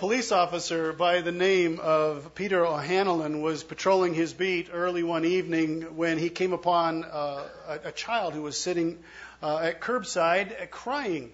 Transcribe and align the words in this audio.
police 0.00 0.32
officer 0.32 0.94
by 0.94 1.20
the 1.20 1.30
name 1.30 1.78
of 1.78 2.34
Peter 2.34 2.64
O'Hanlon 2.64 3.42
was 3.42 3.62
patrolling 3.62 4.14
his 4.14 4.32
beat 4.32 4.70
early 4.72 5.02
one 5.02 5.26
evening 5.26 5.94
when 5.94 6.16
he 6.16 6.30
came 6.30 6.54
upon 6.54 7.04
uh, 7.04 7.44
a, 7.68 7.88
a, 7.88 7.92
child 7.92 8.32
who 8.32 8.40
was 8.40 8.58
sitting 8.58 8.98
uh, 9.42 9.58
at 9.58 9.82
curbside 9.82 10.52
uh, 10.58 10.64
crying. 10.70 11.30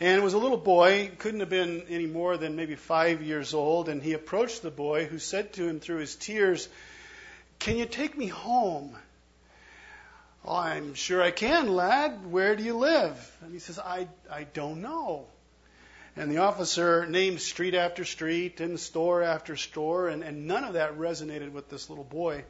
And 0.00 0.20
it 0.20 0.22
was 0.22 0.34
a 0.34 0.38
little 0.38 0.58
boy, 0.58 1.10
couldn't 1.16 1.40
have 1.40 1.48
been 1.48 1.86
any 1.88 2.04
more 2.04 2.36
than 2.36 2.56
maybe 2.56 2.74
five 2.74 3.22
years 3.22 3.54
old, 3.54 3.88
and 3.88 4.02
he 4.02 4.12
approached 4.12 4.60
the 4.60 4.70
boy 4.70 5.06
who 5.06 5.18
said 5.18 5.54
to 5.54 5.66
him 5.66 5.80
through 5.80 6.00
his 6.00 6.14
tears, 6.14 6.68
Can 7.58 7.78
you 7.78 7.86
take 7.86 8.18
me 8.18 8.26
home? 8.26 8.94
Oh, 10.44 10.56
I'm 10.56 10.92
sure 10.92 11.22
I 11.22 11.30
can, 11.30 11.74
lad. 11.74 12.30
Where 12.30 12.54
do 12.54 12.62
you 12.62 12.76
live? 12.76 13.38
And 13.42 13.54
he 13.54 13.60
says, 13.60 13.78
I, 13.78 14.08
I 14.30 14.44
don't 14.44 14.82
know. 14.82 15.24
And 16.18 16.32
the 16.32 16.38
officer 16.38 17.06
named 17.06 17.40
street 17.40 17.74
after 17.74 18.04
street 18.04 18.60
and 18.60 18.80
store 18.80 19.22
after 19.22 19.54
store, 19.54 20.08
and, 20.08 20.24
and 20.24 20.48
none 20.48 20.64
of 20.64 20.72
that 20.72 20.98
resonated 20.98 21.52
with 21.52 21.68
this 21.68 21.88
little 21.88 22.02
boy. 22.02 22.42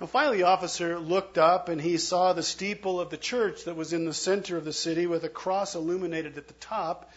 And 0.00 0.08
finally, 0.08 0.38
the 0.38 0.44
officer 0.44 0.98
looked 0.98 1.36
up 1.36 1.68
and 1.68 1.78
he 1.78 1.98
saw 1.98 2.32
the 2.32 2.42
steeple 2.42 2.98
of 2.98 3.10
the 3.10 3.18
church 3.18 3.64
that 3.64 3.76
was 3.76 3.92
in 3.92 4.06
the 4.06 4.14
center 4.14 4.56
of 4.56 4.64
the 4.64 4.72
city 4.72 5.06
with 5.06 5.24
a 5.24 5.28
cross 5.28 5.74
illuminated 5.74 6.38
at 6.38 6.48
the 6.48 6.54
top. 6.54 7.12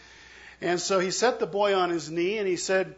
And 0.60 0.78
so 0.78 0.98
he 0.98 1.10
set 1.10 1.40
the 1.40 1.46
boy 1.46 1.74
on 1.74 1.88
his 1.88 2.10
knee 2.10 2.36
and 2.36 2.46
he 2.46 2.56
said, 2.56 2.94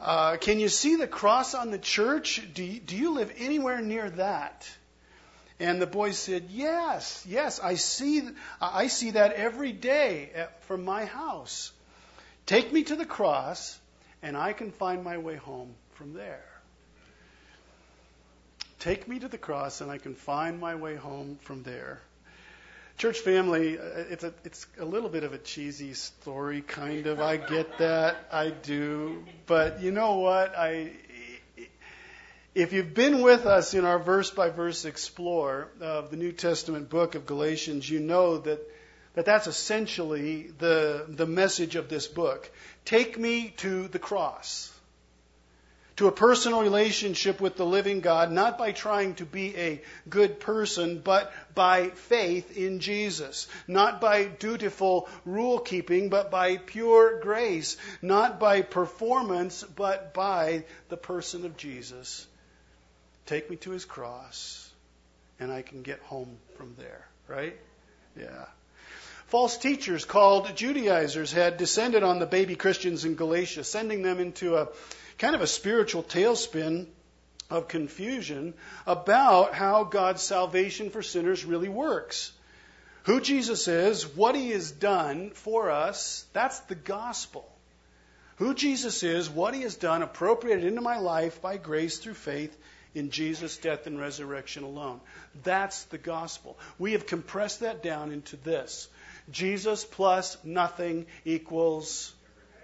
uh, 0.00 0.36
Can 0.38 0.58
you 0.58 0.68
see 0.68 0.96
the 0.96 1.06
cross 1.06 1.54
on 1.54 1.70
the 1.70 1.78
church? 1.78 2.42
Do 2.54 2.64
you, 2.64 2.80
do 2.80 2.96
you 2.96 3.14
live 3.14 3.32
anywhere 3.38 3.80
near 3.80 4.10
that? 4.10 4.68
And 5.60 5.80
the 5.80 5.86
boy 5.86 6.10
said, 6.10 6.46
Yes, 6.50 7.24
yes, 7.28 7.60
I 7.60 7.76
see, 7.76 8.22
I 8.60 8.88
see 8.88 9.12
that 9.12 9.34
every 9.34 9.70
day 9.70 10.46
from 10.62 10.84
my 10.84 11.04
house. 11.04 11.70
Take 12.46 12.72
me 12.72 12.82
to 12.84 12.96
the 12.96 13.06
cross, 13.06 13.78
and 14.22 14.36
I 14.36 14.52
can 14.52 14.70
find 14.70 15.02
my 15.02 15.18
way 15.18 15.36
home 15.36 15.74
from 15.94 16.12
there. 16.12 16.44
Take 18.80 19.08
me 19.08 19.18
to 19.18 19.28
the 19.28 19.38
cross, 19.38 19.80
and 19.80 19.90
I 19.90 19.96
can 19.96 20.14
find 20.14 20.60
my 20.60 20.74
way 20.74 20.94
home 20.94 21.38
from 21.40 21.62
there. 21.62 22.02
Church 22.98 23.20
family, 23.20 23.78
uh, 23.78 23.82
it's 24.10 24.24
a, 24.24 24.34
it's 24.44 24.66
a 24.78 24.84
little 24.84 25.08
bit 25.08 25.24
of 25.24 25.32
a 25.32 25.38
cheesy 25.38 25.94
story, 25.94 26.60
kind 26.60 27.06
of. 27.06 27.18
I 27.18 27.38
get 27.38 27.78
that. 27.78 28.28
I 28.30 28.50
do. 28.50 29.24
But 29.46 29.80
you 29.80 29.90
know 29.90 30.18
what? 30.18 30.54
I, 30.54 30.92
if 32.54 32.72
you've 32.72 32.94
been 32.94 33.22
with 33.22 33.46
us 33.46 33.72
in 33.72 33.84
our 33.84 33.98
verse 33.98 34.30
by 34.30 34.50
verse 34.50 34.84
explore 34.84 35.68
of 35.80 36.10
the 36.10 36.16
New 36.16 36.30
Testament 36.30 36.90
book 36.90 37.14
of 37.14 37.26
Galatians, 37.26 37.88
you 37.88 38.00
know 38.00 38.38
that 38.38 38.60
that 39.14 39.24
that's 39.24 39.46
essentially 39.46 40.50
the, 40.58 41.06
the 41.08 41.26
message 41.26 41.76
of 41.76 41.88
this 41.88 42.06
book. 42.06 42.50
Take 42.84 43.18
me 43.18 43.50
to 43.58 43.88
the 43.88 43.98
cross, 43.98 44.72
to 45.96 46.08
a 46.08 46.12
personal 46.12 46.62
relationship 46.62 47.40
with 47.40 47.56
the 47.56 47.64
living 47.64 48.00
God, 48.00 48.32
not 48.32 48.58
by 48.58 48.72
trying 48.72 49.14
to 49.16 49.24
be 49.24 49.56
a 49.56 49.82
good 50.08 50.40
person, 50.40 50.98
but 50.98 51.32
by 51.54 51.90
faith 51.90 52.58
in 52.58 52.80
Jesus. 52.80 53.46
Not 53.68 54.00
by 54.00 54.24
dutiful 54.24 55.08
rule 55.24 55.60
keeping, 55.60 56.08
but 56.08 56.32
by 56.32 56.56
pure 56.56 57.20
grace. 57.20 57.76
Not 58.02 58.40
by 58.40 58.62
performance, 58.62 59.62
but 59.62 60.12
by 60.12 60.64
the 60.88 60.96
person 60.96 61.46
of 61.46 61.56
Jesus. 61.56 62.26
Take 63.26 63.48
me 63.48 63.56
to 63.58 63.70
his 63.70 63.84
cross, 63.84 64.68
and 65.38 65.52
I 65.52 65.62
can 65.62 65.82
get 65.82 66.00
home 66.00 66.36
from 66.56 66.74
there, 66.76 67.06
right? 67.28 67.56
Yeah. 68.18 68.46
False 69.28 69.56
teachers 69.56 70.04
called 70.04 70.54
Judaizers 70.54 71.32
had 71.32 71.56
descended 71.56 72.02
on 72.02 72.18
the 72.18 72.26
baby 72.26 72.56
Christians 72.56 73.04
in 73.04 73.14
Galatia, 73.14 73.64
sending 73.64 74.02
them 74.02 74.20
into 74.20 74.56
a 74.56 74.68
kind 75.18 75.34
of 75.34 75.40
a 75.40 75.46
spiritual 75.46 76.02
tailspin 76.02 76.86
of 77.50 77.68
confusion 77.68 78.54
about 78.86 79.54
how 79.54 79.84
God's 79.84 80.22
salvation 80.22 80.90
for 80.90 81.02
sinners 81.02 81.44
really 81.44 81.68
works. 81.68 82.32
Who 83.04 83.20
Jesus 83.20 83.68
is, 83.68 84.06
what 84.06 84.34
he 84.34 84.50
has 84.50 84.70
done 84.70 85.30
for 85.30 85.70
us, 85.70 86.24
that's 86.32 86.60
the 86.60 86.74
gospel. 86.74 87.48
Who 88.36 88.54
Jesus 88.54 89.02
is, 89.02 89.28
what 89.30 89.54
he 89.54 89.62
has 89.62 89.76
done, 89.76 90.02
appropriated 90.02 90.64
into 90.64 90.80
my 90.80 90.98
life 90.98 91.40
by 91.40 91.56
grace 91.56 91.98
through 91.98 92.14
faith 92.14 92.56
in 92.94 93.10
Jesus' 93.10 93.56
death 93.56 93.86
and 93.86 94.00
resurrection 94.00 94.64
alone. 94.64 95.00
That's 95.42 95.84
the 95.84 95.98
gospel. 95.98 96.58
We 96.78 96.92
have 96.92 97.06
compressed 97.06 97.60
that 97.60 97.82
down 97.82 98.12
into 98.12 98.36
this 98.36 98.88
Jesus 99.30 99.84
plus 99.84 100.36
nothing 100.44 101.06
equals 101.24 102.12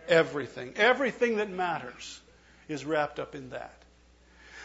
everything. 0.08 0.74
Everything 0.76 1.36
that 1.36 1.50
matters 1.50 2.20
is 2.68 2.84
wrapped 2.84 3.18
up 3.18 3.34
in 3.34 3.50
that. 3.50 3.74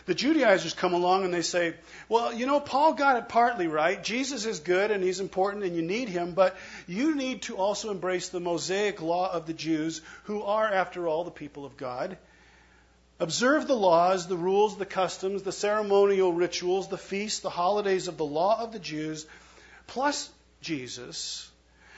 The 0.05 0.13
Judaizers 0.13 0.75
come 0.75 0.93
along 0.93 1.25
and 1.25 1.33
they 1.33 1.41
say, 1.41 1.73
well, 2.09 2.31
you 2.31 2.45
know, 2.45 2.59
Paul 2.59 2.93
got 2.93 3.17
it 3.17 3.27
partly 3.27 3.67
right. 3.67 4.03
Jesus 4.03 4.45
is 4.45 4.59
good 4.59 4.91
and 4.91 5.03
he's 5.03 5.19
important 5.19 5.63
and 5.63 5.75
you 5.75 5.81
need 5.81 6.09
him, 6.09 6.33
but 6.33 6.55
you 6.85 7.15
need 7.15 7.41
to 7.43 7.57
also 7.57 7.89
embrace 7.89 8.29
the 8.29 8.39
Mosaic 8.39 9.01
law 9.01 9.31
of 9.31 9.47
the 9.47 9.53
Jews, 9.53 10.01
who 10.25 10.43
are, 10.43 10.71
after 10.71 11.07
all, 11.07 11.23
the 11.23 11.31
people 11.31 11.65
of 11.65 11.75
God. 11.75 12.17
Observe 13.19 13.67
the 13.67 13.75
laws, 13.75 14.27
the 14.27 14.37
rules, 14.37 14.77
the 14.77 14.85
customs, 14.85 15.41
the 15.41 15.51
ceremonial 15.51 16.33
rituals, 16.33 16.87
the 16.87 16.97
feasts, 16.99 17.39
the 17.39 17.49
holidays 17.49 18.07
of 18.07 18.17
the 18.17 18.25
law 18.25 18.61
of 18.61 18.73
the 18.73 18.79
Jews, 18.79 19.25
plus 19.87 20.29
Jesus, 20.61 21.49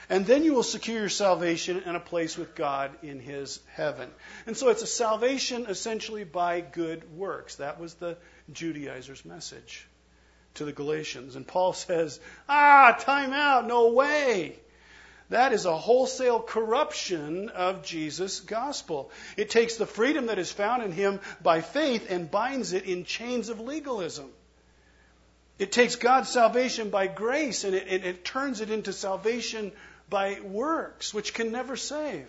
and 0.09 0.25
then 0.25 0.43
you 0.43 0.53
will 0.53 0.63
secure 0.63 0.99
your 0.99 1.09
salvation 1.09 1.83
and 1.85 1.97
a 1.97 2.01
place 2.01 2.37
with 2.37 2.55
God 2.55 2.91
in 3.03 3.19
His 3.19 3.59
heaven. 3.73 4.09
And 4.45 4.55
so 4.55 4.69
it's 4.69 4.81
a 4.81 4.87
salvation 4.87 5.65
essentially 5.67 6.23
by 6.23 6.61
good 6.61 7.17
works. 7.17 7.55
That 7.55 7.79
was 7.79 7.93
the 7.95 8.17
Judaizers' 8.51 9.25
message 9.25 9.85
to 10.55 10.65
the 10.65 10.71
Galatians. 10.71 11.35
And 11.35 11.45
Paul 11.45 11.73
says, 11.73 12.19
ah, 12.47 12.95
time 12.99 13.33
out, 13.33 13.67
no 13.67 13.89
way. 13.89 14.57
That 15.29 15.51
is 15.51 15.65
a 15.65 15.77
wholesale 15.77 16.39
corruption 16.39 17.49
of 17.49 17.83
Jesus' 17.83 18.39
gospel. 18.39 19.11
It 19.35 19.49
takes 19.49 19.75
the 19.75 19.85
freedom 19.85 20.27
that 20.27 20.39
is 20.39 20.51
found 20.51 20.83
in 20.83 20.93
Him 20.93 21.19
by 21.41 21.59
faith 21.59 22.09
and 22.09 22.31
binds 22.31 22.71
it 22.71 22.85
in 22.85 23.03
chains 23.03 23.49
of 23.49 23.59
legalism. 23.59 24.29
It 25.59 25.71
takes 25.73 25.95
God's 25.95 26.29
salvation 26.29 26.91
by 26.91 27.07
grace 27.07 27.65
and 27.65 27.75
it, 27.75 27.87
it, 27.87 28.05
it 28.05 28.23
turns 28.23 28.61
it 28.61 28.69
into 28.69 28.93
salvation 28.93 29.73
by 30.09 30.39
works, 30.41 31.13
which 31.13 31.33
can 31.33 31.51
never 31.51 31.75
save. 31.75 32.27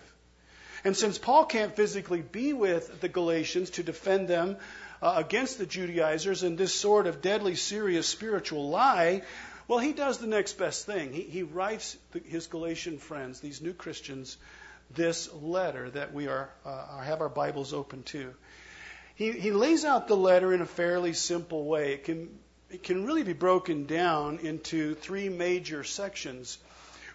And 0.83 0.95
since 0.95 1.17
Paul 1.17 1.45
can't 1.45 1.75
physically 1.75 2.21
be 2.21 2.53
with 2.53 3.01
the 3.01 3.09
Galatians 3.09 3.71
to 3.71 3.83
defend 3.83 4.27
them 4.27 4.57
uh, 5.01 5.15
against 5.17 5.57
the 5.57 5.65
Judaizers 5.65 6.43
and 6.43 6.57
this 6.57 6.73
sort 6.73 7.07
of 7.07 7.21
deadly 7.21 7.55
serious 7.55 8.07
spiritual 8.07 8.69
lie, 8.69 9.23
well, 9.67 9.79
he 9.79 9.93
does 9.93 10.17
the 10.17 10.27
next 10.27 10.53
best 10.57 10.85
thing. 10.85 11.13
He, 11.13 11.21
he 11.21 11.43
writes 11.43 11.97
the, 12.11 12.19
his 12.19 12.47
Galatian 12.47 12.97
friends, 12.97 13.39
these 13.39 13.61
new 13.61 13.73
Christians, 13.73 14.37
this 14.95 15.31
letter 15.33 15.89
that 15.91 16.13
we 16.13 16.27
are 16.27 16.49
uh, 16.65 16.99
have 17.01 17.21
our 17.21 17.29
Bibles 17.29 17.73
open 17.73 18.03
to. 18.03 18.33
He, 19.15 19.31
he 19.33 19.51
lays 19.51 19.85
out 19.85 20.07
the 20.07 20.17
letter 20.17 20.53
in 20.53 20.61
a 20.61 20.65
fairly 20.65 21.13
simple 21.13 21.65
way. 21.65 21.93
It 21.93 22.05
can, 22.05 22.29
it 22.71 22.83
can 22.83 23.05
really 23.05 23.23
be 23.23 23.33
broken 23.33 23.85
down 23.85 24.39
into 24.39 24.95
three 24.95 25.29
major 25.29 25.83
sections 25.83 26.57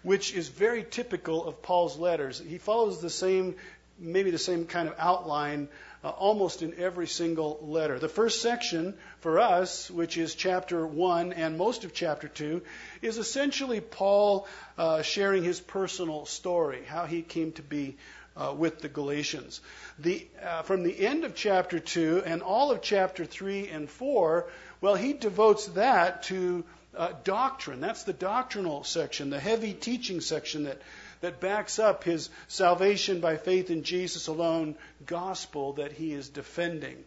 which 0.05 0.35
is 0.35 0.49
very 0.49 0.83
typical 0.83 1.43
of 1.47 1.63
Paul's 1.63 1.97
letters. 1.97 2.39
He 2.39 2.59
follows 2.59 3.01
the 3.01 3.09
same, 3.09 3.55
maybe 3.97 4.29
the 4.29 4.37
same 4.37 4.67
kind 4.67 4.87
of 4.87 4.93
outline 4.99 5.67
uh, 6.03 6.09
almost 6.09 6.61
in 6.61 6.75
every 6.77 7.07
single 7.07 7.57
letter. 7.63 7.97
The 7.97 8.07
first 8.07 8.39
section 8.39 8.93
for 9.21 9.39
us, 9.39 9.89
which 9.89 10.15
is 10.15 10.35
chapter 10.35 10.85
1 10.85 11.33
and 11.33 11.57
most 11.57 11.85
of 11.85 11.93
chapter 11.95 12.27
2, 12.27 12.61
is 13.01 13.17
essentially 13.17 13.81
Paul 13.81 14.47
uh, 14.77 15.01
sharing 15.01 15.43
his 15.43 15.59
personal 15.59 16.27
story, 16.27 16.83
how 16.85 17.07
he 17.07 17.23
came 17.23 17.51
to 17.53 17.63
be 17.63 17.97
uh, 18.37 18.53
with 18.55 18.81
the 18.81 18.89
Galatians. 18.89 19.59
The, 19.97 20.27
uh, 20.45 20.61
from 20.61 20.83
the 20.83 21.03
end 21.03 21.23
of 21.23 21.33
chapter 21.33 21.79
2 21.79 22.21
and 22.27 22.43
all 22.43 22.69
of 22.69 22.83
chapter 22.83 23.25
3 23.25 23.69
and 23.69 23.89
4, 23.89 24.45
well, 24.81 24.93
he 24.93 25.13
devotes 25.13 25.65
that 25.69 26.21
to 26.23 26.63
uh, 26.97 27.13
doctrine. 27.23 27.79
That's 27.79 28.03
the 28.03 28.13
doctrinal 28.13 28.83
section, 28.83 29.29
the 29.29 29.39
heavy 29.39 29.73
teaching 29.73 30.21
section 30.21 30.63
that, 30.63 30.81
that 31.21 31.39
backs 31.39 31.79
up 31.79 32.03
his 32.03 32.29
salvation 32.47 33.19
by 33.19 33.37
faith 33.37 33.69
in 33.69 33.83
Jesus 33.83 34.27
alone 34.27 34.75
gospel 35.05 35.73
that 35.73 35.91
he 35.91 36.13
is 36.13 36.29
defending. 36.29 37.03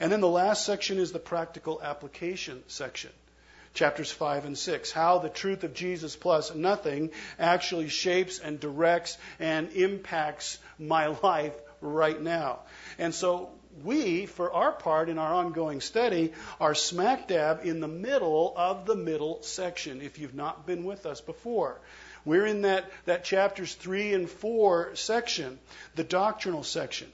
And 0.00 0.12
then 0.12 0.20
the 0.20 0.28
last 0.28 0.64
section 0.64 0.98
is 0.98 1.12
the 1.12 1.18
practical 1.18 1.80
application 1.82 2.62
section. 2.68 3.10
Chapters 3.74 4.10
5 4.10 4.46
and 4.46 4.56
6. 4.56 4.90
How 4.90 5.18
the 5.18 5.28
truth 5.28 5.62
of 5.64 5.74
Jesus 5.74 6.16
plus 6.16 6.54
nothing 6.54 7.10
actually 7.38 7.88
shapes 7.88 8.38
and 8.38 8.58
directs 8.58 9.18
and 9.38 9.70
impacts 9.72 10.58
my 10.78 11.06
life 11.22 11.54
right 11.80 12.20
now. 12.20 12.60
And 12.98 13.14
so 13.14 13.50
we, 13.84 14.26
for 14.26 14.52
our 14.52 14.72
part 14.72 15.08
in 15.08 15.18
our 15.18 15.34
ongoing 15.34 15.80
study, 15.80 16.32
are 16.60 16.74
smack 16.74 17.28
dab 17.28 17.60
in 17.64 17.80
the 17.80 17.88
middle 17.88 18.54
of 18.56 18.86
the 18.86 18.96
middle 18.96 19.42
section, 19.42 20.00
if 20.00 20.18
you've 20.18 20.34
not 20.34 20.66
been 20.66 20.84
with 20.84 21.06
us 21.06 21.20
before. 21.20 21.78
We're 22.24 22.46
in 22.46 22.62
that, 22.62 22.90
that 23.04 23.24
chapters 23.24 23.74
3 23.74 24.14
and 24.14 24.28
4 24.28 24.96
section, 24.96 25.58
the 25.94 26.04
doctrinal 26.04 26.64
section. 26.64 27.08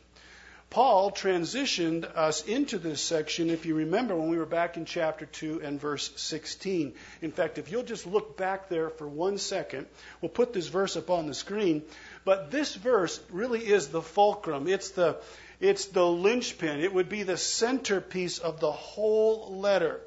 Paul 0.73 1.11
transitioned 1.11 2.11
us 2.17 2.47
into 2.47 2.79
this 2.79 3.03
section, 3.03 3.51
if 3.51 3.67
you 3.67 3.75
remember, 3.75 4.17
when 4.17 4.31
we 4.31 4.39
were 4.39 4.47
back 4.47 4.79
in 4.79 4.87
chapter 4.87 5.27
2 5.27 5.61
and 5.63 5.79
verse 5.79 6.11
16. 6.17 6.95
In 7.21 7.31
fact, 7.31 7.59
if 7.59 7.71
you'll 7.71 7.83
just 7.83 8.07
look 8.07 8.39
back 8.39 8.71
there 8.71 8.89
for 8.89 9.07
one 9.07 9.37
second, 9.37 9.87
we'll 10.23 10.31
put 10.31 10.55
this 10.55 10.69
verse 10.69 10.97
up 10.97 11.11
on 11.11 11.27
the 11.27 11.35
screen. 11.35 11.83
But 12.25 12.51
this 12.51 12.75
verse 12.75 13.21
really 13.31 13.61
is 13.61 13.89
the 13.89 14.01
fulcrum. 14.01 14.67
It's 14.67 14.93
the, 14.93 15.19
it's 15.63 15.87
the 15.87 16.07
linchpin. 16.07 16.81
It 16.81 16.93
would 16.93 17.09
be 17.09 17.23
the 17.23 17.37
centerpiece 17.37 18.39
of 18.39 18.61
the 18.61 18.73
whole 18.73 19.57
letter. 19.59 20.01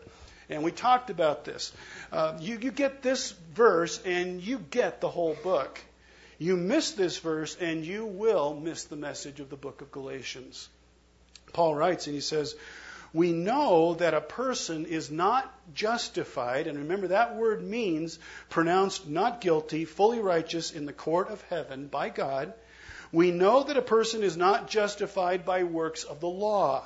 And 0.50 0.64
we 0.64 0.72
talked 0.72 1.10
about 1.10 1.46
this. 1.46 1.72
Uh, 2.12 2.38
you, 2.40 2.60
you 2.62 2.72
get 2.72 3.02
this 3.02 3.32
verse 3.54 4.02
and 4.06 4.42
you 4.42 4.60
get 4.60 5.02
the 5.02 5.10
whole 5.10 5.36
book. 5.44 5.80
You 6.38 6.58
miss 6.58 6.92
this 6.92 7.18
verse, 7.18 7.56
and 7.62 7.86
you 7.86 8.06
will 8.06 8.54
miss 8.54 8.84
the 8.84 8.98
message 8.98 9.40
of 9.40 9.50
the 9.50 9.56
book 9.56 9.82
of 9.82 9.92
Galatians. 9.92 10.68
Paul 11.54 11.74
writes, 11.74 12.08
and 12.08 12.14
he 12.14 12.20
says, 12.20 12.56
We 13.14 13.32
know 13.32 13.94
that 13.94 14.14
a 14.14 14.20
person 14.20 14.86
is 14.86 15.10
not 15.10 15.50
justified, 15.74 16.68
and 16.68 16.80
remember 16.80 17.08
that 17.08 17.38
word 17.38 17.64
means 17.64 18.20
pronounced 18.50 19.08
not 19.08 19.40
guilty, 19.40 19.86
fully 19.86 20.20
righteous 20.20 20.72
in 20.72 20.86
the 20.86 20.92
court 20.92 21.30
of 21.30 21.42
heaven 21.44 21.88
by 21.88 22.10
God. 22.10 22.54
We 23.16 23.32
know 23.32 23.64
that 23.64 23.78
a 23.78 23.82
person 23.82 24.24
is 24.24 24.36
not 24.36 24.70
justified 24.70 25.46
by 25.46 25.64
works 25.64 26.04
of 26.04 26.20
the 26.20 26.28
law 26.28 26.84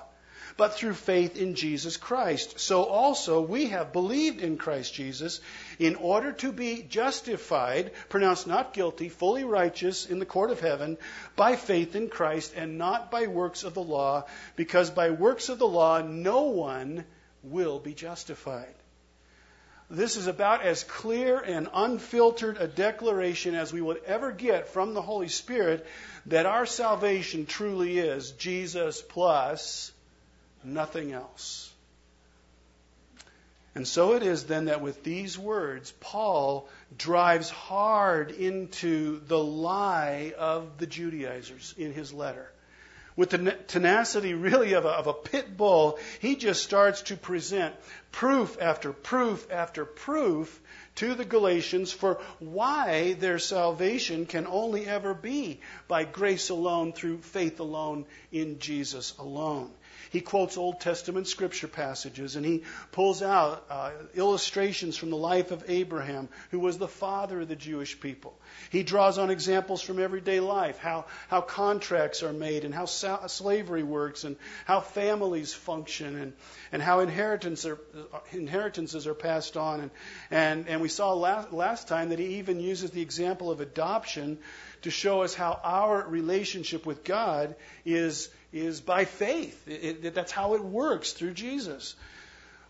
but 0.58 0.76
through 0.76 0.94
faith 0.94 1.38
in 1.38 1.56
Jesus 1.56 1.96
Christ. 1.96 2.60
So 2.60 2.84
also 2.84 3.40
we 3.40 3.68
have 3.68 3.94
believed 3.94 4.42
in 4.42 4.58
Christ 4.58 4.94
Jesus 4.94 5.40
in 5.80 5.96
order 5.96 6.34
to 6.34 6.52
be 6.52 6.84
justified, 6.84 7.92
pronounced 8.10 8.46
not 8.46 8.74
guilty, 8.74 9.08
fully 9.08 9.46
righteous 9.46 10.06
in 10.06 10.20
the 10.20 10.26
court 10.26 10.52
of 10.52 10.60
heaven 10.60 10.98
by 11.38 11.56
faith 11.56 11.96
in 11.96 12.10
Christ 12.10 12.54
and 12.56 12.78
not 12.78 13.10
by 13.10 13.28
works 13.28 13.64
of 13.64 13.74
the 13.74 13.82
law, 13.82 14.26
because 14.58 14.90
by 14.90 15.12
works 15.12 15.48
of 15.48 15.60
the 15.60 15.68
law 15.68 16.02
no 16.02 16.44
one 16.44 17.06
will 17.42 17.80
be 17.80 17.94
justified. 17.94 18.76
This 19.90 20.18
is 20.18 20.28
about 20.28 20.62
as 20.62 20.84
clear 20.84 21.40
and 21.40 21.68
unfiltered 21.74 22.58
a 22.58 22.68
declaration 22.68 23.56
as 23.56 23.74
we 23.74 23.82
would 23.82 24.04
ever 24.06 24.32
get 24.32 24.68
from 24.68 24.94
the 24.94 25.02
Holy 25.02 25.30
Spirit 25.30 25.86
that 26.28 26.46
our 26.46 26.68
salvation 26.68 27.48
truly 27.48 27.98
is 27.98 28.32
Jesus 28.32 29.02
plus 29.02 29.92
nothing 30.64 31.12
else. 31.12 31.74
And 33.74 33.88
so 33.88 34.14
it 34.14 34.24
is 34.24 34.46
then 34.46 34.66
that 34.66 34.82
with 34.82 35.04
these 35.04 35.40
words, 35.40 35.92
Paul 36.00 36.70
drives 36.96 37.50
hard 37.50 38.32
into 38.32 39.22
the 39.22 39.44
lie 39.44 40.34
of 40.38 40.78
the 40.78 40.88
Judaizers 40.88 41.74
in 41.78 41.94
his 41.94 42.14
letter. 42.14 42.52
With 43.20 43.32
the 43.32 43.52
tenacity 43.68 44.34
really 44.34 44.72
of 44.72 44.86
a, 44.86 44.92
of 44.92 45.08
a 45.08 45.14
pit 45.14 45.58
bull, 45.58 46.00
he 46.22 46.38
just 46.38 46.64
starts 46.64 47.02
to 47.02 47.18
present 47.18 47.76
proof 48.14 48.58
after 48.62 48.94
proof 48.94 49.46
after 49.52 49.84
proof 49.84 50.58
to 50.96 51.16
the 51.16 51.26
Galatians 51.26 51.92
for 51.92 52.22
why 52.40 53.18
their 53.20 53.38
salvation 53.38 54.26
can 54.26 54.48
only 54.48 54.88
ever 54.88 55.14
be 55.14 55.60
by 55.90 56.06
grace 56.06 56.48
alone, 56.50 56.94
through 56.94 57.18
faith 57.18 57.60
alone, 57.60 58.06
in 58.32 58.60
Jesus 58.60 59.14
alone. 59.20 59.70
He 60.10 60.22
quotes 60.22 60.58
Old 60.58 60.80
Testament 60.80 61.28
scripture 61.28 61.68
passages 61.68 62.36
and 62.36 62.46
he 62.46 62.64
pulls 62.92 63.22
out 63.22 63.66
uh, 63.70 63.92
illustrations 64.16 64.98
from 64.98 65.12
the 65.12 65.18
life 65.18 65.52
of 65.52 65.64
Abraham, 65.68 66.30
who 66.52 66.60
was 66.60 66.78
the 66.78 66.88
father 66.88 67.42
of 67.42 67.48
the 67.48 67.56
Jewish 67.56 68.00
people. 68.00 68.38
He 68.72 68.84
draws 68.84 69.18
on 69.18 69.30
examples 69.30 69.82
from 69.82 70.00
everyday 70.00 70.40
life, 70.40 70.80
how, 70.80 71.06
how 71.28 71.42
contracts 71.42 72.24
are 72.24 72.34
made 72.34 72.66
and 72.66 72.74
how 72.74 72.86
sa- 72.86 73.28
slavery 73.28 73.84
works 73.84 74.24
and 74.24 74.36
how 74.66 74.82
families 74.82 75.54
function 75.54 76.20
and, 76.20 76.34
and 76.72 76.82
how 76.82 77.02
inheritance 77.02 77.66
are, 77.66 77.80
inheritances 78.32 79.06
are 79.06 79.14
passed 79.14 79.58
on. 79.58 79.82
And, 79.82 79.92
and, 80.32 80.68
and 80.68 80.82
we 80.82 80.90
saw 80.90 81.14
last, 81.14 81.54
last 81.54 81.88
time 81.88 82.10
that 82.10 82.20
he 82.20 82.38
even 82.38 82.60
uses 82.60 82.92
the 82.92 83.02
example 83.02 83.52
of 83.52 83.62
adoption 83.62 84.40
to 84.82 84.90
show 84.90 85.22
us 85.22 85.36
how 85.36 85.60
our 85.64 86.08
relationship 86.08 86.86
with 86.86 87.04
God 87.04 87.56
is 87.86 88.30
is 88.52 88.82
by 88.82 89.06
faith. 89.06 89.68
It, 89.68 90.06
it, 90.06 90.14
that's 90.16 90.32
how 90.32 90.56
it 90.56 90.64
works 90.64 91.14
through 91.14 91.34
Jesus. 91.34 91.96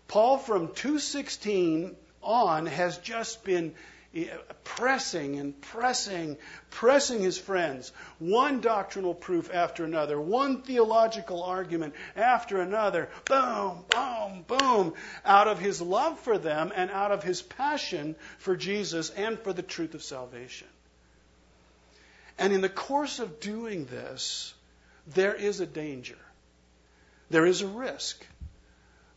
Paul 0.08 0.38
from 0.38 0.74
216 0.74 1.96
on 2.22 2.66
has 2.66 2.98
just 2.98 3.44
been 3.44 3.74
eh, 4.14 4.26
pressing 4.64 5.38
and 5.38 5.58
pressing, 5.60 6.36
pressing 6.70 7.20
his 7.20 7.38
friends, 7.38 7.92
one 8.18 8.60
doctrinal 8.60 9.14
proof 9.14 9.54
after 9.54 9.84
another, 9.84 10.20
one 10.20 10.62
theological 10.62 11.42
argument 11.42 11.94
after 12.16 12.60
another, 12.60 13.08
boom, 13.26 13.84
boom, 13.88 14.44
boom, 14.46 14.94
out 15.24 15.48
of 15.48 15.58
his 15.58 15.80
love 15.80 16.18
for 16.20 16.38
them 16.38 16.72
and 16.74 16.90
out 16.90 17.12
of 17.12 17.22
his 17.22 17.40
passion 17.40 18.16
for 18.38 18.56
Jesus 18.56 19.10
and 19.10 19.38
for 19.38 19.52
the 19.52 19.62
truth 19.62 19.94
of 19.94 20.02
salvation. 20.02 20.68
And 22.38 22.52
in 22.52 22.62
the 22.62 22.68
course 22.68 23.18
of 23.20 23.38
doing 23.38 23.84
this, 23.84 24.54
there 25.14 25.34
is 25.34 25.60
a 25.60 25.66
danger. 25.66 26.18
There 27.30 27.46
is 27.46 27.62
a 27.62 27.66
risk. 27.66 28.24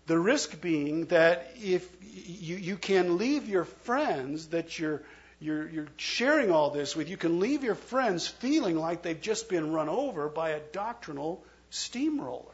The 0.06 0.20
risk 0.20 0.62
being 0.62 1.06
that 1.06 1.54
if 1.62 1.88
you, 2.02 2.58
you 2.58 2.78
can 2.78 3.18
leave 3.18 3.48
your 3.48 3.66
friends 3.66 4.48
that 4.48 4.78
you're, 4.78 5.02
you're, 5.40 5.68
you're 5.70 5.88
sharing 5.98 6.52
all 6.52 6.70
this 6.70 6.96
with, 6.96 7.10
you 7.10 7.18
can 7.18 7.40
leave 7.40 7.64
your 7.64 7.76
friends 7.76 8.28
feeling 8.28 8.78
like 8.78 9.02
they've 9.02 9.20
just 9.20 9.50
been 9.50 9.72
run 9.72 9.90
over 9.90 10.30
by 10.30 10.52
a 10.52 10.60
doctrinal 10.60 11.44
steamroller. 11.70 12.46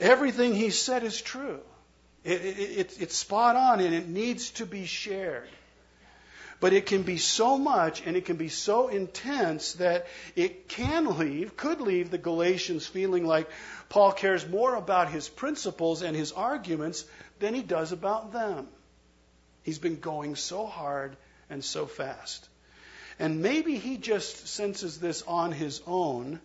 Everything 0.00 0.54
he 0.54 0.70
said 0.70 1.04
is 1.04 1.20
true. 1.20 1.60
It, 2.24 2.44
it, 2.44 2.58
it, 2.58 2.96
it's 3.00 3.16
spot 3.16 3.56
on 3.56 3.80
and 3.80 3.94
it 3.94 4.08
needs 4.08 4.50
to 4.52 4.66
be 4.66 4.86
shared. 4.86 5.48
But 6.62 6.72
it 6.72 6.86
can 6.86 7.02
be 7.02 7.16
so 7.16 7.58
much 7.58 8.06
and 8.06 8.16
it 8.16 8.24
can 8.24 8.36
be 8.36 8.48
so 8.48 8.86
intense 8.86 9.72
that 9.74 10.06
it 10.36 10.68
can 10.68 11.18
leave, 11.18 11.56
could 11.56 11.80
leave 11.80 12.12
the 12.12 12.18
Galatians 12.18 12.86
feeling 12.86 13.26
like 13.26 13.50
Paul 13.88 14.12
cares 14.12 14.48
more 14.48 14.76
about 14.76 15.10
his 15.10 15.28
principles 15.28 16.02
and 16.02 16.14
his 16.14 16.30
arguments 16.30 17.04
than 17.40 17.52
he 17.52 17.62
does 17.62 17.90
about 17.90 18.32
them. 18.32 18.68
He's 19.64 19.80
been 19.80 19.98
going 19.98 20.36
so 20.36 20.64
hard 20.64 21.16
and 21.50 21.64
so 21.64 21.86
fast. 21.86 22.48
And 23.18 23.42
maybe 23.42 23.76
he 23.76 23.96
just 23.96 24.46
senses 24.46 25.00
this 25.00 25.22
on 25.22 25.50
his 25.50 25.82
own, 25.84 26.38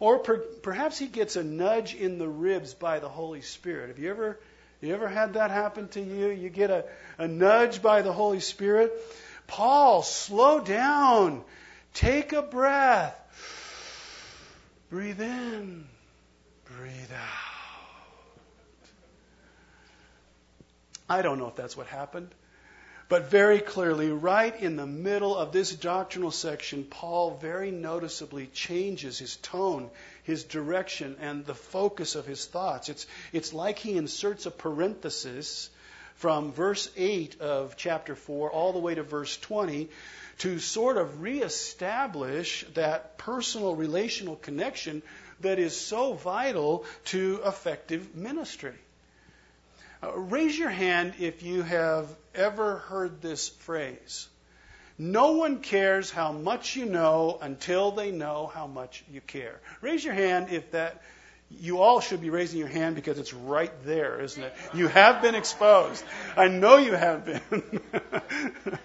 or 0.00 0.18
per, 0.18 0.38
perhaps 0.38 0.98
he 0.98 1.06
gets 1.06 1.36
a 1.36 1.44
nudge 1.44 1.94
in 1.94 2.18
the 2.18 2.26
ribs 2.26 2.74
by 2.74 2.98
the 2.98 3.08
Holy 3.08 3.42
Spirit. 3.42 3.90
Have 3.90 4.00
you 4.00 4.10
ever, 4.10 4.40
you 4.80 4.92
ever 4.92 5.06
had 5.06 5.34
that 5.34 5.52
happen 5.52 5.86
to 5.90 6.00
you? 6.00 6.30
You 6.30 6.50
get 6.50 6.70
a, 6.70 6.84
a 7.16 7.28
nudge 7.28 7.80
by 7.80 8.02
the 8.02 8.12
Holy 8.12 8.40
Spirit. 8.40 8.92
Paul, 9.46 10.02
slow 10.02 10.60
down. 10.60 11.44
Take 11.94 12.32
a 12.32 12.42
breath. 12.42 13.18
Breathe 14.90 15.20
in. 15.20 15.86
Breathe 16.64 17.12
out. 17.12 17.52
I 21.08 21.22
don't 21.22 21.38
know 21.38 21.48
if 21.48 21.56
that's 21.56 21.76
what 21.76 21.86
happened. 21.86 22.34
But 23.08 23.30
very 23.30 23.60
clearly, 23.60 24.10
right 24.10 24.58
in 24.58 24.76
the 24.76 24.86
middle 24.86 25.36
of 25.36 25.52
this 25.52 25.74
doctrinal 25.74 26.30
section, 26.30 26.84
Paul 26.84 27.36
very 27.36 27.70
noticeably 27.70 28.46
changes 28.46 29.18
his 29.18 29.36
tone, 29.36 29.90
his 30.22 30.44
direction, 30.44 31.16
and 31.20 31.44
the 31.44 31.54
focus 31.54 32.14
of 32.14 32.24
his 32.24 32.46
thoughts. 32.46 32.88
It's, 32.88 33.06
it's 33.34 33.52
like 33.52 33.78
he 33.78 33.98
inserts 33.98 34.46
a 34.46 34.50
parenthesis 34.50 35.68
from 36.22 36.52
verse 36.52 36.88
8 36.96 37.40
of 37.40 37.76
chapter 37.76 38.14
4 38.14 38.52
all 38.52 38.72
the 38.72 38.78
way 38.78 38.94
to 38.94 39.02
verse 39.02 39.36
20 39.38 39.88
to 40.38 40.60
sort 40.60 40.96
of 40.96 41.20
reestablish 41.20 42.64
that 42.74 43.18
personal 43.18 43.74
relational 43.74 44.36
connection 44.36 45.02
that 45.40 45.58
is 45.58 45.76
so 45.76 46.12
vital 46.12 46.84
to 47.06 47.40
effective 47.44 48.14
ministry. 48.14 48.76
Uh, 50.00 50.12
raise 50.12 50.56
your 50.56 50.70
hand 50.70 51.14
if 51.18 51.42
you 51.42 51.62
have 51.62 52.06
ever 52.36 52.76
heard 52.76 53.20
this 53.20 53.48
phrase. 53.48 54.28
No 54.96 55.32
one 55.32 55.58
cares 55.58 56.12
how 56.12 56.30
much 56.30 56.76
you 56.76 56.84
know 56.84 57.36
until 57.42 57.90
they 57.90 58.12
know 58.12 58.48
how 58.54 58.68
much 58.68 59.02
you 59.10 59.20
care. 59.20 59.58
Raise 59.80 60.04
your 60.04 60.14
hand 60.14 60.52
if 60.52 60.70
that 60.70 61.02
you 61.60 61.78
all 61.80 62.00
should 62.00 62.20
be 62.20 62.30
raising 62.30 62.58
your 62.58 62.68
hand 62.68 62.94
because 62.94 63.18
it's 63.18 63.32
right 63.32 63.72
there, 63.84 64.20
isn't 64.20 64.42
it? 64.42 64.54
You 64.74 64.88
have 64.88 65.22
been 65.22 65.34
exposed. 65.34 66.04
I 66.36 66.48
know 66.48 66.76
you 66.76 66.94
have 66.94 67.24
been. 67.24 67.80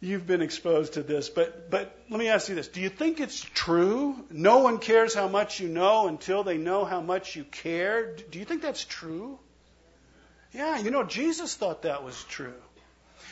You've 0.00 0.26
been 0.26 0.42
exposed 0.42 0.94
to 0.94 1.02
this, 1.02 1.30
but 1.30 1.70
but 1.70 1.98
let 2.10 2.20
me 2.20 2.28
ask 2.28 2.50
you 2.50 2.54
this: 2.54 2.68
Do 2.68 2.82
you 2.82 2.90
think 2.90 3.20
it's 3.20 3.40
true? 3.40 4.22
No 4.30 4.58
one 4.58 4.76
cares 4.78 5.14
how 5.14 5.28
much 5.28 5.60
you 5.60 5.68
know 5.68 6.08
until 6.08 6.44
they 6.44 6.58
know 6.58 6.84
how 6.84 7.00
much 7.00 7.36
you 7.36 7.44
care. 7.44 8.14
Do 8.30 8.38
you 8.38 8.44
think 8.44 8.60
that's 8.60 8.84
true? 8.84 9.38
Yeah, 10.52 10.78
you 10.78 10.90
know 10.90 11.04
Jesus 11.04 11.54
thought 11.54 11.82
that 11.82 12.04
was 12.04 12.22
true. 12.24 12.52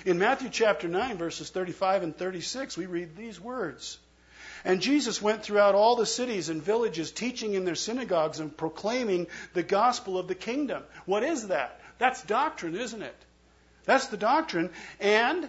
In 0.07 0.19
Matthew 0.19 0.49
chapter 0.49 0.89
9 0.89 1.19
verses 1.19 1.51
35 1.51 2.03
and 2.03 2.17
36, 2.17 2.77
we 2.79 2.87
read 2.87 3.17
these 3.17 3.39
words. 3.39 3.99
And 4.65 4.81
Jesus 4.81 5.21
went 5.21 5.43
throughout 5.43 5.75
all 5.75 5.97
the 5.97 6.07
cities 6.07 6.49
and 6.49 6.63
villages, 6.63 7.11
teaching 7.11 7.55
in 7.55 7.65
their 7.65 7.75
synagogues 7.75 8.41
and 8.41 8.57
proclaiming 8.57 9.27
the 9.55 9.63
gospel 9.63 10.19
of 10.19 10.29
the 10.29 10.35
kingdom. 10.35 10.83
What 11.05 11.23
is 11.23 11.49
that? 11.49 11.81
That's 11.99 12.23
doctrine, 12.23 12.77
isn't 12.77 13.03
it? 13.03 13.17
That's 13.85 14.07
the 14.07 14.17
doctrine. 14.17 14.71
And 15.01 15.49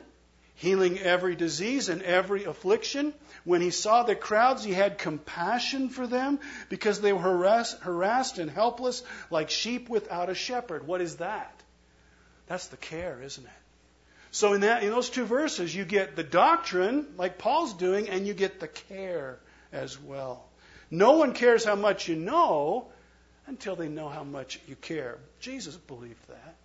healing 0.56 1.00
every 1.00 1.36
disease 1.36 1.90
and 1.90 2.02
every 2.02 2.46
affliction. 2.46 3.14
When 3.44 3.62
he 3.62 3.72
saw 3.72 4.04
the 4.04 4.16
crowds, 4.16 4.64
he 4.64 4.74
had 4.74 4.98
compassion 4.98 5.90
for 5.90 6.08
them 6.08 6.40
because 6.70 7.02
they 7.02 7.14
were 7.14 7.20
harassed, 7.20 8.38
and 8.38 8.50
helpless 8.50 9.04
like 9.30 9.50
sheep 9.50 9.90
without 9.90 10.30
a 10.30 10.36
shepherd. 10.36 10.88
What 10.88 11.02
is 11.02 11.18
that? 11.18 11.62
That's 12.48 12.68
the 12.68 12.78
care, 12.78 13.22
isn't 13.22 13.46
it? 13.46 13.52
So 14.34 14.54
in 14.54 14.62
that 14.62 14.82
in 14.82 14.90
those 14.90 15.12
two 15.12 15.26
verses 15.26 15.76
you 15.76 15.86
get 15.86 16.16
the 16.16 16.24
doctrine 16.24 17.06
like 17.18 17.38
Paul's 17.38 17.76
doing 17.76 18.10
and 18.10 18.26
you 18.26 18.34
get 18.34 18.60
the 18.60 18.68
care 18.68 19.38
as 19.72 20.00
well. 20.00 20.44
No 20.90 21.18
one 21.18 21.34
cares 21.34 21.64
how 21.64 21.76
much 21.76 22.08
you 22.08 22.16
know 22.16 22.88
until 23.46 23.76
they 23.76 23.90
know 23.90 24.10
how 24.10 24.24
much 24.24 24.60
you 24.68 24.76
care. 24.76 25.20
Jesus 25.40 25.78
believed 25.78 26.28
that. 26.30 26.56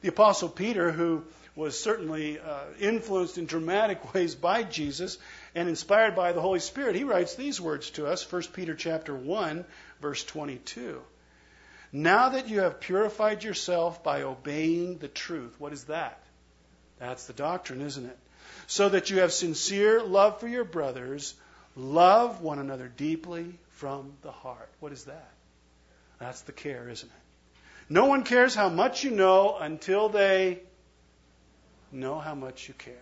The 0.00 0.08
apostle 0.08 0.48
Peter 0.48 0.90
who 0.90 1.24
was 1.54 1.78
certainly 1.78 2.40
uh, 2.40 2.64
influenced 2.80 3.36
in 3.36 3.44
dramatic 3.44 4.14
ways 4.14 4.34
by 4.34 4.62
Jesus 4.62 5.18
and 5.54 5.68
inspired 5.68 6.16
by 6.16 6.32
the 6.32 6.40
Holy 6.40 6.60
Spirit, 6.60 6.96
he 6.96 7.04
writes 7.04 7.34
these 7.34 7.60
words 7.60 7.90
to 7.90 8.06
us, 8.06 8.32
1 8.32 8.44
Peter 8.54 8.74
chapter 8.74 9.14
1, 9.14 9.66
verse 10.00 10.24
22. 10.24 11.02
Now 11.92 12.30
that 12.30 12.48
you 12.48 12.60
have 12.60 12.80
purified 12.80 13.44
yourself 13.44 14.02
by 14.02 14.22
obeying 14.22 14.96
the 14.96 15.08
truth, 15.08 15.54
what 15.58 15.74
is 15.74 15.84
that? 15.84 16.22
That's 16.98 17.26
the 17.26 17.32
doctrine, 17.32 17.80
isn't 17.80 18.06
it? 18.06 18.18
So 18.66 18.88
that 18.88 19.10
you 19.10 19.20
have 19.20 19.32
sincere 19.32 20.02
love 20.02 20.40
for 20.40 20.48
your 20.48 20.64
brothers, 20.64 21.34
love 21.76 22.42
one 22.42 22.58
another 22.58 22.88
deeply 22.88 23.58
from 23.70 24.12
the 24.22 24.32
heart. 24.32 24.68
What 24.80 24.92
is 24.92 25.04
that? 25.04 25.30
That's 26.18 26.40
the 26.42 26.52
care, 26.52 26.88
isn't 26.88 27.08
it? 27.08 27.62
No 27.88 28.06
one 28.06 28.24
cares 28.24 28.54
how 28.54 28.68
much 28.68 29.04
you 29.04 29.10
know 29.10 29.56
until 29.56 30.08
they 30.08 30.60
Know 31.90 32.18
how 32.18 32.34
much 32.34 32.68
you 32.68 32.74
care. 32.74 32.94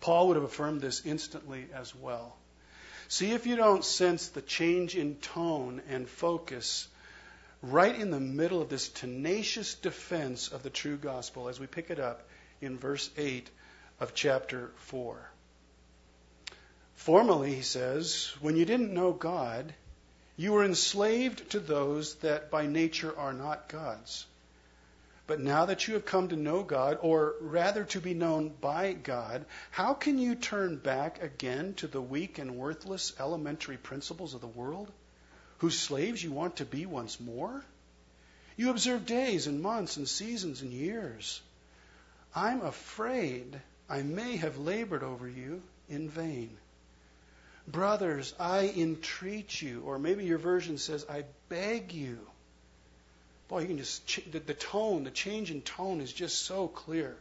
Paul 0.00 0.28
would 0.28 0.36
have 0.36 0.44
affirmed 0.44 0.80
this 0.80 1.06
instantly 1.06 1.66
as 1.72 1.94
well. 1.94 2.36
See 3.08 3.32
if 3.32 3.46
you 3.46 3.54
don't 3.54 3.84
sense 3.84 4.28
the 4.28 4.42
change 4.42 4.96
in 4.96 5.16
tone 5.16 5.80
and 5.88 6.08
focus 6.08 6.88
right 7.72 7.94
in 7.94 8.10
the 8.10 8.20
middle 8.20 8.62
of 8.62 8.68
this 8.68 8.88
tenacious 8.88 9.74
defense 9.74 10.48
of 10.48 10.62
the 10.62 10.70
true 10.70 10.96
gospel 10.96 11.48
as 11.48 11.58
we 11.58 11.66
pick 11.66 11.90
it 11.90 11.98
up 11.98 12.28
in 12.60 12.78
verse 12.78 13.10
8 13.16 13.48
of 14.00 14.14
chapter 14.14 14.70
4. 14.76 15.30
Formerly, 16.94 17.54
he 17.54 17.62
says, 17.62 18.32
when 18.40 18.56
you 18.56 18.64
didn't 18.64 18.94
know 18.94 19.12
God, 19.12 19.74
you 20.36 20.52
were 20.52 20.64
enslaved 20.64 21.50
to 21.50 21.60
those 21.60 22.14
that 22.16 22.50
by 22.50 22.66
nature 22.66 23.16
are 23.18 23.32
not 23.32 23.68
God's. 23.68 24.26
But 25.26 25.40
now 25.40 25.64
that 25.66 25.88
you 25.88 25.94
have 25.94 26.06
come 26.06 26.28
to 26.28 26.36
know 26.36 26.62
God, 26.62 26.98
or 27.02 27.34
rather 27.40 27.84
to 27.84 28.00
be 28.00 28.14
known 28.14 28.50
by 28.60 28.92
God, 28.92 29.44
how 29.70 29.94
can 29.94 30.18
you 30.18 30.36
turn 30.36 30.76
back 30.76 31.22
again 31.22 31.74
to 31.74 31.88
the 31.88 32.00
weak 32.00 32.38
and 32.38 32.56
worthless 32.56 33.12
elementary 33.18 33.76
principles 33.76 34.34
of 34.34 34.40
the 34.40 34.46
world, 34.46 34.92
whose 35.58 35.78
slaves 35.78 36.22
you 36.22 36.32
want 36.32 36.56
to 36.56 36.64
be 36.64 36.86
once 36.86 37.20
more? 37.20 37.64
You 38.56 38.70
observe 38.70 39.06
days 39.06 39.46
and 39.46 39.60
months 39.60 39.96
and 39.96 40.08
seasons 40.08 40.62
and 40.62 40.72
years. 40.72 41.40
I'm 42.34 42.62
afraid 42.62 43.60
I 43.88 44.02
may 44.02 44.36
have 44.36 44.58
labored 44.58 45.02
over 45.02 45.28
you 45.28 45.62
in 45.88 46.08
vain. 46.08 46.56
Brothers, 47.68 48.34
I 48.38 48.72
entreat 48.76 49.60
you, 49.60 49.82
or 49.84 49.98
maybe 49.98 50.24
your 50.24 50.38
version 50.38 50.78
says, 50.78 51.04
I 51.08 51.24
beg 51.48 51.92
you 51.92 52.18
Boy, 53.48 53.60
you 53.60 53.66
can 53.68 53.78
just, 53.78 54.32
the, 54.32 54.40
the 54.40 54.54
tone, 54.54 55.04
the 55.04 55.10
change 55.10 55.50
in 55.50 55.62
tone 55.62 56.00
is 56.00 56.12
just 56.12 56.44
so 56.44 56.66
clear. 56.66 57.16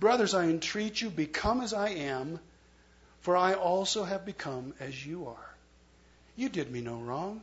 Brothers, 0.00 0.34
I 0.34 0.44
entreat 0.46 1.00
you, 1.00 1.08
become 1.08 1.60
as 1.60 1.72
I 1.72 1.90
am, 1.90 2.40
for 3.20 3.36
I 3.36 3.54
also 3.54 4.02
have 4.02 4.26
become 4.26 4.74
as 4.80 5.06
you 5.06 5.28
are. 5.28 5.54
You 6.34 6.48
did 6.48 6.70
me 6.70 6.80
no 6.80 6.96
wrong. 6.96 7.42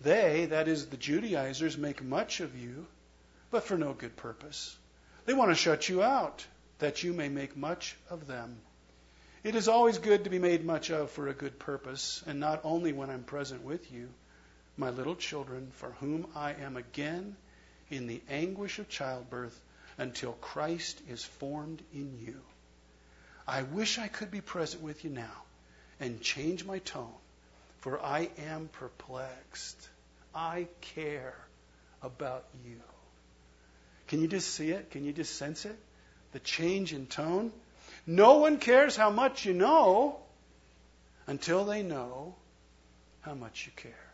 They, 0.00 0.46
that 0.46 0.68
is, 0.68 0.86
the 0.86 0.96
Judaizers, 0.96 1.76
make 1.76 2.02
much 2.02 2.40
of 2.40 2.56
you, 2.56 2.86
but 3.50 3.64
for 3.64 3.76
no 3.76 3.92
good 3.92 4.16
purpose. 4.16 4.76
They 5.26 5.34
want 5.34 5.50
to 5.50 5.54
shut 5.54 5.88
you 5.88 6.02
out, 6.02 6.46
that 6.78 7.02
you 7.02 7.12
may 7.12 7.28
make 7.28 7.56
much 7.56 7.96
of 8.08 8.26
them. 8.26 8.56
It 9.42 9.54
is 9.54 9.68
always 9.68 9.98
good 9.98 10.24
to 10.24 10.30
be 10.30 10.38
made 10.38 10.64
much 10.64 10.90
of 10.90 11.10
for 11.10 11.28
a 11.28 11.34
good 11.34 11.58
purpose, 11.58 12.22
and 12.26 12.40
not 12.40 12.60
only 12.64 12.92
when 12.92 13.10
I'm 13.10 13.24
present 13.24 13.62
with 13.62 13.92
you, 13.92 14.08
my 14.76 14.90
little 14.90 15.16
children, 15.16 15.70
for 15.74 15.90
whom 16.00 16.26
I 16.34 16.52
am 16.52 16.76
again 16.76 17.36
in 17.90 18.06
the 18.06 18.22
anguish 18.28 18.78
of 18.78 18.88
childbirth 18.88 19.58
until 19.98 20.32
Christ 20.32 21.00
is 21.08 21.24
formed 21.24 21.82
in 21.92 22.18
you. 22.24 22.40
I 23.46 23.62
wish 23.62 23.98
I 23.98 24.08
could 24.08 24.30
be 24.30 24.40
present 24.40 24.82
with 24.82 25.04
you 25.04 25.10
now 25.10 25.42
and 25.98 26.20
change 26.22 26.64
my 26.64 26.78
tone, 26.78 27.12
for 27.80 28.00
I 28.02 28.30
am 28.46 28.68
perplexed. 28.72 29.88
I 30.34 30.68
care 30.80 31.34
about 32.02 32.44
you. 32.64 32.80
Can 34.08 34.20
you 34.20 34.28
just 34.28 34.54
see 34.54 34.70
it? 34.70 34.90
Can 34.90 35.04
you 35.04 35.12
just 35.12 35.36
sense 35.36 35.64
it? 35.64 35.78
The 36.32 36.40
change 36.40 36.92
in 36.92 37.06
tone? 37.06 37.52
No 38.06 38.38
one 38.38 38.58
cares 38.58 38.96
how 38.96 39.10
much 39.10 39.44
you 39.44 39.54
know 39.54 40.18
until 41.26 41.64
they 41.64 41.82
know 41.82 42.34
how 43.20 43.34
much 43.34 43.66
you 43.66 43.72
care. 43.76 44.10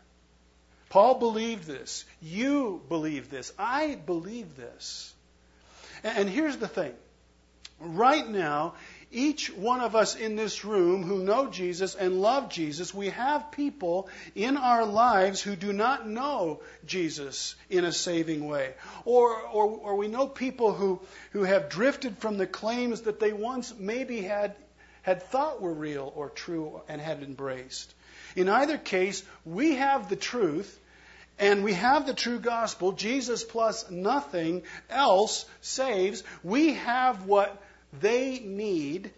Paul 0.89 1.15
believed 1.15 1.65
this. 1.65 2.05
You 2.21 2.81
believe 2.87 3.29
this. 3.29 3.51
I 3.57 3.95
believe 3.95 4.55
this. 4.55 5.13
And 6.03 6.29
here's 6.29 6.57
the 6.57 6.67
thing. 6.67 6.93
Right 7.79 8.27
now, 8.27 8.75
each 9.11 9.47
one 9.53 9.79
of 9.79 9.95
us 9.95 10.15
in 10.15 10.35
this 10.35 10.65
room 10.65 11.03
who 11.03 11.23
know 11.23 11.49
Jesus 11.49 11.95
and 11.95 12.21
love 12.21 12.49
Jesus, 12.49 12.93
we 12.93 13.09
have 13.09 13.51
people 13.51 14.09
in 14.35 14.57
our 14.57 14.85
lives 14.85 15.41
who 15.41 15.55
do 15.55 15.71
not 15.71 16.07
know 16.07 16.61
Jesus 16.85 17.55
in 17.69 17.85
a 17.85 17.91
saving 17.91 18.47
way. 18.47 18.73
Or, 19.05 19.33
or, 19.41 19.65
or 19.65 19.95
we 19.95 20.07
know 20.07 20.27
people 20.27 20.73
who, 20.73 20.99
who 21.31 21.43
have 21.43 21.69
drifted 21.69 22.17
from 22.17 22.37
the 22.37 22.47
claims 22.47 23.01
that 23.01 23.19
they 23.19 23.33
once 23.33 23.73
maybe 23.77 24.21
had, 24.21 24.55
had 25.03 25.23
thought 25.23 25.61
were 25.61 25.73
real 25.73 26.11
or 26.15 26.29
true 26.29 26.81
and 26.89 26.99
had 26.99 27.23
embraced. 27.23 27.93
In 28.35 28.49
either 28.49 28.77
case, 28.77 29.23
we 29.45 29.75
have 29.75 30.09
the 30.09 30.15
truth 30.17 30.79
and 31.39 31.63
we 31.63 31.73
have 31.73 32.05
the 32.05 32.13
true 32.13 32.39
gospel. 32.39 32.91
Jesus 32.91 33.43
plus 33.43 33.89
nothing 33.89 34.63
else 34.89 35.45
saves. 35.61 36.23
We 36.43 36.73
have 36.73 37.25
what 37.25 37.61
they 37.93 38.39
need 38.39 39.11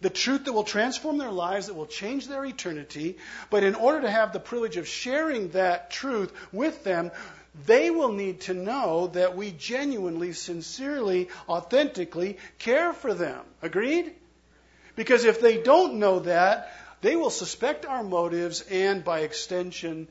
the 0.00 0.10
truth 0.10 0.44
that 0.44 0.52
will 0.52 0.64
transform 0.64 1.18
their 1.18 1.30
lives, 1.30 1.66
that 1.66 1.74
will 1.74 1.86
change 1.86 2.26
their 2.26 2.44
eternity. 2.44 3.18
But 3.50 3.64
in 3.64 3.74
order 3.74 4.02
to 4.02 4.10
have 4.10 4.32
the 4.32 4.40
privilege 4.40 4.76
of 4.76 4.88
sharing 4.88 5.50
that 5.50 5.90
truth 5.90 6.32
with 6.52 6.84
them, 6.84 7.10
they 7.66 7.90
will 7.90 8.12
need 8.12 8.42
to 8.42 8.54
know 8.54 9.08
that 9.08 9.36
we 9.36 9.50
genuinely, 9.50 10.32
sincerely, 10.32 11.28
authentically 11.48 12.38
care 12.58 12.92
for 12.92 13.12
them. 13.12 13.44
Agreed? 13.60 14.12
Because 14.96 15.24
if 15.24 15.40
they 15.40 15.62
don't 15.62 15.98
know 15.98 16.20
that, 16.20 16.72
they 17.00 17.16
will 17.16 17.30
suspect 17.30 17.86
our 17.86 18.02
motives, 18.02 18.62
and 18.70 19.02
by 19.04 19.20
extension, 19.20 20.08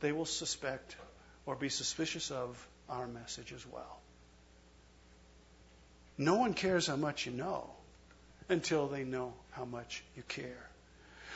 they 0.00 0.12
will 0.12 0.26
suspect 0.26 0.96
or 1.46 1.56
be 1.56 1.68
suspicious 1.68 2.30
of 2.30 2.68
our 2.88 3.06
message 3.06 3.52
as 3.52 3.66
well. 3.66 4.00
No 6.16 6.36
one 6.36 6.54
cares 6.54 6.86
how 6.86 6.96
much 6.96 7.26
you 7.26 7.32
know 7.32 7.70
until 8.48 8.88
they 8.88 9.04
know 9.04 9.32
how 9.50 9.64
much 9.64 10.02
you 10.16 10.22
care. 10.28 10.68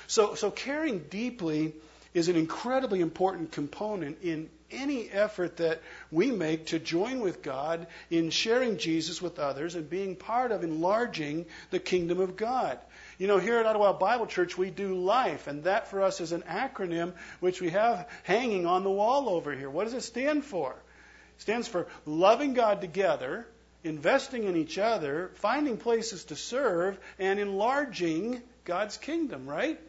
So, 0.06 0.34
so 0.34 0.50
caring 0.50 1.00
deeply 1.00 1.74
is 2.14 2.28
an 2.28 2.36
incredibly 2.36 3.00
important 3.00 3.52
component 3.52 4.22
in 4.22 4.48
any 4.70 5.08
effort 5.10 5.58
that 5.58 5.80
we 6.10 6.30
make 6.30 6.66
to 6.66 6.78
join 6.78 7.20
with 7.20 7.42
God 7.42 7.86
in 8.10 8.30
sharing 8.30 8.78
Jesus 8.78 9.20
with 9.20 9.38
others 9.38 9.74
and 9.74 9.88
being 9.88 10.16
part 10.16 10.52
of 10.52 10.62
enlarging 10.62 11.46
the 11.70 11.78
kingdom 11.78 12.20
of 12.20 12.36
God. 12.36 12.78
You 13.18 13.26
know, 13.26 13.38
here 13.38 13.58
at 13.58 13.66
Ottawa 13.66 13.92
Bible 13.94 14.26
Church, 14.26 14.56
we 14.56 14.70
do 14.70 14.94
life, 14.94 15.46
and 15.46 15.64
that 15.64 15.88
for 15.88 16.02
us 16.02 16.20
is 16.20 16.32
an 16.32 16.42
acronym 16.42 17.12
which 17.40 17.60
we 17.60 17.70
have 17.70 18.08
hanging 18.22 18.66
on 18.66 18.84
the 18.84 18.90
wall 18.90 19.28
over 19.28 19.54
here. 19.54 19.70
What 19.70 19.84
does 19.84 19.94
it 19.94 20.02
stand 20.02 20.44
for? 20.44 20.72
It 20.72 21.42
stands 21.42 21.66
for 21.66 21.86
loving 22.06 22.54
God 22.54 22.80
together, 22.80 23.46
investing 23.84 24.44
in 24.44 24.56
each 24.56 24.78
other, 24.78 25.30
finding 25.34 25.76
places 25.76 26.24
to 26.24 26.36
serve, 26.36 26.98
and 27.18 27.38
enlarging 27.38 28.42
God's 28.64 28.96
kingdom, 28.96 29.48
right? 29.48 29.80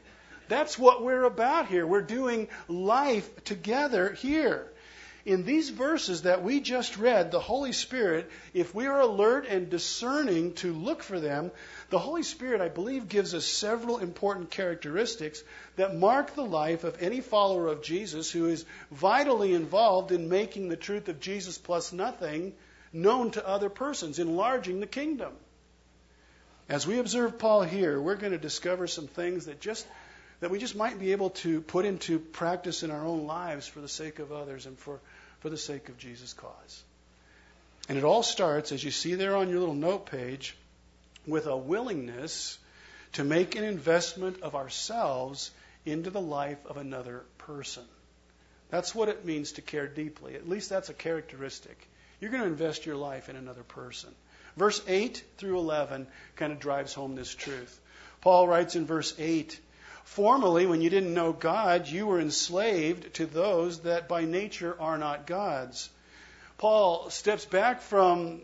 That's 0.47 0.77
what 0.77 1.03
we're 1.03 1.23
about 1.23 1.67
here. 1.67 1.85
We're 1.85 2.01
doing 2.01 2.47
life 2.67 3.43
together 3.43 4.13
here 4.13 4.69
in 5.25 5.43
these 5.43 5.69
verses 5.69 6.23
that 6.23 6.43
we 6.43 6.59
just 6.59 6.97
read, 6.97 7.29
the 7.29 7.39
Holy 7.39 7.71
Spirit, 7.73 8.29
if 8.53 8.73
we 8.73 8.87
are 8.87 9.01
alert 9.01 9.45
and 9.47 9.69
discerning 9.69 10.53
to 10.53 10.73
look 10.73 11.03
for 11.03 11.19
them, 11.19 11.51
the 11.89 11.99
Holy 11.99 12.23
Spirit, 12.23 12.61
I 12.61 12.69
believe, 12.69 13.09
gives 13.09 13.35
us 13.35 13.45
several 13.45 13.99
important 13.99 14.49
characteristics 14.49 15.43
that 15.75 15.95
mark 15.95 16.33
the 16.33 16.45
life 16.45 16.83
of 16.83 17.01
any 17.01 17.21
follower 17.21 17.67
of 17.67 17.83
Jesus 17.83 18.31
who 18.31 18.47
is 18.47 18.65
vitally 18.91 19.53
involved 19.53 20.11
in 20.11 20.29
making 20.29 20.69
the 20.69 20.77
truth 20.77 21.09
of 21.09 21.19
Jesus 21.19 21.57
plus 21.57 21.91
nothing 21.91 22.53
known 22.91 23.31
to 23.31 23.47
other 23.47 23.69
persons, 23.69 24.19
enlarging 24.19 24.79
the 24.79 24.87
kingdom. 24.87 25.33
As 26.67 26.85
we 26.85 26.99
observe 26.99 27.39
Paul 27.39 27.63
here, 27.63 27.99
we're 27.99 28.15
going 28.15 28.31
to 28.31 28.37
discover 28.37 28.87
some 28.87 29.07
things 29.07 29.45
that 29.45 29.59
just 29.59 29.85
that 30.39 30.51
we 30.51 30.59
just 30.59 30.75
might 30.75 30.99
be 30.99 31.11
able 31.11 31.31
to 31.31 31.61
put 31.61 31.85
into 31.85 32.17
practice 32.17 32.83
in 32.83 32.91
our 32.91 33.05
own 33.05 33.25
lives 33.25 33.67
for 33.67 33.81
the 33.81 33.89
sake 33.89 34.19
of 34.19 34.31
others 34.31 34.65
and 34.65 34.77
for, 34.77 34.99
for 35.39 35.49
the 35.49 35.57
sake 35.57 35.89
of 35.89 35.97
Jesus' 35.97 36.33
cause. 36.33 36.83
And 37.89 37.97
it 37.97 38.03
all 38.03 38.23
starts, 38.23 38.71
as 38.71 38.83
you 38.83 38.91
see 38.91 39.15
there 39.15 39.35
on 39.35 39.49
your 39.49 39.59
little 39.59 39.75
note 39.75 40.05
page, 40.05 40.55
with 41.27 41.47
a 41.47 41.57
willingness 41.57 42.57
to 43.13 43.23
make 43.23 43.55
an 43.55 43.63
investment 43.63 44.41
of 44.41 44.55
ourselves 44.55 45.51
into 45.85 46.09
the 46.09 46.21
life 46.21 46.65
of 46.67 46.77
another 46.77 47.23
person. 47.37 47.83
That's 48.69 48.93
what 48.93 49.09
it 49.09 49.25
means 49.25 49.53
to 49.53 49.61
care 49.61 49.87
deeply. 49.87 50.35
At 50.35 50.47
least 50.47 50.69
that's 50.69 50.89
a 50.89 50.93
characteristic. 50.93 51.89
You're 52.19 52.31
going 52.31 52.43
to 52.43 52.49
invest 52.49 52.85
your 52.85 52.95
life 52.95 53.29
in 53.29 53.35
another 53.35 53.63
person. 53.63 54.09
Verse 54.57 54.81
8 54.87 55.23
through 55.37 55.57
11 55.57 56.07
kind 56.35 56.51
of 56.51 56.59
drives 56.59 56.93
home 56.93 57.15
this 57.15 57.33
truth. 57.33 57.79
Paul 58.21 58.47
writes 58.47 58.75
in 58.75 58.85
verse 58.85 59.13
8 59.17 59.59
Formerly, 60.03 60.65
when 60.65 60.81
you 60.81 60.89
didn't 60.89 61.13
know 61.13 61.33
God, 61.33 61.87
you 61.87 62.07
were 62.07 62.19
enslaved 62.19 63.13
to 63.15 63.27
those 63.27 63.81
that 63.81 64.07
by 64.07 64.25
nature 64.25 64.75
are 64.79 64.97
not 64.97 65.27
God's. 65.27 65.87
Paul 66.57 67.11
steps 67.11 67.45
back 67.45 67.81
from 67.81 68.41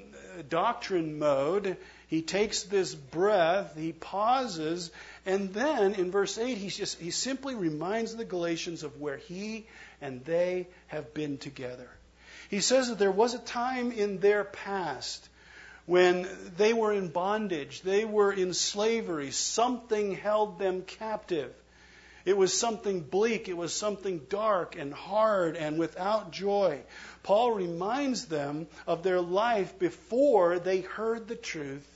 doctrine 0.48 1.18
mode. 1.18 1.78
He 2.08 2.22
takes 2.22 2.64
this 2.64 2.94
breath, 2.94 3.76
he 3.76 3.94
pauses, 3.94 4.92
and 5.26 5.54
then 5.54 5.96
in 5.96 6.12
verse 6.12 6.38
8, 6.38 6.58
he, 6.58 6.70
just, 6.70 7.00
he 7.00 7.12
simply 7.12 7.56
reminds 7.56 8.16
the 8.16 8.26
Galatians 8.26 8.84
of 8.84 9.02
where 9.02 9.18
he 9.18 9.66
and 10.02 10.24
they 10.24 10.68
have 10.88 11.14
been 11.14 11.38
together. 11.40 11.90
He 12.50 12.62
says 12.62 12.90
that 12.90 13.00
there 13.00 13.12
was 13.12 13.34
a 13.34 13.40
time 13.40 13.92
in 13.92 14.20
their 14.20 14.44
past 14.44 15.28
when 15.86 16.28
they 16.58 16.74
were 16.74 16.94
in 16.94 17.10
bondage, 17.10 17.82
they 17.82 18.06
were 18.06 18.34
in 18.34 18.54
slavery, 18.54 19.32
something 19.32 20.16
held 20.16 20.58
them 20.58 20.82
captive. 20.82 21.54
It 22.26 22.36
was 22.36 22.58
something 22.58 23.02
bleak, 23.02 23.48
it 23.50 23.58
was 23.58 23.72
something 23.72 24.26
dark 24.30 24.76
and 24.76 24.92
hard 24.92 25.56
and 25.56 25.78
without 25.78 26.32
joy. 26.32 26.82
Paul 27.22 27.52
reminds 27.52 28.26
them 28.26 28.68
of 28.88 29.04
their 29.04 29.22
life 29.22 29.78
before 29.78 30.58
they 30.58 30.82
heard 30.82 31.28
the 31.28 31.36
truth 31.36 31.88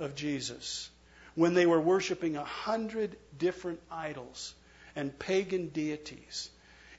of 0.00 0.16
Jesus, 0.16 0.90
when 1.36 1.54
they 1.54 1.66
were 1.66 1.80
worshiping 1.80 2.36
a 2.36 2.44
hundred 2.44 3.16
different 3.38 3.80
idols 3.88 4.52
and 4.96 5.16
pagan 5.16 5.68
deities. 5.68 6.50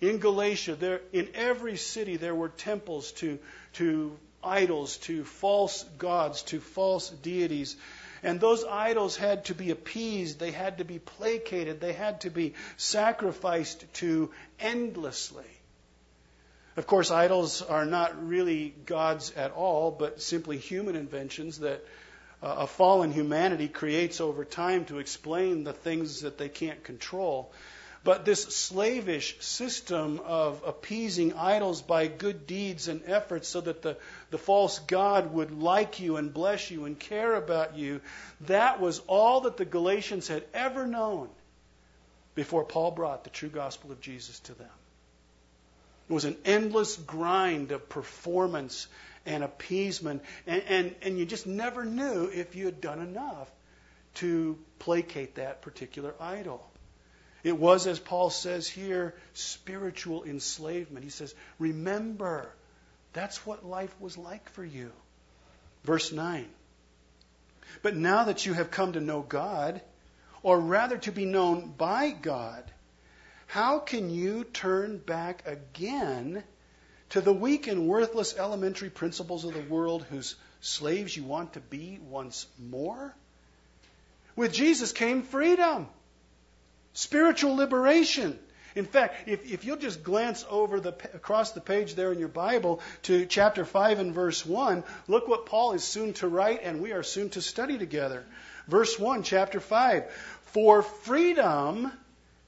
In 0.01 0.19
Galatia, 0.19 0.75
there, 0.75 1.01
in 1.11 1.29
every 1.33 1.75
city, 1.75 2.15
there 2.15 2.35
were 2.35 2.49
temples 2.49 3.11
to, 3.13 3.39
to 3.73 4.17
idols, 4.43 4.97
to 4.97 5.25
false 5.25 5.83
gods, 5.97 6.43
to 6.43 6.59
false 6.59 7.09
deities. 7.09 7.75
And 8.23 8.39
those 8.39 8.63
idols 8.63 9.15
had 9.15 9.45
to 9.45 9.55
be 9.55 9.71
appeased, 9.71 10.39
they 10.39 10.51
had 10.51 10.77
to 10.77 10.85
be 10.85 10.99
placated, 10.99 11.79
they 11.79 11.93
had 11.93 12.21
to 12.21 12.29
be 12.29 12.53
sacrificed 12.77 13.85
to 13.95 14.31
endlessly. 14.59 15.45
Of 16.77 16.87
course, 16.87 17.11
idols 17.11 17.61
are 17.61 17.85
not 17.85 18.25
really 18.27 18.73
gods 18.85 19.33
at 19.35 19.51
all, 19.51 19.91
but 19.91 20.21
simply 20.21 20.57
human 20.57 20.95
inventions 20.95 21.59
that 21.59 21.83
uh, 22.41 22.55
a 22.59 22.67
fallen 22.67 23.11
humanity 23.11 23.67
creates 23.67 24.21
over 24.21 24.45
time 24.45 24.85
to 24.85 24.99
explain 24.99 25.65
the 25.65 25.73
things 25.73 26.21
that 26.21 26.37
they 26.37 26.47
can't 26.47 26.81
control. 26.83 27.51
But 28.03 28.23
this 28.23 28.43
slavish 28.43 29.39
system 29.41 30.21
of 30.23 30.63
appeasing 30.65 31.33
idols 31.33 31.81
by 31.81 32.07
good 32.07 32.47
deeds 32.47 32.87
and 32.87 33.01
efforts 33.05 33.49
so 33.49 33.61
that 33.61 33.81
the, 33.81 33.97
the 34.31 34.37
false 34.37 34.79
God 34.79 35.33
would 35.33 35.51
like 35.51 35.99
you 35.99 36.15
and 36.15 36.33
bless 36.33 36.71
you 36.71 36.85
and 36.85 36.97
care 36.97 37.35
about 37.35 37.77
you, 37.77 37.99
that 38.41 38.79
was 38.79 38.99
all 39.07 39.41
that 39.41 39.57
the 39.57 39.65
Galatians 39.65 40.29
had 40.29 40.45
ever 40.53 40.87
known 40.87 41.29
before 42.35 42.63
Paul 42.63 42.91
brought 42.91 43.25
the 43.25 43.29
true 43.29 43.49
gospel 43.49 43.91
of 43.91 43.99
Jesus 43.99 44.39
to 44.41 44.53
them. 44.53 44.69
It 46.09 46.13
was 46.13 46.25
an 46.25 46.37
endless 46.45 46.95
grind 46.95 47.71
of 47.71 47.89
performance 47.89 48.87
and 49.25 49.43
appeasement, 49.43 50.23
and, 50.47 50.63
and, 50.67 50.95
and 51.01 51.19
you 51.19 51.25
just 51.25 51.45
never 51.45 51.83
knew 51.83 52.31
if 52.33 52.55
you 52.55 52.65
had 52.65 52.79
done 52.79 53.01
enough 53.01 53.51
to 54.15 54.57
placate 54.79 55.35
that 55.35 55.61
particular 55.61 56.13
idol. 56.19 56.68
It 57.43 57.57
was, 57.57 57.87
as 57.87 57.99
Paul 57.99 58.29
says 58.29 58.67
here, 58.67 59.15
spiritual 59.33 60.23
enslavement. 60.23 61.03
He 61.03 61.09
says, 61.09 61.33
Remember, 61.57 62.49
that's 63.13 63.45
what 63.45 63.65
life 63.65 63.95
was 63.99 64.17
like 64.17 64.49
for 64.49 64.63
you. 64.63 64.91
Verse 65.83 66.11
9. 66.11 66.45
But 67.81 67.95
now 67.95 68.25
that 68.25 68.45
you 68.45 68.53
have 68.53 68.71
come 68.71 68.93
to 68.93 68.99
know 68.99 69.21
God, 69.21 69.81
or 70.43 70.59
rather 70.59 70.97
to 70.97 71.11
be 71.11 71.25
known 71.25 71.73
by 71.77 72.11
God, 72.11 72.63
how 73.47 73.79
can 73.79 74.09
you 74.09 74.43
turn 74.43 74.97
back 74.97 75.43
again 75.47 76.43
to 77.09 77.21
the 77.21 77.33
weak 77.33 77.67
and 77.67 77.87
worthless 77.87 78.37
elementary 78.37 78.89
principles 78.89 79.45
of 79.45 79.53
the 79.53 79.61
world 79.61 80.03
whose 80.09 80.35
slaves 80.61 81.15
you 81.15 81.23
want 81.23 81.53
to 81.53 81.59
be 81.59 81.99
once 82.01 82.45
more? 82.59 83.13
With 84.35 84.53
Jesus 84.53 84.91
came 84.91 85.23
freedom. 85.23 85.87
Spiritual 86.99 87.55
liberation. 87.55 88.37
In 88.75 88.83
fact, 88.83 89.29
if, 89.29 89.49
if 89.49 89.63
you'll 89.63 89.77
just 89.77 90.03
glance 90.03 90.45
over 90.49 90.81
the 90.81 90.89
across 91.13 91.53
the 91.53 91.61
page 91.61 91.95
there 91.95 92.11
in 92.11 92.19
your 92.19 92.27
Bible 92.27 92.81
to 93.03 93.25
chapter 93.25 93.63
5 93.63 93.99
and 93.99 94.13
verse 94.13 94.45
1, 94.45 94.83
look 95.07 95.25
what 95.25 95.45
Paul 95.45 95.71
is 95.71 95.83
soon 95.85 96.11
to 96.15 96.27
write 96.27 96.59
and 96.61 96.81
we 96.81 96.91
are 96.91 97.01
soon 97.01 97.29
to 97.29 97.41
study 97.41 97.77
together. 97.77 98.25
Verse 98.67 98.99
1, 98.99 99.23
chapter 99.23 99.61
5. 99.61 100.11
For 100.47 100.81
freedom 100.81 101.89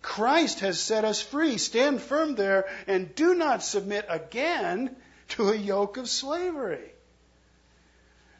Christ 0.01 0.59
has 0.59 0.81
set 0.81 1.05
us 1.05 1.21
free. 1.21 1.57
Stand 1.57 2.01
firm 2.01 2.35
there 2.35 2.65
and 2.87 3.15
do 3.15 3.33
not 3.35 3.63
submit 3.63 4.05
again 4.09 4.93
to 5.29 5.47
a 5.51 5.55
yoke 5.55 5.95
of 5.95 6.09
slavery. 6.09 6.91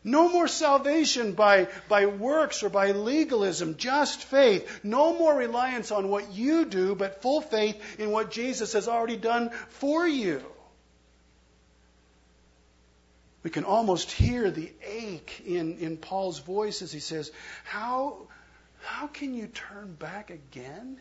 No 0.03 0.29
more 0.29 0.47
salvation 0.47 1.33
by, 1.33 1.67
by 1.87 2.07
works 2.07 2.63
or 2.63 2.69
by 2.69 2.91
legalism, 2.91 3.77
just 3.77 4.23
faith. 4.23 4.83
No 4.83 5.13
more 5.15 5.35
reliance 5.35 5.91
on 5.91 6.09
what 6.09 6.33
you 6.33 6.65
do, 6.65 6.95
but 6.95 7.21
full 7.21 7.41
faith 7.41 7.99
in 7.99 8.09
what 8.09 8.31
Jesus 8.31 8.73
has 8.73 8.87
already 8.87 9.17
done 9.17 9.51
for 9.69 10.07
you. 10.07 10.43
We 13.43 13.49
can 13.49 13.63
almost 13.63 14.11
hear 14.11 14.49
the 14.49 14.71
ache 14.85 15.43
in, 15.45 15.77
in 15.77 15.97
Paul's 15.97 16.39
voice 16.39 16.81
as 16.81 16.91
he 16.91 16.99
says, 16.99 17.31
how, 17.63 18.27
how 18.83 19.07
can 19.07 19.33
you 19.33 19.47
turn 19.47 19.93
back 19.93 20.29
again 20.29 20.99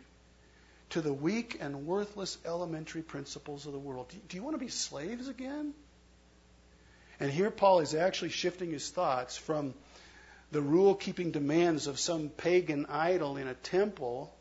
to 0.90 1.00
the 1.00 1.12
weak 1.12 1.58
and 1.60 1.86
worthless 1.86 2.38
elementary 2.44 3.02
principles 3.02 3.66
of 3.66 3.72
the 3.72 3.78
world? 3.78 4.08
Do, 4.08 4.16
do 4.28 4.36
you 4.36 4.42
want 4.42 4.54
to 4.54 4.64
be 4.64 4.68
slaves 4.68 5.28
again? 5.28 5.74
And 7.20 7.30
here 7.30 7.50
Paul 7.50 7.80
is 7.80 7.94
actually 7.94 8.30
shifting 8.30 8.72
his 8.72 8.88
thoughts 8.88 9.36
from 9.36 9.74
the 10.50 10.62
rule 10.62 10.94
keeping 10.94 11.30
demands 11.30 11.86
of 11.86 12.00
some 12.00 12.30
pagan 12.30 12.86
idol 12.86 13.36
in 13.36 13.46
a 13.46 13.54
temple 13.54 14.34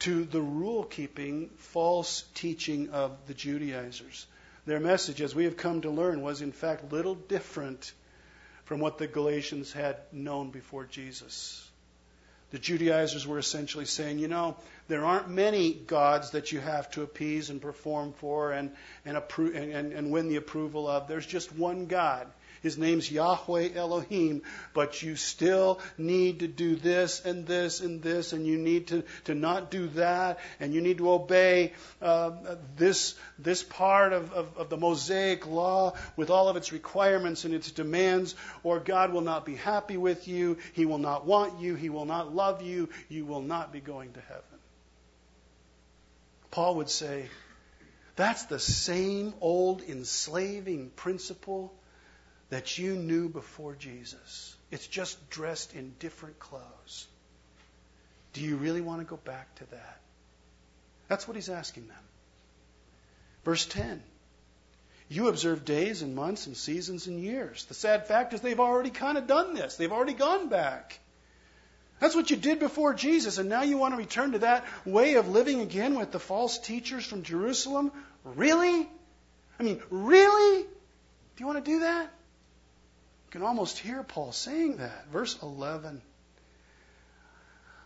to 0.00 0.24
the 0.24 0.40
rule 0.40 0.84
keeping 0.84 1.48
false 1.56 2.24
teaching 2.34 2.90
of 2.90 3.26
the 3.26 3.34
Judaizers. 3.34 4.26
Their 4.66 4.78
message, 4.78 5.20
as 5.22 5.34
we 5.34 5.44
have 5.44 5.56
come 5.56 5.80
to 5.80 5.90
learn, 5.90 6.22
was 6.22 6.42
in 6.42 6.52
fact 6.52 6.92
little 6.92 7.14
different 7.14 7.92
from 8.64 8.78
what 8.78 8.98
the 8.98 9.06
Galatians 9.06 9.72
had 9.72 9.96
known 10.12 10.50
before 10.50 10.84
Jesus. 10.84 11.68
The 12.52 12.58
Judaizers 12.58 13.26
were 13.26 13.38
essentially 13.38 13.86
saying, 13.86 14.18
you 14.18 14.28
know, 14.28 14.56
there 14.86 15.04
aren't 15.04 15.30
many 15.30 15.72
gods 15.72 16.32
that 16.32 16.52
you 16.52 16.60
have 16.60 16.90
to 16.92 17.02
appease 17.02 17.48
and 17.48 17.60
perform 17.62 18.12
for 18.12 18.52
and, 18.52 18.70
and, 19.06 19.16
appro- 19.16 19.56
and, 19.56 19.72
and, 19.72 19.92
and 19.92 20.10
win 20.10 20.28
the 20.28 20.36
approval 20.36 20.86
of. 20.86 21.08
There's 21.08 21.26
just 21.26 21.50
one 21.56 21.86
God. 21.86 22.30
His 22.62 22.78
name's 22.78 23.10
Yahweh 23.10 23.70
Elohim, 23.74 24.42
but 24.72 25.02
you 25.02 25.16
still 25.16 25.80
need 25.98 26.40
to 26.40 26.48
do 26.48 26.76
this 26.76 27.24
and 27.24 27.44
this 27.44 27.80
and 27.80 28.00
this, 28.00 28.32
and 28.32 28.46
you 28.46 28.56
need 28.56 28.86
to, 28.88 29.02
to 29.24 29.34
not 29.34 29.70
do 29.70 29.88
that, 29.88 30.38
and 30.60 30.72
you 30.72 30.80
need 30.80 30.98
to 30.98 31.10
obey 31.10 31.72
uh, 32.00 32.30
this, 32.76 33.16
this 33.38 33.64
part 33.64 34.12
of, 34.12 34.32
of, 34.32 34.56
of 34.56 34.68
the 34.68 34.76
Mosaic 34.76 35.46
law 35.46 35.94
with 36.16 36.30
all 36.30 36.48
of 36.48 36.56
its 36.56 36.72
requirements 36.72 37.44
and 37.44 37.52
its 37.52 37.72
demands, 37.72 38.36
or 38.62 38.78
God 38.78 39.12
will 39.12 39.22
not 39.22 39.44
be 39.44 39.56
happy 39.56 39.96
with 39.96 40.28
you. 40.28 40.56
He 40.72 40.86
will 40.86 40.98
not 40.98 41.26
want 41.26 41.60
you. 41.60 41.74
He 41.74 41.88
will 41.88 42.04
not 42.04 42.32
love 42.32 42.62
you. 42.62 42.88
You 43.08 43.24
will 43.24 43.42
not 43.42 43.72
be 43.72 43.80
going 43.80 44.12
to 44.12 44.20
heaven. 44.20 44.44
Paul 46.52 46.76
would 46.76 46.90
say, 46.90 47.28
that's 48.14 48.44
the 48.44 48.58
same 48.58 49.34
old 49.40 49.82
enslaving 49.82 50.90
principle 50.90 51.72
that 52.52 52.76
you 52.76 52.94
knew 52.94 53.30
before 53.30 53.74
Jesus. 53.74 54.54
It's 54.70 54.86
just 54.86 55.30
dressed 55.30 55.74
in 55.74 55.94
different 55.98 56.38
clothes. 56.38 57.06
Do 58.34 58.42
you 58.42 58.56
really 58.56 58.82
want 58.82 59.00
to 59.00 59.06
go 59.06 59.16
back 59.16 59.54
to 59.54 59.70
that? 59.70 60.00
That's 61.08 61.26
what 61.26 61.34
he's 61.34 61.48
asking 61.48 61.88
them. 61.88 62.04
Verse 63.46 63.64
10 63.64 64.02
You 65.08 65.28
observe 65.28 65.64
days 65.64 66.02
and 66.02 66.14
months 66.14 66.46
and 66.46 66.54
seasons 66.54 67.06
and 67.06 67.20
years. 67.20 67.64
The 67.64 67.74
sad 67.74 68.06
fact 68.06 68.34
is 68.34 68.42
they've 68.42 68.60
already 68.60 68.90
kind 68.90 69.16
of 69.16 69.26
done 69.26 69.54
this, 69.54 69.76
they've 69.76 69.90
already 69.90 70.12
gone 70.12 70.50
back. 70.50 70.98
That's 72.00 72.14
what 72.14 72.30
you 72.30 72.36
did 72.36 72.58
before 72.58 72.92
Jesus, 72.92 73.38
and 73.38 73.48
now 73.48 73.62
you 73.62 73.78
want 73.78 73.94
to 73.94 73.98
return 73.98 74.32
to 74.32 74.40
that 74.40 74.66
way 74.84 75.14
of 75.14 75.26
living 75.26 75.60
again 75.60 75.98
with 75.98 76.12
the 76.12 76.20
false 76.20 76.58
teachers 76.58 77.06
from 77.06 77.22
Jerusalem? 77.22 77.92
Really? 78.24 78.86
I 79.58 79.62
mean, 79.62 79.80
really? 79.88 80.64
Do 80.64 80.68
you 81.38 81.46
want 81.46 81.64
to 81.64 81.70
do 81.70 81.80
that? 81.80 82.12
Can 83.32 83.42
almost 83.42 83.78
hear 83.78 84.02
Paul 84.02 84.32
saying 84.32 84.76
that. 84.76 85.06
Verse 85.10 85.42
11 85.42 86.02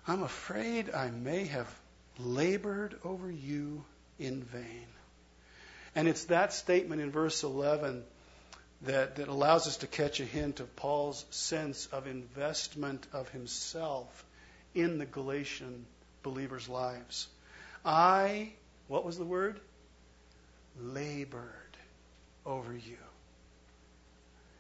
I'm 0.09 0.23
afraid 0.23 0.93
I 0.93 1.11
may 1.11 1.47
have 1.47 1.73
labored 2.19 2.97
over 3.05 3.31
you 3.31 3.85
in 4.19 4.43
vain. 4.43 4.87
And 5.95 6.09
it's 6.09 6.25
that 6.25 6.53
statement 6.53 7.01
in 7.01 7.11
verse 7.11 7.43
11 7.45 8.05
that, 8.83 9.17
that 9.17 9.29
allows 9.29 9.67
us 9.69 9.79
to 9.79 9.87
catch 9.87 10.21
a 10.21 10.25
hint 10.25 10.61
of 10.61 10.75
Paul's 10.77 11.25
sense 11.31 11.87
of 11.87 12.07
investment 12.07 13.07
of 13.13 13.29
himself 13.31 14.25
in 14.75 14.99
the 14.99 15.07
Galatian 15.07 15.87
believers' 16.23 16.69
lives. 16.69 17.29
I, 17.85 18.53
what 18.89 19.05
was 19.05 19.17
the 19.17 19.25
word? 19.25 19.61
Labored 20.81 21.77
over 22.45 22.73
you. 22.73 22.99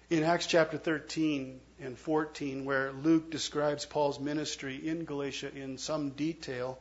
In 0.09 0.23
Acts 0.23 0.47
chapter 0.47 0.79
13 0.79 1.59
and 1.81 1.99
14, 1.99 2.64
where 2.64 2.92
Luke 2.92 3.29
describes 3.29 3.85
Paul's 3.85 4.21
ministry 4.21 4.77
in 4.77 5.05
Galatia 5.05 5.51
in 5.53 5.79
some 5.79 6.11
detail, 6.11 6.79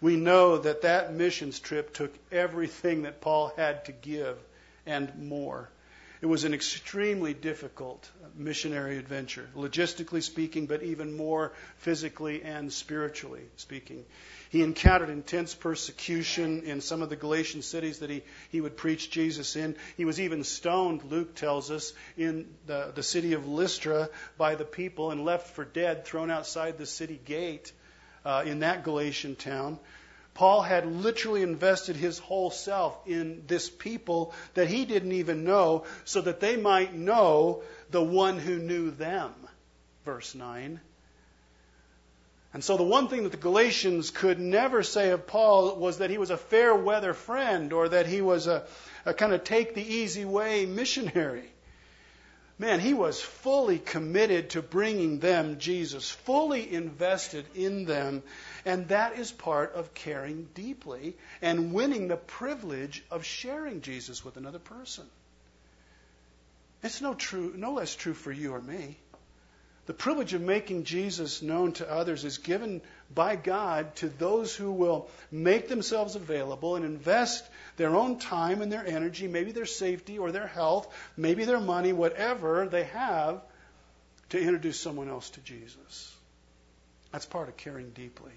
we 0.00 0.16
know 0.16 0.56
that 0.56 0.80
that 0.80 1.12
missions 1.12 1.60
trip 1.60 1.92
took 1.92 2.14
everything 2.32 3.02
that 3.02 3.20
Paul 3.20 3.52
had 3.58 3.84
to 3.84 3.92
give 3.92 4.38
and 4.86 5.28
more. 5.28 5.68
It 6.22 6.26
was 6.26 6.44
an 6.44 6.54
extremely 6.54 7.34
difficult 7.34 8.10
missionary 8.34 8.96
adventure, 8.96 9.46
logistically 9.54 10.22
speaking, 10.22 10.64
but 10.64 10.82
even 10.82 11.14
more 11.14 11.52
physically 11.76 12.42
and 12.42 12.72
spiritually 12.72 13.42
speaking. 13.56 14.02
He 14.56 14.62
encountered 14.62 15.10
intense 15.10 15.54
persecution 15.54 16.62
in 16.62 16.80
some 16.80 17.02
of 17.02 17.10
the 17.10 17.16
Galatian 17.16 17.60
cities 17.60 17.98
that 17.98 18.08
he, 18.08 18.22
he 18.48 18.62
would 18.62 18.74
preach 18.74 19.10
Jesus 19.10 19.54
in. 19.54 19.76
He 19.98 20.06
was 20.06 20.18
even 20.18 20.44
stoned, 20.44 21.04
Luke 21.10 21.34
tells 21.34 21.70
us, 21.70 21.92
in 22.16 22.48
the, 22.64 22.90
the 22.94 23.02
city 23.02 23.34
of 23.34 23.46
Lystra 23.46 24.08
by 24.38 24.54
the 24.54 24.64
people 24.64 25.10
and 25.10 25.26
left 25.26 25.48
for 25.48 25.66
dead, 25.66 26.06
thrown 26.06 26.30
outside 26.30 26.78
the 26.78 26.86
city 26.86 27.20
gate 27.22 27.70
uh, 28.24 28.44
in 28.46 28.60
that 28.60 28.82
Galatian 28.82 29.36
town. 29.36 29.78
Paul 30.32 30.62
had 30.62 30.86
literally 30.86 31.42
invested 31.42 31.96
his 31.96 32.18
whole 32.18 32.50
self 32.50 32.96
in 33.06 33.42
this 33.46 33.68
people 33.68 34.32
that 34.54 34.68
he 34.68 34.86
didn't 34.86 35.12
even 35.12 35.44
know 35.44 35.84
so 36.06 36.22
that 36.22 36.40
they 36.40 36.56
might 36.56 36.94
know 36.94 37.62
the 37.90 38.02
one 38.02 38.38
who 38.38 38.56
knew 38.56 38.90
them. 38.90 39.34
Verse 40.06 40.34
9. 40.34 40.80
And 42.56 42.64
so 42.64 42.78
the 42.78 42.84
one 42.84 43.08
thing 43.08 43.24
that 43.24 43.32
the 43.32 43.36
Galatians 43.36 44.10
could 44.10 44.40
never 44.40 44.82
say 44.82 45.10
of 45.10 45.26
Paul 45.26 45.76
was 45.76 45.98
that 45.98 46.08
he 46.08 46.16
was 46.16 46.30
a 46.30 46.38
fair 46.38 46.74
weather 46.74 47.12
friend 47.12 47.70
or 47.70 47.90
that 47.90 48.06
he 48.06 48.22
was 48.22 48.46
a, 48.46 48.64
a 49.04 49.12
kind 49.12 49.34
of 49.34 49.44
take 49.44 49.74
the 49.74 49.82
easy 49.82 50.24
way 50.24 50.64
missionary. 50.64 51.44
Man, 52.58 52.80
he 52.80 52.94
was 52.94 53.20
fully 53.20 53.78
committed 53.78 54.48
to 54.50 54.62
bringing 54.62 55.18
them 55.18 55.58
Jesus, 55.58 56.10
fully 56.10 56.72
invested 56.72 57.44
in 57.54 57.84
them. 57.84 58.22
And 58.64 58.88
that 58.88 59.18
is 59.18 59.30
part 59.30 59.74
of 59.74 59.92
caring 59.92 60.48
deeply 60.54 61.14
and 61.42 61.74
winning 61.74 62.08
the 62.08 62.16
privilege 62.16 63.04
of 63.10 63.26
sharing 63.26 63.82
Jesus 63.82 64.24
with 64.24 64.38
another 64.38 64.60
person. 64.60 65.04
It's 66.82 67.02
no, 67.02 67.12
true, 67.12 67.52
no 67.54 67.74
less 67.74 67.94
true 67.94 68.14
for 68.14 68.32
you 68.32 68.54
or 68.54 68.62
me. 68.62 68.96
The 69.86 69.94
privilege 69.94 70.34
of 70.34 70.40
making 70.40 70.82
Jesus 70.82 71.42
known 71.42 71.72
to 71.74 71.88
others 71.88 72.24
is 72.24 72.38
given 72.38 72.82
by 73.14 73.36
God 73.36 73.94
to 73.96 74.08
those 74.08 74.54
who 74.54 74.72
will 74.72 75.08
make 75.30 75.68
themselves 75.68 76.16
available 76.16 76.74
and 76.74 76.84
invest 76.84 77.44
their 77.76 77.94
own 77.94 78.18
time 78.18 78.62
and 78.62 78.72
their 78.72 78.84
energy, 78.84 79.28
maybe 79.28 79.52
their 79.52 79.64
safety 79.64 80.18
or 80.18 80.32
their 80.32 80.48
health, 80.48 80.92
maybe 81.16 81.44
their 81.44 81.60
money, 81.60 81.92
whatever 81.92 82.66
they 82.66 82.84
have, 82.84 83.40
to 84.30 84.40
introduce 84.40 84.80
someone 84.80 85.08
else 85.08 85.30
to 85.30 85.40
Jesus. 85.40 86.16
That's 87.12 87.26
part 87.26 87.48
of 87.48 87.56
caring 87.56 87.90
deeply. 87.90 88.32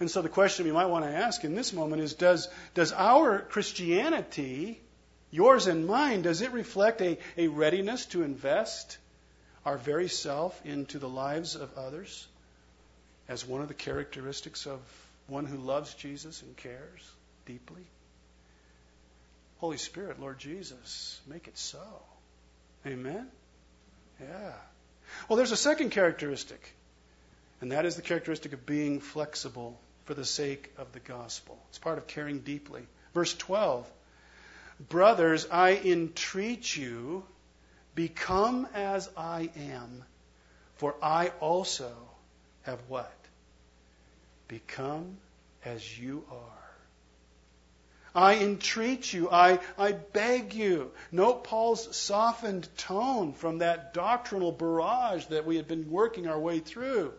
And 0.00 0.10
so 0.10 0.22
the 0.22 0.30
question 0.30 0.64
we 0.64 0.72
might 0.72 0.86
want 0.86 1.04
to 1.04 1.10
ask 1.10 1.44
in 1.44 1.54
this 1.54 1.74
moment 1.74 2.00
is 2.00 2.14
does, 2.14 2.48
does 2.72 2.92
our 2.92 3.40
Christianity, 3.40 4.80
yours 5.30 5.66
and 5.66 5.86
mine, 5.86 6.22
does 6.22 6.40
it 6.40 6.52
reflect 6.52 7.02
a, 7.02 7.18
a 7.36 7.48
readiness 7.48 8.06
to 8.06 8.22
invest 8.22 8.96
our 9.66 9.76
very 9.76 10.08
self 10.08 10.64
into 10.64 11.00
the 11.00 11.08
lives 11.08 11.56
of 11.56 11.76
others 11.76 12.26
as 13.28 13.44
one 13.44 13.60
of 13.60 13.68
the 13.68 13.74
characteristics 13.74 14.64
of 14.64 14.78
one 15.26 15.44
who 15.44 15.58
loves 15.58 15.92
Jesus 15.94 16.40
and 16.40 16.56
cares 16.56 17.10
deeply? 17.46 17.82
Holy 19.58 19.76
Spirit, 19.76 20.20
Lord 20.20 20.38
Jesus, 20.38 21.20
make 21.26 21.48
it 21.48 21.58
so. 21.58 21.82
Amen? 22.86 23.26
Yeah. 24.20 24.52
Well, 25.28 25.36
there's 25.36 25.52
a 25.52 25.56
second 25.56 25.90
characteristic, 25.90 26.72
and 27.60 27.72
that 27.72 27.86
is 27.86 27.96
the 27.96 28.02
characteristic 28.02 28.52
of 28.52 28.66
being 28.66 29.00
flexible 29.00 29.76
for 30.04 30.14
the 30.14 30.24
sake 30.24 30.72
of 30.78 30.92
the 30.92 31.00
gospel. 31.00 31.58
It's 31.70 31.78
part 31.78 31.98
of 31.98 32.06
caring 32.06 32.38
deeply. 32.38 32.82
Verse 33.14 33.34
12 33.34 33.90
Brothers, 34.88 35.48
I 35.50 35.74
entreat 35.74 36.76
you, 36.76 37.24
become 37.96 38.68
as 38.74 39.10
I 39.16 39.50
am, 39.56 40.04
for 40.76 40.94
I 41.02 41.32
also 41.40 41.92
have 42.62 42.78
what? 42.86 43.12
Become 44.46 45.16
as 45.64 45.98
you 45.98 46.22
are. 46.30 46.56
I 48.14 48.36
entreat 48.36 49.12
you, 49.12 49.28
I, 49.30 49.58
I 49.76 49.92
beg 49.92 50.54
you. 50.54 50.92
Note 51.10 51.44
Paul's 51.44 51.94
softened 51.96 52.68
tone 52.78 53.32
from 53.32 53.58
that 53.58 53.92
doctrinal 53.92 54.52
barrage 54.52 55.26
that 55.26 55.44
we 55.44 55.56
had 55.56 55.66
been 55.66 55.90
working 55.90 56.28
our 56.28 56.38
way 56.38 56.60
through. 56.60 57.12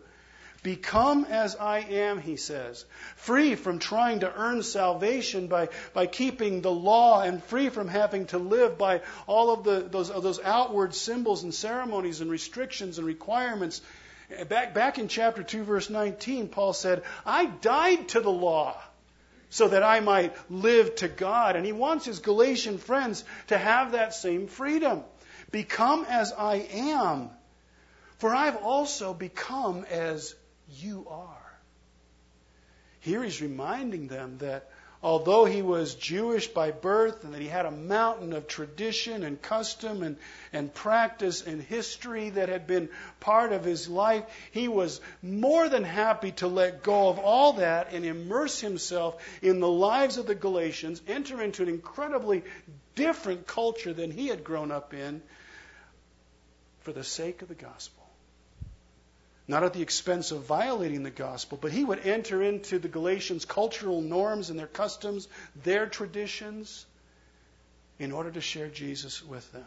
Become 0.64 1.24
as 1.26 1.54
I 1.54 1.78
am, 1.78 2.20
he 2.20 2.36
says. 2.36 2.84
Free 3.14 3.54
from 3.54 3.78
trying 3.78 4.20
to 4.20 4.32
earn 4.34 4.62
salvation 4.64 5.46
by, 5.46 5.68
by 5.92 6.06
keeping 6.06 6.62
the 6.62 6.70
law 6.70 7.22
and 7.22 7.42
free 7.44 7.68
from 7.68 7.86
having 7.86 8.26
to 8.26 8.38
live 8.38 8.76
by 8.76 9.02
all 9.28 9.52
of 9.52 9.62
the, 9.62 9.86
those, 9.88 10.08
those 10.08 10.40
outward 10.40 10.94
symbols 10.94 11.44
and 11.44 11.54
ceremonies 11.54 12.20
and 12.20 12.30
restrictions 12.30 12.98
and 12.98 13.06
requirements. 13.06 13.80
Back, 14.48 14.74
back 14.74 14.98
in 14.98 15.06
chapter 15.06 15.44
2, 15.44 15.62
verse 15.62 15.90
19, 15.90 16.48
Paul 16.48 16.72
said, 16.72 17.02
I 17.24 17.46
died 17.46 18.08
to 18.08 18.20
the 18.20 18.30
law 18.30 18.76
so 19.50 19.68
that 19.68 19.82
I 19.82 20.00
might 20.00 20.36
live 20.50 20.94
to 20.96 21.08
God. 21.08 21.54
And 21.56 21.64
he 21.64 21.72
wants 21.72 22.04
his 22.04 22.18
Galatian 22.18 22.78
friends 22.78 23.24
to 23.46 23.56
have 23.56 23.92
that 23.92 24.12
same 24.12 24.48
freedom. 24.48 25.04
Become 25.50 26.04
as 26.08 26.32
I 26.32 26.56
am, 26.72 27.30
for 28.18 28.34
I've 28.34 28.56
also 28.56 29.14
become 29.14 29.86
as 29.88 30.34
you 30.76 31.06
are. 31.08 31.58
Here 33.00 33.22
he's 33.22 33.40
reminding 33.40 34.08
them 34.08 34.38
that 34.38 34.68
although 35.02 35.44
he 35.44 35.62
was 35.62 35.94
Jewish 35.94 36.48
by 36.48 36.72
birth 36.72 37.22
and 37.22 37.32
that 37.32 37.40
he 37.40 37.46
had 37.46 37.66
a 37.66 37.70
mountain 37.70 38.32
of 38.32 38.48
tradition 38.48 39.22
and 39.22 39.40
custom 39.40 40.02
and, 40.02 40.16
and 40.52 40.74
practice 40.74 41.42
and 41.42 41.62
history 41.62 42.30
that 42.30 42.48
had 42.48 42.66
been 42.66 42.88
part 43.20 43.52
of 43.52 43.64
his 43.64 43.88
life, 43.88 44.24
he 44.50 44.66
was 44.66 45.00
more 45.22 45.68
than 45.68 45.84
happy 45.84 46.32
to 46.32 46.48
let 46.48 46.82
go 46.82 47.08
of 47.08 47.18
all 47.18 47.54
that 47.54 47.92
and 47.92 48.04
immerse 48.04 48.60
himself 48.60 49.22
in 49.40 49.60
the 49.60 49.70
lives 49.70 50.16
of 50.16 50.26
the 50.26 50.34
Galatians, 50.34 51.00
enter 51.06 51.40
into 51.40 51.62
an 51.62 51.68
incredibly 51.68 52.42
different 52.96 53.46
culture 53.46 53.92
than 53.92 54.10
he 54.10 54.26
had 54.26 54.42
grown 54.42 54.72
up 54.72 54.92
in, 54.92 55.22
for 56.80 56.92
the 56.92 57.04
sake 57.04 57.42
of 57.42 57.48
the 57.48 57.54
gospel. 57.54 57.97
Not 59.48 59.64
at 59.64 59.72
the 59.72 59.80
expense 59.80 60.30
of 60.30 60.42
violating 60.42 61.02
the 61.02 61.10
gospel, 61.10 61.58
but 61.60 61.72
he 61.72 61.82
would 61.82 62.06
enter 62.06 62.42
into 62.42 62.78
the 62.78 62.88
Galatians' 62.88 63.46
cultural 63.46 64.02
norms 64.02 64.50
and 64.50 64.58
their 64.58 64.66
customs, 64.66 65.26
their 65.64 65.86
traditions, 65.86 66.84
in 67.98 68.12
order 68.12 68.30
to 68.30 68.42
share 68.42 68.68
Jesus 68.68 69.22
with 69.22 69.50
them. 69.52 69.66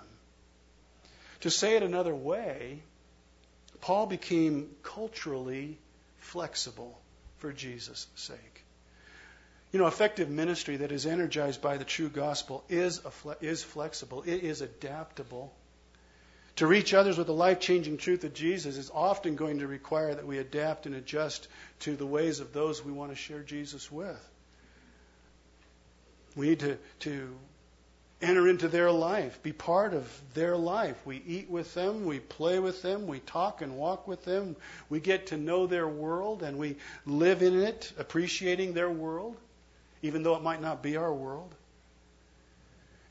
To 1.42 1.50
say 1.50 1.76
it 1.76 1.84
another 1.84 2.14
way, 2.14 2.84
Paul 3.82 4.06
became 4.06 4.70
culturally 4.84 5.80
flexible 6.20 7.02
for 7.40 7.52
Jesus' 7.52 8.06
sake. 8.16 8.64
You 9.72 9.80
know, 9.80 9.88
effective 9.88 10.30
ministry 10.30 10.78
that 10.78 10.92
is 10.92 11.08
energized 11.08 11.62
by 11.62 11.78
the 11.78 11.86
true 11.86 12.10
gospel 12.10 12.64
is, 12.70 13.00
fle- 13.00 13.32
is 13.42 13.64
flexible, 13.64 14.22
it 14.24 14.44
is 14.44 14.62
adaptable. 14.62 15.52
To 16.58 16.68
reach 16.68 16.94
others 16.94 17.18
with 17.18 17.28
the 17.28 17.34
life 17.34 17.60
changing 17.60 17.98
truth 17.98 18.24
of 18.24 18.34
Jesus 18.34 18.78
is 18.78 18.92
often 18.94 19.36
going 19.36 19.60
to 19.60 19.68
require 19.68 20.14
that 20.14 20.28
we 20.28 20.38
adapt 20.38 20.86
and 20.86 20.96
adjust 20.96 21.48
to 21.80 21.96
the 21.96 22.06
ways 22.06 22.40
of 22.40 22.54
those 22.54 22.84
we 22.84 22.92
want 22.92 23.12
to 23.12 23.16
share 23.16 23.42
Jesus 23.42 23.92
with. 23.92 24.20
We 26.36 26.50
need 26.50 26.60
to, 26.60 26.78
to 27.00 27.36
enter 28.22 28.48
into 28.48 28.68
their 28.68 28.92
life, 28.92 29.42
be 29.42 29.52
part 29.54 29.94
of 29.94 30.08
their 30.34 30.56
life. 30.56 30.96
We 31.06 31.22
eat 31.26 31.50
with 31.50 31.74
them, 31.74 32.06
we 32.06 32.20
play 32.20 32.60
with 32.60 32.82
them, 32.82 33.08
we 33.08 33.20
talk 33.20 33.62
and 33.62 33.78
walk 33.78 34.08
with 34.08 34.24
them, 34.24 34.56
we 34.90 35.00
get 35.00 35.28
to 35.28 35.38
know 35.38 35.68
their 35.68 35.88
world, 35.88 36.44
and 36.44 36.58
we 36.58 36.78
live 37.06 37.42
in 37.42 37.60
it, 37.60 37.92
appreciating 37.98 38.74
their 38.74 38.90
world, 38.90 39.36
even 40.02 40.24
though 40.24 40.36
it 40.36 40.44
might 40.44 40.62
not 40.62 40.84
be 40.84 40.98
our 40.98 41.14
world. 41.14 41.54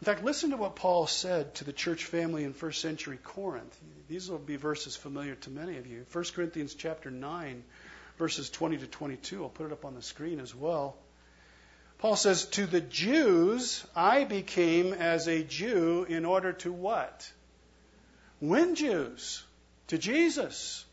In 0.01 0.07
fact, 0.07 0.25
listen 0.25 0.51
to 0.51 0.57
what 0.57 0.77
Paul 0.77 1.07
said 1.07 1.55
to 1.57 1.65
the 1.65 1.75
church 1.75 2.05
family 2.07 2.45
in 2.45 2.55
first 2.55 2.81
century 2.81 3.19
Corinth. 3.23 3.79
These 4.09 4.31
will 4.31 4.39
be 4.39 4.57
verses 4.57 4.97
familiar 4.97 5.35
to 5.35 5.51
many 5.51 5.77
of 5.77 5.87
you. 5.87 6.07
1 6.11 6.25
Corinthians 6.35 6.75
chapter 6.75 7.11
9, 7.11 7.63
verses 8.17 8.49
20 8.49 8.79
to 8.79 8.87
22. 8.87 9.43
I'll 9.43 9.51
put 9.51 9.67
it 9.67 9.73
up 9.73 9.85
on 9.85 9.95
the 9.95 10.01
screen 10.01 10.41
as 10.41 10.55
well. 10.55 10.97
Paul 11.99 12.17
says, 12.17 12.47
To 12.47 12.65
the 12.65 12.81
Jews, 12.81 13.85
I 13.95 14.25
became 14.25 14.95
as 14.95 15.29
a 15.29 15.43
Jew 15.43 16.07
in 16.09 16.25
order 16.25 16.55
to 16.55 16.73
what? 16.73 17.31
Win 18.41 18.77
Jews 18.77 19.45
to 19.89 19.99
Jesus. 19.99 20.87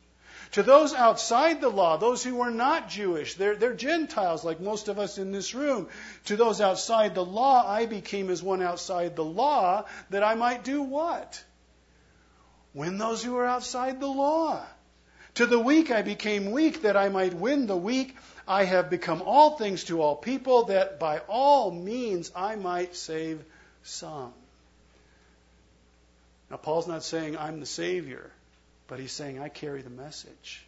To 0.54 0.64
those 0.64 0.94
outside 0.94 1.62
the 1.62 1.70
law, 1.70 1.98
those 1.98 2.24
who 2.24 2.36
were 2.36 2.52
not 2.52 2.90
Jewish, 2.90 3.36
they're, 3.36 3.56
they're 3.56 3.74
Gentiles 3.74 4.44
like 4.44 4.60
most 4.60 4.88
of 4.88 4.98
us 4.98 5.18
in 5.18 5.32
this 5.32 5.54
room. 5.54 5.90
To 6.26 6.36
those 6.36 6.62
outside 6.62 7.16
the 7.16 7.26
law, 7.26 7.68
I 7.68 7.86
became 7.86 8.30
as 8.30 8.42
one 8.42 8.62
outside 8.62 9.16
the 9.16 9.26
law 9.26 9.86
that 10.10 10.24
I 10.24 10.36
might 10.36 10.64
do 10.64 10.82
what? 10.82 11.44
Win 12.74 12.98
those 12.98 13.24
who 13.24 13.36
are 13.38 13.46
outside 13.46 14.00
the 14.00 14.08
law. 14.08 14.64
To 15.36 15.46
the 15.46 15.60
weak 15.60 15.92
I 15.92 16.02
became 16.02 16.52
weak 16.52 16.82
that 16.84 16.98
I 16.98 17.10
might 17.10 17.34
win 17.34 17.68
the 17.68 17.78
weak. 17.78 18.16
I 18.48 18.64
have 18.64 18.90
become 18.90 19.22
all 19.22 19.58
things 19.58 19.84
to 19.86 20.02
all 20.02 20.16
people, 20.16 20.66
that 20.66 21.00
by 21.00 21.20
all 21.28 21.70
means 21.72 22.32
I 22.36 22.56
might 22.56 22.96
save 22.96 23.44
some. 23.84 24.34
Now, 26.50 26.58
Paul's 26.58 26.88
not 26.88 27.04
saying 27.04 27.38
I'm 27.38 27.60
the 27.60 27.66
Savior, 27.66 28.32
but 28.88 29.00
he's 29.00 29.12
saying 29.12 29.40
I 29.40 29.50
carry 29.50 29.82
the 29.82 29.90
message. 29.90 30.66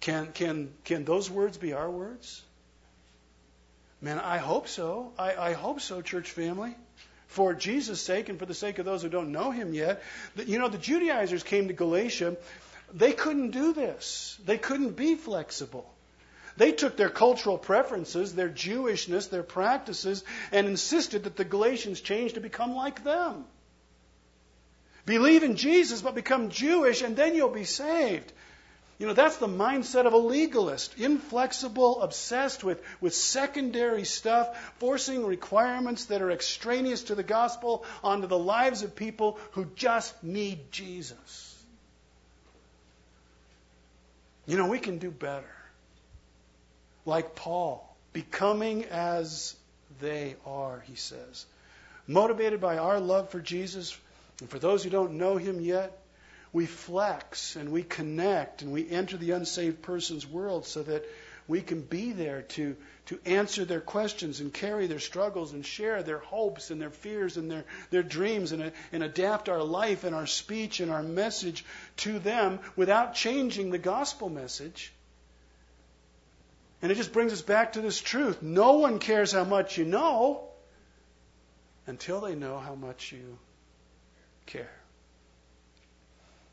Can, 0.00 0.32
can, 0.32 0.70
can 0.84 1.04
those 1.04 1.30
words 1.30 1.58
be 1.58 1.72
our 1.74 1.90
words? 1.90 2.42
Man, 4.00 4.18
I 4.18 4.38
hope 4.38 4.66
so. 4.66 5.12
I, 5.18 5.34
I 5.34 5.52
hope 5.52 5.80
so, 5.80 6.00
church 6.00 6.30
family. 6.30 6.74
For 7.26 7.54
Jesus' 7.54 8.00
sake 8.00 8.28
and 8.28 8.38
for 8.38 8.46
the 8.46 8.54
sake 8.54 8.78
of 8.78 8.86
those 8.86 9.02
who 9.02 9.08
don't 9.08 9.30
know 9.30 9.50
him 9.50 9.74
yet. 9.74 10.02
You 10.36 10.58
know, 10.58 10.68
the 10.68 10.78
Judaizers 10.78 11.42
came 11.42 11.68
to 11.68 11.74
Galatia. 11.74 12.36
They 12.92 13.12
couldn't 13.12 13.50
do 13.50 13.72
this, 13.72 14.38
they 14.44 14.58
couldn't 14.58 14.96
be 14.96 15.14
flexible. 15.14 15.88
They 16.56 16.72
took 16.72 16.96
their 16.96 17.08
cultural 17.08 17.56
preferences, 17.56 18.34
their 18.34 18.48
Jewishness, 18.48 19.30
their 19.30 19.44
practices, 19.44 20.24
and 20.50 20.66
insisted 20.66 21.24
that 21.24 21.36
the 21.36 21.44
Galatians 21.44 22.00
change 22.00 22.34
to 22.34 22.40
become 22.40 22.74
like 22.74 23.04
them. 23.04 23.44
Believe 25.06 25.42
in 25.42 25.56
Jesus, 25.56 26.02
but 26.02 26.14
become 26.14 26.50
Jewish, 26.50 27.02
and 27.02 27.16
then 27.16 27.34
you'll 27.34 27.48
be 27.48 27.64
saved. 27.64 28.32
You 28.98 29.06
know, 29.06 29.14
that's 29.14 29.38
the 29.38 29.48
mindset 29.48 30.04
of 30.04 30.12
a 30.12 30.18
legalist, 30.18 30.98
inflexible, 30.98 32.02
obsessed 32.02 32.62
with, 32.62 32.82
with 33.00 33.14
secondary 33.14 34.04
stuff, 34.04 34.74
forcing 34.78 35.24
requirements 35.24 36.04
that 36.06 36.20
are 36.20 36.30
extraneous 36.30 37.04
to 37.04 37.14
the 37.14 37.22
gospel 37.22 37.86
onto 38.04 38.26
the 38.26 38.38
lives 38.38 38.82
of 38.82 38.94
people 38.94 39.38
who 39.52 39.64
just 39.74 40.22
need 40.22 40.70
Jesus. 40.70 41.46
You 44.46 44.58
know, 44.58 44.66
we 44.66 44.78
can 44.78 44.98
do 44.98 45.10
better 45.10 45.54
like 47.06 47.34
Paul, 47.34 47.96
becoming 48.12 48.84
as 48.84 49.56
they 50.00 50.36
are, 50.44 50.80
he 50.86 50.96
says. 50.96 51.46
Motivated 52.06 52.60
by 52.60 52.76
our 52.76 53.00
love 53.00 53.30
for 53.30 53.40
Jesus, 53.40 53.96
and 54.40 54.50
for 54.50 54.58
those 54.58 54.82
who 54.82 54.90
don't 54.90 55.12
know 55.12 55.36
him 55.36 55.60
yet, 55.60 55.96
we 56.52 56.66
flex 56.66 57.56
and 57.56 57.70
we 57.70 57.82
connect 57.82 58.62
and 58.62 58.72
we 58.72 58.88
enter 58.88 59.16
the 59.16 59.32
unsaved 59.32 59.82
person's 59.82 60.26
world 60.26 60.66
so 60.66 60.82
that 60.82 61.04
we 61.46 61.60
can 61.60 61.80
be 61.80 62.12
there 62.12 62.42
to, 62.42 62.76
to 63.06 63.18
answer 63.24 63.64
their 63.64 63.80
questions 63.80 64.40
and 64.40 64.52
carry 64.52 64.86
their 64.86 64.98
struggles 65.00 65.52
and 65.52 65.66
share 65.66 66.02
their 66.02 66.18
hopes 66.18 66.70
and 66.70 66.80
their 66.80 66.90
fears 66.90 67.36
and 67.36 67.50
their, 67.50 67.64
their 67.90 68.02
dreams 68.02 68.52
and, 68.52 68.72
and 68.92 69.02
adapt 69.02 69.48
our 69.48 69.62
life 69.62 70.04
and 70.04 70.14
our 70.14 70.26
speech 70.26 70.80
and 70.80 70.90
our 70.90 71.02
message 71.02 71.64
to 71.98 72.18
them 72.18 72.60
without 72.76 73.14
changing 73.14 73.70
the 73.70 73.78
gospel 73.78 74.28
message. 74.28 74.92
And 76.82 76.90
it 76.90 76.94
just 76.94 77.12
brings 77.12 77.32
us 77.32 77.42
back 77.42 77.72
to 77.72 77.80
this 77.80 78.00
truth. 78.00 78.42
No 78.42 78.74
one 78.78 79.00
cares 79.00 79.32
how 79.32 79.44
much 79.44 79.76
you 79.76 79.84
know 79.84 80.48
until 81.86 82.20
they 82.20 82.34
know 82.34 82.58
how 82.58 82.74
much 82.74 83.12
you 83.12 83.38
care. 84.50 84.70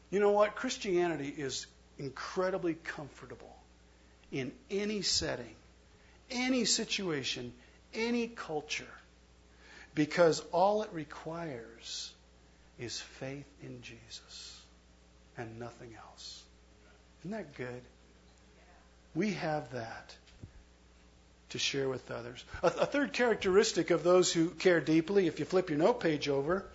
You 0.10 0.20
know 0.20 0.32
what? 0.32 0.56
Christianity 0.56 1.34
is 1.36 1.68
incredibly 1.98 2.76
comfortable 2.76 3.56
in 4.32 4.52
any 4.70 5.02
setting, 5.02 5.56
any 6.32 6.66
situation, 6.66 7.54
any 7.94 8.28
culture, 8.28 8.86
because 9.96 10.42
all 10.52 10.84
it 10.84 10.90
requires 10.94 12.12
is 12.80 13.00
faith 13.00 13.48
in 13.64 13.82
Jesus 13.82 14.62
and 15.38 15.60
nothing 15.60 15.94
else. 16.10 16.44
Isn't 17.22 17.32
that 17.32 17.56
good? 17.56 17.82
We 19.16 19.34
have 19.34 19.72
that 19.72 20.16
to 21.50 21.58
share 21.58 21.90
with 21.90 22.12
others. 22.12 22.44
A, 22.62 22.68
a, 22.68 22.86
third 22.86 23.14
characteristic 23.14 23.90
of 23.90 24.04
those 24.04 24.32
who 24.32 24.50
care 24.50 24.82
deeply, 24.82 25.28
if 25.28 25.40
you 25.40 25.46
flip 25.46 25.70
your 25.70 25.80
note 25.80 26.02
page 26.02 26.28
over, 26.28 26.66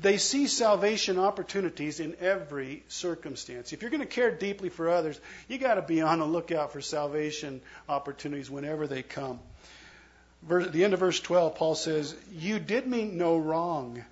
they 0.00 0.16
see 0.16 0.46
salvation 0.46 1.18
opportunities 1.18 2.00
in 2.00 2.16
every 2.20 2.82
circumstance. 2.88 3.72
If 3.72 3.82
you're 3.82 3.90
going 3.90 4.00
to 4.00 4.06
care 4.06 4.30
deeply 4.30 4.68
for 4.68 4.88
others, 4.88 5.20
you 5.48 5.58
got 5.58 5.74
to 5.74 5.82
be 5.82 6.00
on 6.00 6.20
the 6.20 6.24
lookout 6.24 6.72
for 6.72 6.80
salvation 6.80 7.60
opportunities 7.88 8.50
whenever 8.50 8.86
they 8.86 9.02
come. 9.02 9.40
At 10.50 10.72
the 10.72 10.84
end 10.84 10.94
of 10.94 11.00
verse 11.00 11.20
12, 11.20 11.54
Paul 11.56 11.74
says, 11.74 12.14
You 12.32 12.58
did 12.58 12.86
me 12.86 13.04
no 13.04 13.36
wrong. 13.36 14.02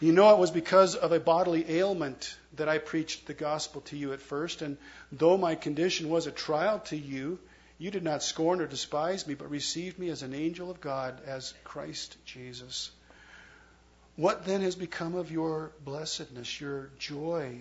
You 0.00 0.12
know 0.12 0.32
it 0.34 0.38
was 0.38 0.50
because 0.50 0.94
of 0.94 1.12
a 1.12 1.20
bodily 1.20 1.78
ailment 1.78 2.36
that 2.56 2.68
I 2.68 2.78
preached 2.78 3.26
the 3.26 3.34
gospel 3.34 3.82
to 3.82 3.96
you 3.96 4.12
at 4.12 4.22
first, 4.22 4.62
and 4.62 4.78
though 5.12 5.36
my 5.36 5.54
condition 5.54 6.08
was 6.08 6.26
a 6.26 6.32
trial 6.32 6.80
to 6.86 6.96
you, 6.96 7.38
you 7.78 7.90
did 7.90 8.02
not 8.02 8.22
scorn 8.22 8.62
or 8.62 8.66
despise 8.66 9.26
me, 9.26 9.34
but 9.34 9.50
received 9.50 9.98
me 9.98 10.08
as 10.08 10.22
an 10.22 10.34
angel 10.34 10.70
of 10.70 10.80
God, 10.80 11.20
as 11.26 11.52
Christ 11.64 12.16
Jesus. 12.24 12.90
What 14.16 14.46
then 14.46 14.62
has 14.62 14.74
become 14.74 15.14
of 15.14 15.30
your 15.30 15.72
blessedness, 15.84 16.60
your 16.60 16.90
joy? 16.98 17.58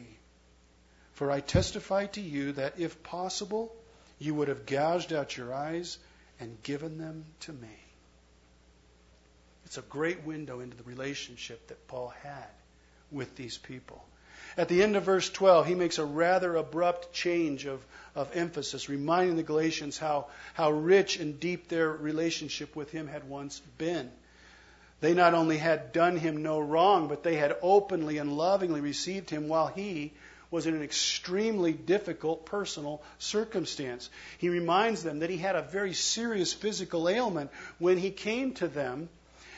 For 1.14 1.30
I 1.30 1.42
testify 1.42 2.08
to 2.08 2.22
you 2.22 2.54
that 2.54 2.80
if 2.80 3.04
possible, 3.04 3.76
you 4.20 4.34
would 4.36 4.48
have 4.48 4.66
gouged 4.66 5.12
out 5.12 5.36
your 5.36 5.54
eyes 5.54 5.98
and 6.40 6.62
given 6.64 6.98
them 6.98 7.26
to 7.42 7.54
me. 7.54 7.78
It's 9.66 9.78
a 9.78 9.82
great 9.82 10.24
window 10.24 10.62
into 10.62 10.78
the 10.78 10.84
relationship 10.84 11.68
that 11.68 11.88
Paul 11.88 12.14
had 12.24 12.48
with 13.12 13.36
these 13.36 13.58
people. 13.58 14.04
At 14.58 14.70
the 14.70 14.82
end 14.84 14.96
of 14.96 15.04
verse 15.04 15.30
12, 15.30 15.68
he 15.68 15.76
makes 15.76 15.98
a 15.98 16.06
rather 16.06 16.56
abrupt 16.56 17.12
change 17.12 17.66
of, 17.66 17.84
of 18.16 18.36
emphasis, 18.36 18.88
reminding 18.88 19.36
the 19.36 19.44
Galatians 19.44 19.98
how, 19.98 20.28
how 20.54 20.72
rich 20.72 21.20
and 21.20 21.38
deep 21.40 21.68
their 21.68 21.90
relationship 21.90 22.76
with 22.76 22.92
him 22.92 23.08
had 23.08 23.28
once 23.28 23.60
been. 23.78 24.10
They 25.06 25.14
not 25.14 25.36
only 25.36 25.60
had 25.60 25.92
done 25.92 26.18
him 26.18 26.42
no 26.42 26.60
wrong, 26.60 27.08
but 27.08 27.22
they 27.22 27.36
had 27.36 27.56
openly 27.62 28.18
and 28.18 28.36
lovingly 28.36 28.82
received 28.82 29.30
him 29.30 29.48
while 29.48 29.68
he 29.68 30.14
was 30.50 30.66
in 30.66 30.74
an 30.74 30.82
extremely 30.82 31.74
difficult 31.74 32.48
personal 32.48 33.04
circumstance. 33.20 34.10
He 34.40 34.50
reminds 34.50 35.04
them 35.04 35.20
that 35.20 35.30
he 35.30 35.38
had 35.38 35.56
a 35.56 35.62
very 35.62 35.94
serious 35.94 36.54
physical 36.54 37.08
ailment 37.08 37.52
when 37.78 38.00
he 38.00 38.10
came 38.10 38.56
to 38.56 38.68
them 38.68 39.10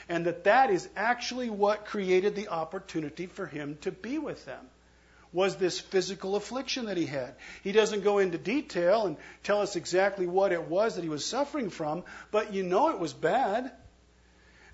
and 0.10 0.26
that 0.26 0.44
that 0.44 0.70
is 0.70 0.90
actually 0.98 1.50
what 1.50 1.86
created 1.86 2.36
the 2.36 2.50
opportunity 2.50 3.26
for 3.26 3.46
him 3.46 3.78
to 3.84 3.92
be 3.92 4.18
with 4.18 4.44
them 4.44 4.66
was 5.32 5.56
this 5.56 5.80
physical 5.80 6.36
affliction 6.36 6.88
that 6.88 6.98
he 6.98 7.06
had. 7.06 7.34
He 7.64 7.72
doesn't 7.72 8.04
go 8.04 8.18
into 8.18 8.38
detail 8.38 9.06
and 9.06 9.16
tell 9.44 9.62
us 9.62 9.78
exactly 9.78 10.28
what 10.28 10.52
it 10.52 10.64
was 10.64 10.96
that 10.96 11.06
he 11.06 11.10
was 11.10 11.26
suffering 11.26 11.70
from, 11.70 12.04
but 12.32 12.54
you 12.54 12.64
know 12.64 12.90
it 12.90 13.00
was 13.00 13.14
bad. 13.14 13.72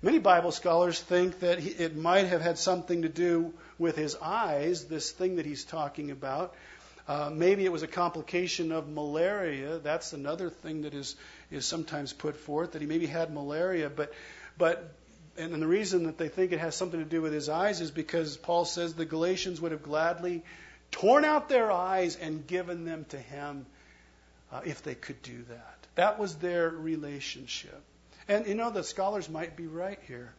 Many 0.04 0.18
Bible 0.18 0.52
scholars 0.52 1.00
think 1.00 1.38
that 1.38 1.64
it 1.64 1.96
might 1.96 2.26
have 2.26 2.42
had 2.42 2.58
something 2.58 3.00
to 3.02 3.08
do 3.08 3.54
with 3.78 3.96
his 3.96 4.14
eyes, 4.16 4.84
this 4.84 5.10
thing 5.10 5.36
that 5.36 5.46
he's 5.46 5.64
talking 5.64 6.10
about. 6.10 6.54
Uh, 7.08 7.30
maybe 7.32 7.64
it 7.64 7.72
was 7.72 7.82
a 7.82 7.86
complication 7.86 8.70
of 8.70 8.86
malaria. 8.86 9.78
That's 9.78 10.12
another 10.12 10.50
thing 10.50 10.82
that 10.82 10.92
is 10.92 11.16
is 11.50 11.64
sometimes 11.64 12.12
put 12.12 12.36
forth 12.36 12.72
that 12.72 12.82
he 12.82 12.86
maybe 12.86 13.06
had 13.06 13.32
malaria, 13.32 13.88
but 13.88 14.12
but 14.58 14.92
and, 15.38 15.54
and 15.54 15.62
the 15.62 15.66
reason 15.66 16.02
that 16.02 16.18
they 16.18 16.28
think 16.28 16.52
it 16.52 16.60
has 16.60 16.76
something 16.76 17.00
to 17.00 17.08
do 17.08 17.22
with 17.22 17.32
his 17.32 17.48
eyes 17.48 17.80
is 17.80 17.90
because 17.90 18.36
Paul 18.36 18.66
says 18.66 18.92
the 18.92 19.06
Galatians 19.06 19.58
would 19.62 19.72
have 19.72 19.82
gladly 19.82 20.42
torn 20.90 21.24
out 21.24 21.48
their 21.48 21.72
eyes 21.72 22.16
and 22.16 22.46
given 22.46 22.84
them 22.84 23.06
to 23.08 23.18
him 23.18 23.64
uh, 24.52 24.60
if 24.66 24.82
they 24.82 24.96
could 24.96 25.22
do 25.22 25.44
that. 25.48 25.78
That 25.94 26.18
was 26.18 26.34
their 26.34 26.68
relationship. 26.68 27.82
And 28.28 28.46
you 28.46 28.54
know, 28.54 28.70
the 28.70 28.84
scholars 28.84 29.28
might 29.28 29.56
be 29.56 29.66
right 29.66 29.98
here. 30.06 30.32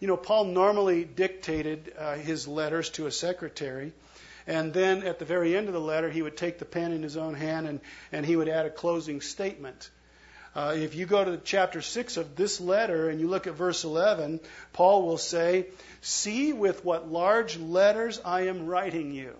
You 0.00 0.08
know, 0.08 0.16
Paul 0.16 0.46
normally 0.46 1.04
dictated 1.04 1.92
uh, 1.98 2.14
his 2.16 2.46
letters 2.46 2.90
to 2.90 3.06
a 3.06 3.10
secretary. 3.10 3.92
And 4.46 4.72
then 4.72 5.02
at 5.04 5.18
the 5.18 5.24
very 5.24 5.56
end 5.56 5.68
of 5.68 5.74
the 5.74 5.80
letter, 5.80 6.10
he 6.10 6.20
would 6.20 6.36
take 6.36 6.58
the 6.58 6.64
pen 6.64 6.92
in 6.92 7.02
his 7.02 7.16
own 7.16 7.34
hand 7.34 7.66
and, 7.66 7.80
and 8.12 8.26
he 8.26 8.36
would 8.36 8.48
add 8.48 8.66
a 8.66 8.70
closing 8.70 9.20
statement. 9.20 9.88
Uh, 10.54 10.74
if 10.76 10.94
you 10.94 11.06
go 11.06 11.24
to 11.24 11.36
chapter 11.38 11.80
6 11.80 12.16
of 12.16 12.36
this 12.36 12.60
letter 12.60 13.08
and 13.08 13.20
you 13.20 13.26
look 13.26 13.46
at 13.46 13.54
verse 13.54 13.82
11, 13.82 14.38
Paul 14.72 15.06
will 15.06 15.18
say, 15.18 15.66
See 16.00 16.52
with 16.52 16.84
what 16.84 17.10
large 17.10 17.56
letters 17.56 18.20
I 18.24 18.42
am 18.42 18.66
writing 18.66 19.12
you. 19.12 19.34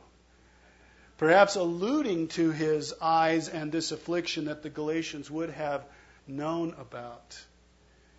Perhaps 1.19 1.55
alluding 1.55 2.29
to 2.29 2.51
his 2.51 2.95
eyes 3.01 3.49
and 3.49 3.71
this 3.71 3.93
affliction 3.93 4.47
that 4.47 4.63
the 4.63 4.71
Galatians 4.71 5.31
would 5.31 5.51
have 5.51 5.85
known 6.27 6.75
about. 6.79 7.39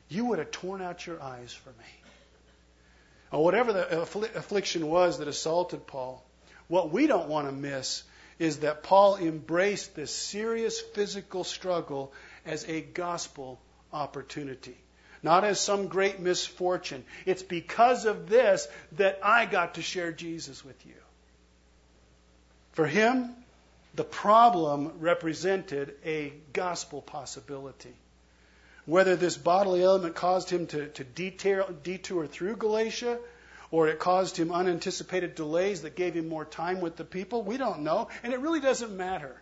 You 0.10 0.26
would 0.26 0.40
have 0.40 0.52
torn 0.52 0.82
out 0.82 1.06
your 1.06 1.22
eyes 1.22 1.54
for 1.54 1.70
me. 1.70 1.86
Or 3.32 3.44
whatever 3.44 3.74
the 3.74 4.38
affliction 4.38 4.88
was 4.88 5.18
that 5.20 5.28
assaulted 5.28 5.88
Paul, 5.88 6.24
what 6.68 6.92
we 6.92 7.08
don't 7.08 7.28
want 7.28 7.48
to 7.48 7.52
miss 7.52 8.04
is 8.40 8.60
that 8.60 8.84
Paul 8.84 9.18
embraced 9.18 9.96
this 9.96 10.14
serious 10.14 10.80
physical 10.80 11.44
struggle 11.44 12.14
as 12.46 12.66
a 12.66 12.82
gospel 12.82 13.60
opportunity, 13.92 14.78
not 15.24 15.44
as 15.44 15.60
some 15.60 15.88
great 15.88 16.20
misfortune. 16.20 17.04
It's 17.26 17.44
because 17.44 18.06
of 18.06 18.30
this 18.30 18.68
that 18.94 19.20
I 19.24 19.46
got 19.46 19.76
to 19.76 19.82
share 19.82 20.12
Jesus 20.12 20.64
with 20.64 20.86
you. 20.86 20.94
For 22.74 22.86
him, 22.86 23.34
the 23.96 24.04
problem 24.04 24.94
represented 25.00 25.96
a 26.06 26.34
gospel 26.52 27.02
possibility. 27.02 27.94
Whether 28.86 29.16
this 29.16 29.38
bodily 29.38 29.82
ailment 29.82 30.16
caused 30.16 30.50
him 30.50 30.68
to, 30.68 30.88
to 30.88 31.04
detour, 31.04 31.66
detour 31.84 32.28
through 32.28 32.58
Galatia 32.58 33.20
or 33.72 33.88
it 33.88 34.00
caused 34.00 34.38
him 34.38 34.52
unanticipated 34.52 35.36
delays 35.36 35.82
that 35.82 35.96
gave 35.96 36.14
him 36.14 36.30
more 36.30 36.46
time 36.46 36.82
with 36.82 36.96
the 36.96 37.04
people, 37.04 37.44
we 37.44 37.58
don't 37.58 37.82
know, 37.82 38.10
and 38.24 38.32
it 38.32 38.40
really 38.40 38.60
doesn't 38.60 38.96
matter. 38.96 39.36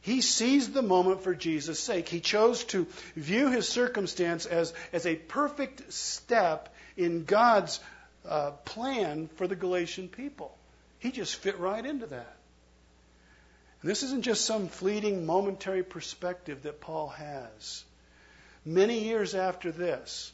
He 0.00 0.22
seized 0.22 0.72
the 0.72 0.82
moment 0.82 1.22
for 1.22 1.34
Jesus' 1.34 1.80
sake. 1.80 2.08
He 2.08 2.20
chose 2.20 2.64
to 2.64 2.86
view 3.14 3.50
his 3.50 3.68
circumstance 3.68 4.46
as, 4.46 4.72
as 4.92 5.06
a 5.06 5.16
perfect 5.16 5.92
step 5.92 6.74
in 6.96 7.24
God's 7.24 7.80
uh, 8.26 8.52
plan 8.64 9.28
for 9.36 9.46
the 9.46 9.56
Galatian 9.56 10.08
people. 10.08 10.56
He 10.98 11.10
just 11.10 11.36
fit 11.36 11.58
right 11.58 11.84
into 11.84 12.06
that. 12.06 12.36
And 13.82 13.90
this 13.90 14.02
isn't 14.02 14.22
just 14.22 14.44
some 14.44 14.68
fleeting 14.68 15.26
momentary 15.26 15.82
perspective 15.82 16.62
that 16.62 16.80
Paul 16.80 17.08
has. 17.08 17.84
Many 18.68 19.04
years 19.04 19.34
after 19.34 19.72
this, 19.72 20.30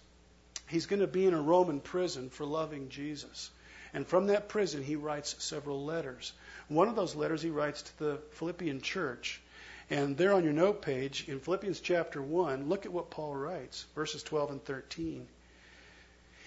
he's 0.66 0.86
going 0.86 0.98
to 0.98 1.06
be 1.06 1.24
in 1.24 1.34
a 1.34 1.40
Roman 1.40 1.78
prison 1.78 2.30
for 2.30 2.44
loving 2.44 2.88
Jesus. 2.88 3.48
And 3.92 4.04
from 4.04 4.26
that 4.26 4.48
prison, 4.48 4.82
he 4.82 4.96
writes 4.96 5.36
several 5.38 5.84
letters. 5.84 6.32
One 6.66 6.88
of 6.88 6.96
those 6.96 7.14
letters 7.14 7.42
he 7.42 7.50
writes 7.50 7.82
to 7.82 7.98
the 8.00 8.18
Philippian 8.32 8.80
church. 8.80 9.40
And 9.88 10.16
there 10.16 10.32
on 10.32 10.42
your 10.42 10.52
note 10.52 10.82
page, 10.82 11.28
in 11.28 11.38
Philippians 11.38 11.78
chapter 11.78 12.20
1, 12.20 12.68
look 12.68 12.86
at 12.86 12.92
what 12.92 13.08
Paul 13.08 13.36
writes, 13.36 13.86
verses 13.94 14.24
12 14.24 14.50
and 14.50 14.64
13. 14.64 15.28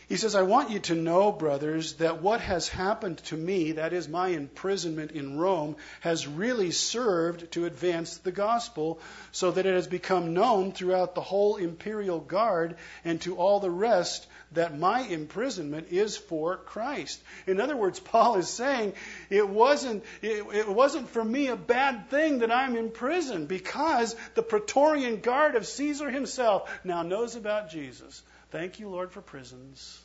He 0.08 0.16
says, 0.16 0.36
I 0.36 0.44
want 0.44 0.70
you 0.70 0.80
to 0.80 0.96
know, 0.96 1.34
brothers, 1.34 1.96
that 1.96 2.22
what 2.22 2.40
has 2.40 2.70
happened 2.70 3.18
to 3.26 3.36
me, 3.36 3.74
that 3.74 3.92
is 3.92 4.08
my 4.08 4.30
imprisonment 4.30 5.12
in 5.12 5.38
Rome, 5.38 5.76
has 6.00 6.26
really 6.26 6.72
served 6.72 7.52
to 7.52 7.66
advance 7.66 8.16
the 8.16 8.32
gospel, 8.32 9.02
so 9.34 9.52
that 9.52 9.66
it 9.66 9.74
has 9.74 9.88
become 9.88 10.34
known 10.34 10.72
throughout 10.72 11.14
the 11.14 11.22
whole 11.22 11.58
imperial 11.58 12.22
guard 12.22 12.78
and 13.04 13.20
to 13.22 13.36
all 13.36 13.60
the 13.60 13.70
rest 13.70 14.28
that 14.54 14.80
my 14.80 15.02
imprisonment 15.02 15.88
is 15.92 16.16
for 16.16 16.56
Christ. 16.56 17.22
In 17.46 17.60
other 17.60 17.76
words, 17.76 18.00
Paul 18.00 18.38
is 18.38 18.48
saying 18.48 18.94
it 19.30 19.50
wasn't, 19.50 20.06
it, 20.22 20.46
it 20.54 20.70
wasn't 20.70 21.10
for 21.10 21.24
me 21.24 21.48
a 21.48 21.58
bad 21.58 22.10
thing 22.10 22.40
that 22.40 22.52
I'm 22.52 22.78
in 22.78 22.92
prison 22.92 23.46
because 23.46 24.16
the 24.36 24.42
Praetorian 24.42 25.20
Guard 25.20 25.56
of 25.56 25.68
Caesar 25.68 26.10
himself 26.10 26.72
now 26.86 27.04
knows 27.04 27.36
about 27.36 27.70
Jesus. 27.70 28.24
Thank 28.52 28.80
you, 28.80 28.90
Lord, 28.90 29.12
for 29.12 29.22
prisons. 29.22 30.00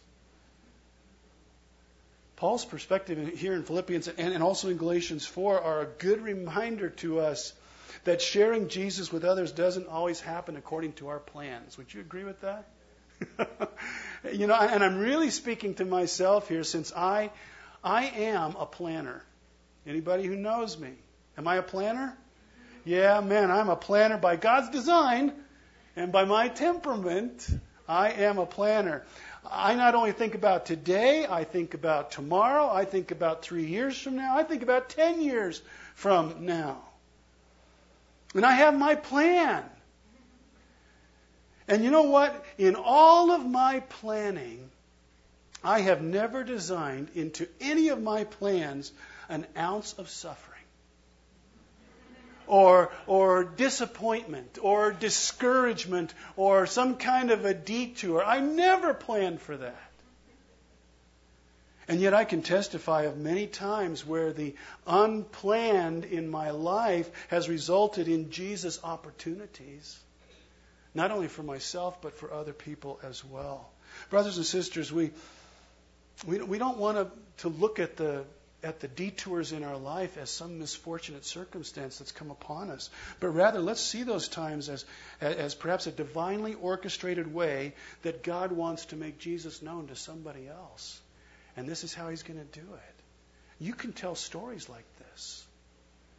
Paul's 2.37 2.65
perspective 2.65 3.39
here 3.39 3.55
in 3.55 3.63
Philippians 3.63 4.09
and 4.09 4.43
also 4.43 4.69
in 4.69 4.77
Galatians 4.77 5.25
4 5.25 5.61
are 5.61 5.81
a 5.83 5.87
good 5.87 6.21
reminder 6.21 6.91
to 6.91 7.21
us 7.21 7.53
that 8.03 8.21
sharing 8.21 8.69
Jesus 8.69 9.13
with 9.13 9.25
others 9.25 9.53
doesn't 9.53 9.87
always 9.87 10.21
happen 10.21 10.57
according 10.57 10.95
to 10.95 11.09
our 11.09 11.21
plans. 11.21 11.79
Would 11.79 11.95
you 11.95 12.01
agree 12.01 12.25
with 12.25 12.41
that? 12.41 12.67
you 14.33 14.49
know, 14.49 14.55
and 14.55 14.83
I'm 14.83 14.99
really 14.99 15.31
speaking 15.31 15.75
to 15.75 15.85
myself 15.85 16.49
here 16.49 16.65
since 16.65 16.93
I 16.93 17.31
I 17.85 18.07
am 18.07 18.57
a 18.57 18.67
planner. 18.67 19.25
Anybody 19.87 20.25
who 20.27 20.37
knows 20.37 20.79
me, 20.79 20.91
am 21.37 21.49
I 21.49 21.57
a 21.57 21.63
planner? 21.63 22.17
Yeah, 22.85 23.21
man, 23.21 23.51
I'm 23.51 23.69
a 23.69 23.77
planner 23.77 24.19
by 24.19 24.37
God's 24.37 24.71
design 24.71 25.33
and 25.95 26.11
by 26.11 26.25
my 26.25 26.49
temperament. 26.49 27.49
I 27.89 28.11
am 28.11 28.39
a 28.39 28.47
planner. 28.47 29.03
I 29.51 29.75
not 29.75 29.95
only 29.95 30.13
think 30.13 30.35
about 30.35 30.67
today, 30.67 31.27
I 31.29 31.45
think 31.45 31.75
about 31.75 32.13
tomorrow, 32.13 32.71
I 32.71 32.85
think 32.85 33.11
about 33.11 33.43
three 33.43 33.67
years 33.67 34.01
from 34.01 34.17
now, 34.17 34.37
I 34.37 34.45
think 34.45 34.63
about 34.63 34.89
ten 34.89 35.21
years 35.21 35.61
from 35.95 36.47
now. 36.47 36.83
And 38.35 38.47
I 38.47 38.53
have 38.53 38.79
my 38.79 38.95
plan. 38.95 39.65
And 41.69 41.85
you 41.85 41.91
know 41.91 42.03
what? 42.03 42.45
In 42.59 42.77
all 42.77 43.31
of 43.31 43.45
my 43.45 43.81
planning, 43.81 44.71
I 45.65 45.81
have 45.81 46.03
never 46.03 46.45
designed 46.45 47.09
into 47.15 47.49
any 47.61 47.89
of 47.89 48.03
my 48.03 48.25
plans 48.25 48.93
an 49.29 49.47
ounce 49.57 49.95
of 49.95 50.09
suffering 50.09 50.52
or, 52.47 52.93
or 53.07 53.45
disappointment 53.45 54.59
or 54.61 54.93
discouragement 54.93 56.13
or 56.37 56.67
some 56.67 56.97
kind 56.97 57.31
of 57.31 57.45
a 57.45 57.55
detour. 57.55 58.23
I 58.25 58.41
never 58.41 58.95
planned 58.95 59.41
for 59.41 59.57
that. 59.57 59.93
And 61.89 62.01
yet 62.01 62.15
I 62.15 62.25
can 62.25 62.43
testify 62.43 63.03
of 63.03 63.19
many 63.19 63.47
times 63.47 64.07
where 64.07 64.33
the 64.33 64.55
unplanned 64.87 66.05
in 66.05 66.29
my 66.29 66.51
life 66.51 67.11
has 67.29 67.49
resulted 67.49 68.09
in 68.09 68.31
Jesus' 68.31 68.79
opportunities, 68.85 69.99
not 70.95 71.11
only 71.11 71.29
for 71.29 71.43
myself, 71.43 72.01
but 72.01 72.17
for 72.17 72.33
other 72.33 72.53
people 72.53 73.01
as 73.03 73.25
well. 73.25 73.69
Brothers 74.11 74.37
and 74.37 74.47
sisters, 74.47 74.93
we, 74.93 75.11
we, 76.27 76.41
we 76.41 76.59
don't 76.59 76.79
want 76.79 76.97
to, 76.99 77.11
to 77.43 77.49
look 77.49 77.79
at 77.79 77.97
the 77.97 78.25
at 78.63 78.81
the 78.81 78.89
detours 78.89 79.53
in 79.53 79.65
our 79.65 79.77
life 79.77 80.17
as 80.17 80.31
some 80.31 80.59
misfortunate 80.59 81.25
circumstance 81.25 81.99
that's 81.99 82.13
come 82.13 82.31
upon 82.31 82.71
us, 82.71 82.91
but 83.19 83.29
rather 83.29 83.61
let's 83.61 83.81
see 83.81 84.05
those 84.05 84.29
times 84.29 84.69
as, 84.69 84.85
as 85.21 85.55
perhaps 85.55 85.87
a 85.87 85.93
divinely 85.93 86.55
orchestrated 86.55 87.33
way 87.33 87.75
that 88.03 88.23
God 88.23 88.53
wants 88.53 88.87
to 88.87 88.97
make 88.97 89.19
Jesus 89.19 89.63
known 89.63 89.89
to 89.89 89.97
somebody 89.97 90.49
else. 90.49 91.01
And 91.57 91.69
this 91.69 91.85
is 91.85 91.93
how 91.93 92.09
He's 92.09 92.23
going 92.23 92.39
to 92.41 92.61
do 92.61 92.67
it. 92.67 92.95
You 93.59 93.75
can 93.75 93.93
tell 93.93 94.15
stories 94.15 94.69
like 94.69 94.85
this, 94.99 95.45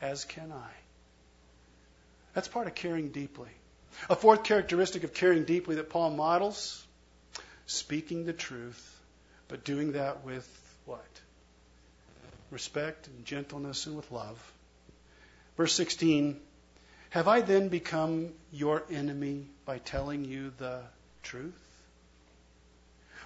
as 0.01 0.25
can 0.25 0.51
I. 0.51 0.69
That's 2.33 2.47
part 2.47 2.67
of 2.67 2.75
caring 2.75 3.09
deeply. 3.09 3.49
A 4.09 4.15
fourth 4.15 4.43
characteristic 4.43 5.03
of 5.03 5.13
caring 5.13 5.43
deeply 5.43 5.75
that 5.75 5.89
Paul 5.89 6.11
models 6.11 6.85
speaking 7.65 8.25
the 8.25 8.33
truth, 8.33 8.99
but 9.47 9.63
doing 9.63 9.93
that 9.93 10.25
with? 10.25 10.47
Respect 12.53 13.07
and 13.07 13.25
gentleness 13.25 13.87
and 13.87 13.95
with 13.95 14.11
love. 14.11 14.39
Verse 15.57 15.73
16 15.73 16.39
Have 17.09 17.27
I 17.27 17.41
then 17.41 17.67
become 17.67 18.29
your 18.51 18.83
enemy 18.89 19.47
by 19.65 19.79
telling 19.79 20.23
you 20.23 20.53
the 20.57 20.81
truth? 21.23 21.59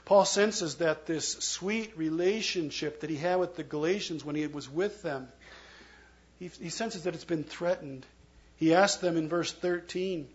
Paul 0.05 0.23
senses 0.23 0.75
that 0.75 1.05
this 1.05 1.33
sweet 1.33 1.97
relationship 1.97 3.01
that 3.01 3.09
he 3.09 3.17
had 3.17 3.35
with 3.35 3.57
the 3.57 3.63
Galatians 3.63 4.23
when 4.23 4.35
he 4.35 4.47
was 4.47 4.69
with 4.69 5.01
them, 5.01 5.27
he, 6.39 6.47
he 6.61 6.69
senses 6.69 7.03
that 7.03 7.13
it's 7.13 7.25
been 7.25 7.43
threatened. 7.43 8.05
He 8.55 8.73
asks 8.73 9.01
them 9.01 9.17
in 9.17 9.27
verse 9.27 9.51
13, 9.51 10.29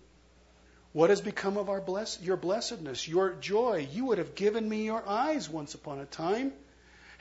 What 0.93 1.09
has 1.09 1.23
become 1.23 1.57
of 1.57 1.71
our 1.71 1.81
bless, 1.81 2.21
your 2.21 2.37
blessedness, 2.37 3.09
your 3.09 3.33
joy? 3.33 3.89
You 3.91 4.07
would 4.07 4.19
have 4.19 4.35
given 4.35 4.69
me 4.69 4.85
your 4.85 5.03
eyes 5.09 5.49
once 5.49 5.75
upon 5.75 6.01
a 6.01 6.05
time. 6.05 6.53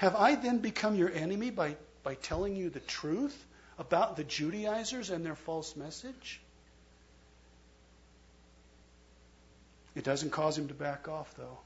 Have 0.02 0.16
I 0.16 0.34
then 0.34 0.58
become 0.58 0.96
your 0.96 1.12
enemy 1.12 1.52
by, 1.52 1.76
by 2.02 2.16
telling 2.16 2.56
you 2.56 2.72
the 2.72 2.80
truth 2.80 3.38
about 3.78 4.16
the 4.18 4.24
Judaizers 4.24 5.12
and 5.12 5.24
their 5.24 5.36
false 5.36 5.76
message? 5.76 6.42
It 9.94 10.04
doesn't 10.04 10.32
cause 10.32 10.58
him 10.58 10.70
to 10.70 10.74
back 10.74 11.08
off, 11.08 11.32
though. 11.38 11.60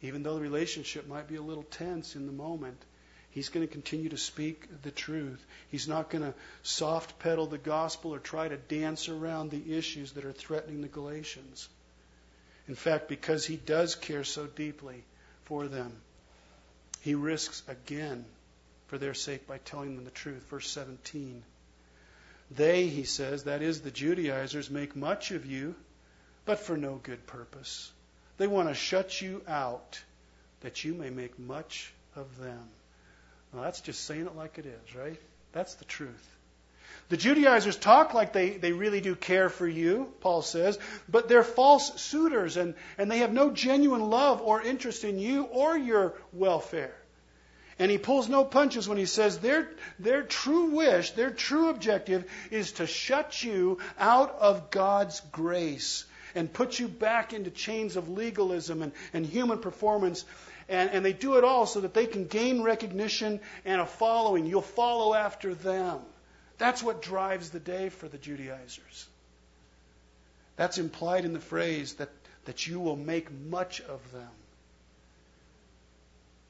Even 0.00 0.24
though 0.24 0.34
the 0.34 0.40
relationship 0.40 1.06
might 1.06 1.28
be 1.28 1.36
a 1.36 1.40
little 1.40 1.62
tense 1.62 2.16
in 2.16 2.26
the 2.26 2.32
moment, 2.32 2.82
he's 3.30 3.48
going 3.48 3.64
to 3.64 3.72
continue 3.72 4.08
to 4.08 4.18
speak 4.18 4.82
the 4.82 4.90
truth. 4.90 5.46
He's 5.70 5.86
not 5.86 6.10
going 6.10 6.24
to 6.24 6.34
soft 6.64 7.20
pedal 7.20 7.46
the 7.46 7.58
gospel 7.58 8.12
or 8.12 8.18
try 8.18 8.48
to 8.48 8.56
dance 8.56 9.08
around 9.08 9.52
the 9.52 9.78
issues 9.78 10.10
that 10.14 10.24
are 10.24 10.32
threatening 10.32 10.82
the 10.82 10.88
Galatians. 10.88 11.68
In 12.66 12.74
fact, 12.74 13.06
because 13.06 13.46
he 13.46 13.54
does 13.54 13.94
care 13.94 14.24
so 14.24 14.48
deeply 14.48 15.04
for 15.44 15.68
them, 15.68 15.92
he 17.02 17.14
risks 17.14 17.62
again 17.68 18.24
for 18.86 18.96
their 18.96 19.14
sake 19.14 19.46
by 19.46 19.58
telling 19.58 19.96
them 19.96 20.04
the 20.04 20.10
truth. 20.10 20.46
Verse 20.48 20.68
17. 20.70 21.42
They, 22.52 22.86
he 22.86 23.04
says, 23.04 23.44
that 23.44 23.62
is, 23.62 23.80
the 23.80 23.90
Judaizers, 23.90 24.70
make 24.70 24.94
much 24.94 25.30
of 25.32 25.44
you 25.44 25.74
but 26.44 26.58
for 26.58 26.76
no 26.76 27.00
good 27.02 27.26
purpose. 27.26 27.90
They 28.38 28.46
want 28.46 28.68
to 28.68 28.74
shut 28.74 29.20
you 29.20 29.42
out 29.48 30.00
that 30.60 30.84
you 30.84 30.94
may 30.94 31.10
make 31.10 31.38
much 31.38 31.92
of 32.16 32.38
them. 32.38 32.68
Well, 33.52 33.62
that's 33.62 33.80
just 33.80 34.04
saying 34.04 34.26
it 34.26 34.36
like 34.36 34.58
it 34.58 34.66
is, 34.66 34.94
right? 34.96 35.20
That's 35.52 35.74
the 35.74 35.84
truth. 35.84 36.36
The 37.12 37.18
Judaizers 37.18 37.76
talk 37.76 38.14
like 38.14 38.32
they, 38.32 38.52
they 38.52 38.72
really 38.72 39.02
do 39.02 39.14
care 39.14 39.50
for 39.50 39.68
you, 39.68 40.10
Paul 40.22 40.40
says, 40.40 40.78
but 41.10 41.28
they're 41.28 41.44
false 41.44 42.00
suitors 42.00 42.56
and, 42.56 42.72
and 42.96 43.10
they 43.10 43.18
have 43.18 43.34
no 43.34 43.50
genuine 43.50 44.08
love 44.08 44.40
or 44.40 44.62
interest 44.62 45.04
in 45.04 45.18
you 45.18 45.42
or 45.42 45.76
your 45.76 46.14
welfare. 46.32 46.94
And 47.78 47.90
he 47.90 47.98
pulls 47.98 48.30
no 48.30 48.46
punches 48.46 48.88
when 48.88 48.96
he 48.96 49.04
says 49.04 49.40
their, 49.40 49.68
their 49.98 50.22
true 50.22 50.70
wish, 50.70 51.10
their 51.10 51.28
true 51.28 51.68
objective 51.68 52.24
is 52.50 52.72
to 52.72 52.86
shut 52.86 53.44
you 53.44 53.76
out 53.98 54.34
of 54.40 54.70
God's 54.70 55.20
grace 55.32 56.06
and 56.34 56.50
put 56.50 56.78
you 56.78 56.88
back 56.88 57.34
into 57.34 57.50
chains 57.50 57.96
of 57.96 58.08
legalism 58.08 58.80
and, 58.80 58.92
and 59.12 59.26
human 59.26 59.58
performance. 59.58 60.24
And, 60.66 60.88
and 60.88 61.04
they 61.04 61.12
do 61.12 61.36
it 61.36 61.44
all 61.44 61.66
so 61.66 61.82
that 61.82 61.92
they 61.92 62.06
can 62.06 62.24
gain 62.24 62.62
recognition 62.62 63.40
and 63.66 63.82
a 63.82 63.86
following. 63.86 64.46
You'll 64.46 64.62
follow 64.62 65.12
after 65.12 65.54
them. 65.54 66.00
That's 66.62 66.80
what 66.80 67.02
drives 67.02 67.50
the 67.50 67.58
day 67.58 67.88
for 67.88 68.06
the 68.06 68.18
Judaizers. 68.18 69.08
That's 70.54 70.78
implied 70.78 71.24
in 71.24 71.32
the 71.32 71.40
phrase 71.40 71.94
that, 71.94 72.08
that 72.44 72.68
you 72.68 72.78
will 72.78 72.94
make 72.94 73.32
much 73.32 73.80
of 73.80 74.12
them. 74.12 74.28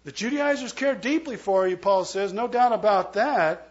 The 0.05 0.13
Judaizers 0.13 0.75
care 0.75 0.95
deeply 0.95 1.37
for 1.37 1.67
you, 1.67 1.79
Paul 1.79 2.05
says, 2.05 2.31
no 2.31 2.47
doubt 2.47 2.75
about 2.75 3.15
that. 3.15 3.71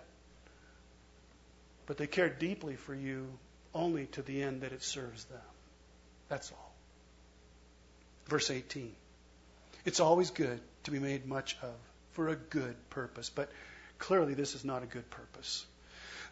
But 1.86 1.98
they 1.98 2.08
care 2.08 2.30
deeply 2.30 2.76
for 2.76 2.96
you 2.96 3.28
only 3.76 4.08
to 4.14 4.24
the 4.24 4.42
end 4.42 4.62
that 4.62 4.72
it 4.72 4.82
serves 4.82 5.26
them. 5.26 5.52
That's 6.28 6.52
all. 6.52 6.74
Verse 8.26 8.50
18. 8.50 8.92
It's 9.86 10.00
always 10.00 10.32
good 10.32 10.60
to 10.86 10.92
be 10.92 10.98
made 10.98 11.28
much 11.28 11.56
of 11.62 11.76
for 12.14 12.30
a 12.30 12.36
good 12.36 12.76
purpose, 12.90 13.30
but 13.30 13.52
clearly 14.00 14.34
this 14.34 14.56
is 14.56 14.66
not 14.66 14.82
a 14.82 14.88
good 14.88 15.08
purpose. 15.12 15.68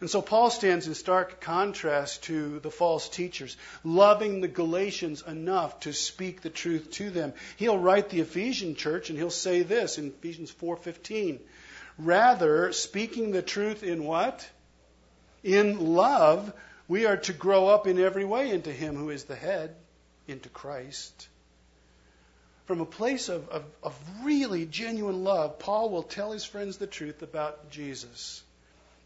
And 0.00 0.08
so 0.08 0.22
Paul 0.22 0.48
stands 0.48 0.86
in 0.86 0.94
stark 0.94 1.42
contrast 1.42 2.22
to 2.24 2.58
the 2.60 2.70
false 2.70 3.06
teachers, 3.10 3.58
loving 3.84 4.40
the 4.40 4.48
Galatians 4.48 5.22
enough 5.26 5.80
to 5.80 5.92
speak 5.92 6.40
the 6.40 6.48
truth 6.48 6.90
to 6.92 7.10
them. 7.10 7.34
He'll 7.58 7.78
write 7.78 8.08
the 8.08 8.20
Ephesian 8.20 8.76
church 8.76 9.10
and 9.10 9.18
he'll 9.18 9.30
say 9.30 9.62
this 9.62 9.98
in 9.98 10.06
Ephesians 10.06 10.50
4:15. 10.50 11.38
Rather, 11.98 12.72
speaking 12.72 13.30
the 13.30 13.42
truth 13.42 13.82
in 13.82 14.04
what? 14.04 14.48
In 15.42 15.94
love, 15.94 16.50
we 16.88 17.04
are 17.04 17.18
to 17.18 17.34
grow 17.34 17.68
up 17.68 17.86
in 17.86 17.98
every 17.98 18.24
way 18.24 18.50
into 18.50 18.72
him 18.72 18.96
who 18.96 19.10
is 19.10 19.24
the 19.24 19.36
head, 19.36 19.76
into 20.26 20.48
Christ. 20.48 21.28
From 22.64 22.80
a 22.80 22.86
place 22.86 23.28
of, 23.28 23.50
of, 23.50 23.64
of 23.82 23.94
really 24.22 24.64
genuine 24.64 25.24
love, 25.24 25.58
Paul 25.58 25.90
will 25.90 26.04
tell 26.04 26.32
his 26.32 26.44
friends 26.44 26.78
the 26.78 26.86
truth 26.86 27.20
about 27.20 27.70
Jesus 27.70 28.42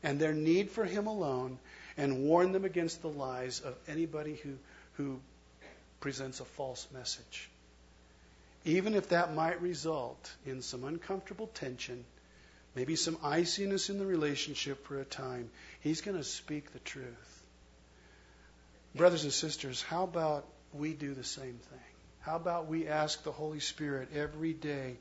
and 0.05 0.21
their 0.21 0.35
need 0.35 0.71
for 0.71 0.85
him 0.85 1.09
alone 1.09 1.59
and 1.97 2.23
warn 2.25 2.53
them 2.53 2.65
against 2.65 3.03
the 3.03 3.09
lies 3.09 3.61
of 3.61 3.75
anybody 3.89 4.37
who, 4.45 4.57
who 4.93 5.19
presents 5.99 6.41
a 6.41 6.45
false 6.45 6.87
message. 6.93 7.51
Even 8.67 8.95
if 8.95 9.09
that 9.09 9.35
might 9.35 9.61
result 9.61 10.31
in 10.47 10.63
some 10.63 10.85
uncomfortable 10.85 11.49
tension, 11.49 12.05
maybe 12.75 12.97
some 12.97 13.17
iciness 13.23 13.89
in 13.89 13.99
the 13.99 14.07
relationship 14.07 14.87
for 14.87 15.01
a 15.01 15.05
time, 15.05 15.51
he's 15.81 16.03
going 16.03 16.17
to 16.17 16.25
speak 16.25 16.73
the 16.73 16.79
truth. 16.81 17.43
Brothers 18.95 19.25
and 19.25 19.33
sisters, 19.33 19.83
how 19.83 20.05
about 20.05 20.47
we 20.73 20.93
do 20.93 21.15
the 21.15 21.25
same 21.25 21.59
thing? 21.71 21.81
How 22.21 22.37
about 22.37 22.69
we 22.69 22.89
ask 22.89 23.23
the 23.23 23.33
Holy 23.33 23.61
Spirit 23.61 24.11
every 24.15 24.53
day 24.53 24.97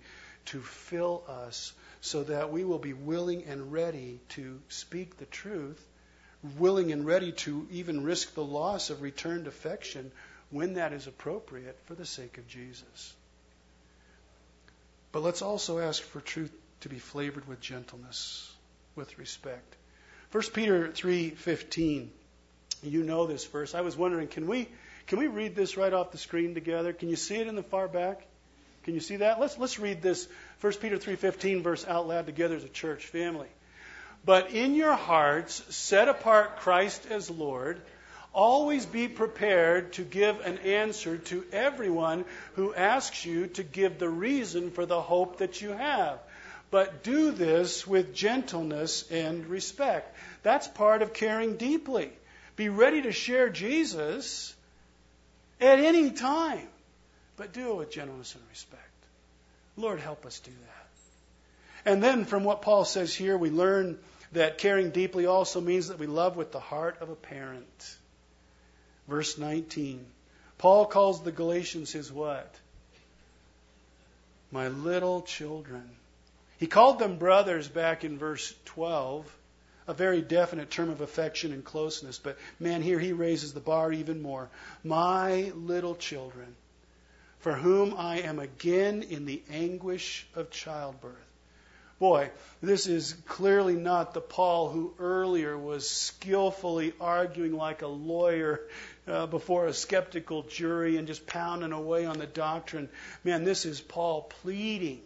to 0.46 0.62
fill 0.62 1.24
us 1.28 1.74
so 2.02 2.24
that 2.24 2.52
we 2.52 2.66
will 2.66 2.80
be 2.80 2.94
willing 2.94 3.44
and 3.46 3.72
ready 3.72 4.20
to 4.30 4.60
speak 4.68 5.18
the 5.18 5.26
truth, 5.26 5.82
willing 6.58 6.92
and 6.92 7.06
ready 7.06 7.32
to 7.32 7.68
even 7.72 8.04
risk 8.04 8.34
the 8.34 8.44
loss 8.44 8.90
of 8.90 9.02
returned 9.02 9.48
affection 9.48 10.12
when 10.50 10.74
that 10.74 10.94
is 10.94 11.08
appropriate 11.08 11.80
for 11.86 11.96
the 11.96 12.06
sake 12.06 12.38
of 12.38 12.48
Jesus. 12.48 13.14
But 15.12 15.24
let's 15.24 15.42
also 15.42 15.80
ask 15.80 16.02
for 16.02 16.20
truth 16.20 16.52
to 16.82 16.90
be 16.90 17.00
flavored 17.00 17.48
with 17.48 17.62
gentleness, 17.62 18.52
with 18.96 19.18
respect. 19.18 19.76
1 20.32 20.44
Peter 20.54 20.90
3:15. 20.90 22.10
You 22.82 23.04
know 23.04 23.28
this 23.28 23.46
verse. 23.46 23.76
I 23.76 23.82
was 23.82 23.96
wondering, 23.96 24.28
can 24.28 24.48
we 24.48 24.68
can 25.08 25.20
we 25.20 25.28
read 25.28 25.56
this 25.56 25.78
right 25.78 25.94
off 25.94 26.12
the 26.12 26.18
screen 26.18 26.54
together? 26.54 26.94
Can 26.94 27.10
you 27.10 27.16
see 27.16 27.36
it 27.36 27.48
in 27.48 27.56
the 27.56 27.64
far 27.64 27.88
back? 27.88 28.26
Can 28.84 28.94
you 28.94 29.00
see 29.00 29.18
that? 29.18 29.40
Let's 29.40 29.58
let's 29.58 29.80
read 29.80 30.02
this 30.02 30.28
1 30.62 30.74
Peter 30.74 30.98
3:15 30.98 31.64
verse 31.64 31.86
out 31.88 32.08
loud 32.08 32.26
together 32.26 32.56
as 32.56 32.64
a 32.64 32.70
church 32.70 33.06
family. 33.06 33.48
But 34.26 34.52
in 34.52 34.76
your 34.76 34.94
hearts 34.94 35.64
set 35.76 36.08
apart 36.08 36.58
Christ 36.60 37.06
as 37.10 37.30
Lord. 37.30 37.82
Always 38.34 38.88
be 38.88 39.08
prepared 39.08 39.94
to 39.94 40.04
give 40.04 40.40
an 40.40 40.58
answer 40.58 41.18
to 41.18 41.46
everyone 41.52 42.26
who 42.54 42.74
asks 42.74 43.26
you 43.26 43.46
to 43.48 43.64
give 43.64 44.00
the 44.00 44.10
reason 44.10 44.72
for 44.72 44.88
the 44.88 45.00
hope 45.00 45.38
that 45.38 45.62
you 45.62 45.70
have. 45.70 46.18
But 46.72 47.04
do 47.04 47.30
this 47.30 47.86
with 47.86 48.16
gentleness 48.16 49.06
and 49.12 49.46
respect. 49.46 50.18
That's 50.42 50.68
part 50.68 51.04
of 51.04 51.14
caring 51.14 51.58
deeply. 51.58 52.12
Be 52.56 52.70
ready 52.70 53.04
to 53.04 53.12
share 53.12 53.50
Jesus 53.50 54.56
at 55.62 55.80
any 55.80 56.10
time. 56.10 56.68
But 57.38 57.54
do 57.54 57.72
it 57.72 57.78
with 57.78 57.92
gentleness 57.92 58.36
and 58.36 58.44
respect. 58.50 58.82
Lord, 59.76 60.00
help 60.00 60.26
us 60.26 60.40
do 60.40 60.52
that. 60.52 61.92
And 61.92 62.04
then 62.04 62.26
from 62.26 62.44
what 62.44 62.62
Paul 62.62 62.86
says 62.86 63.14
here, 63.14 63.38
we 63.38 63.50
learn 63.50 63.98
that 64.34 64.58
caring 64.58 64.92
deeply 64.92 65.26
also 65.26 65.60
means 65.62 65.88
that 65.88 66.00
we 66.00 66.08
love 66.08 66.36
with 66.36 66.52
the 66.52 66.60
heart 66.60 66.98
of 67.02 67.10
a 67.10 67.16
parent. 67.16 67.98
Verse 69.08 69.38
19. 69.38 70.06
Paul 70.58 70.86
calls 70.86 71.24
the 71.24 71.32
Galatians 71.32 71.92
his 71.92 72.12
what? 72.12 72.54
My 74.52 74.68
little 74.68 75.24
children. 75.24 75.90
He 76.58 76.68
called 76.68 77.00
them 77.00 77.18
brothers 77.18 77.68
back 77.68 78.04
in 78.04 78.18
verse 78.18 78.54
12 78.66 79.38
a 79.88 79.94
very 79.94 80.22
definite 80.22 80.72
term 80.72 80.90
of 80.90 81.02
affection 81.02 81.52
and 81.52 81.64
closeness. 81.64 82.18
But 82.18 82.38
man, 82.60 82.82
here 82.82 83.00
he 83.00 83.14
raises 83.14 83.54
the 83.54 83.60
bar 83.60 83.92
even 83.92 84.22
more. 84.22 84.50
My 84.84 85.52
little 85.56 85.96
children, 85.96 86.56
for 87.44 87.52
whom 87.52 87.94
I 87.98 88.22
am 88.22 88.40
again 88.40 89.04
in 89.04 89.26
the 89.26 89.44
anguish 89.52 90.26
of 90.34 90.50
childbirth. 90.50 91.18
Boy, 92.00 92.32
this 92.62 92.88
is 92.88 93.16
clearly 93.26 93.76
not 93.76 94.14
the 94.14 94.22
Paul 94.22 94.70
who 94.70 94.94
earlier 94.98 95.58
was 95.58 95.90
skillfully 95.90 96.94
arguing 97.02 97.52
like 97.52 97.82
a 97.82 97.88
lawyer 97.88 98.62
uh, 99.08 99.28
before 99.28 99.68
a 99.68 99.74
skeptical 99.74 100.44
jury 100.44 100.96
and 100.96 101.06
just 101.06 101.28
pounding 101.28 101.74
away 101.74 102.06
on 102.06 102.18
the 102.18 102.26
doctrine. 102.26 102.88
Man, 103.26 103.44
this 103.44 103.66
is 103.66 103.82
Paul 103.82 104.22
pleading 104.42 105.02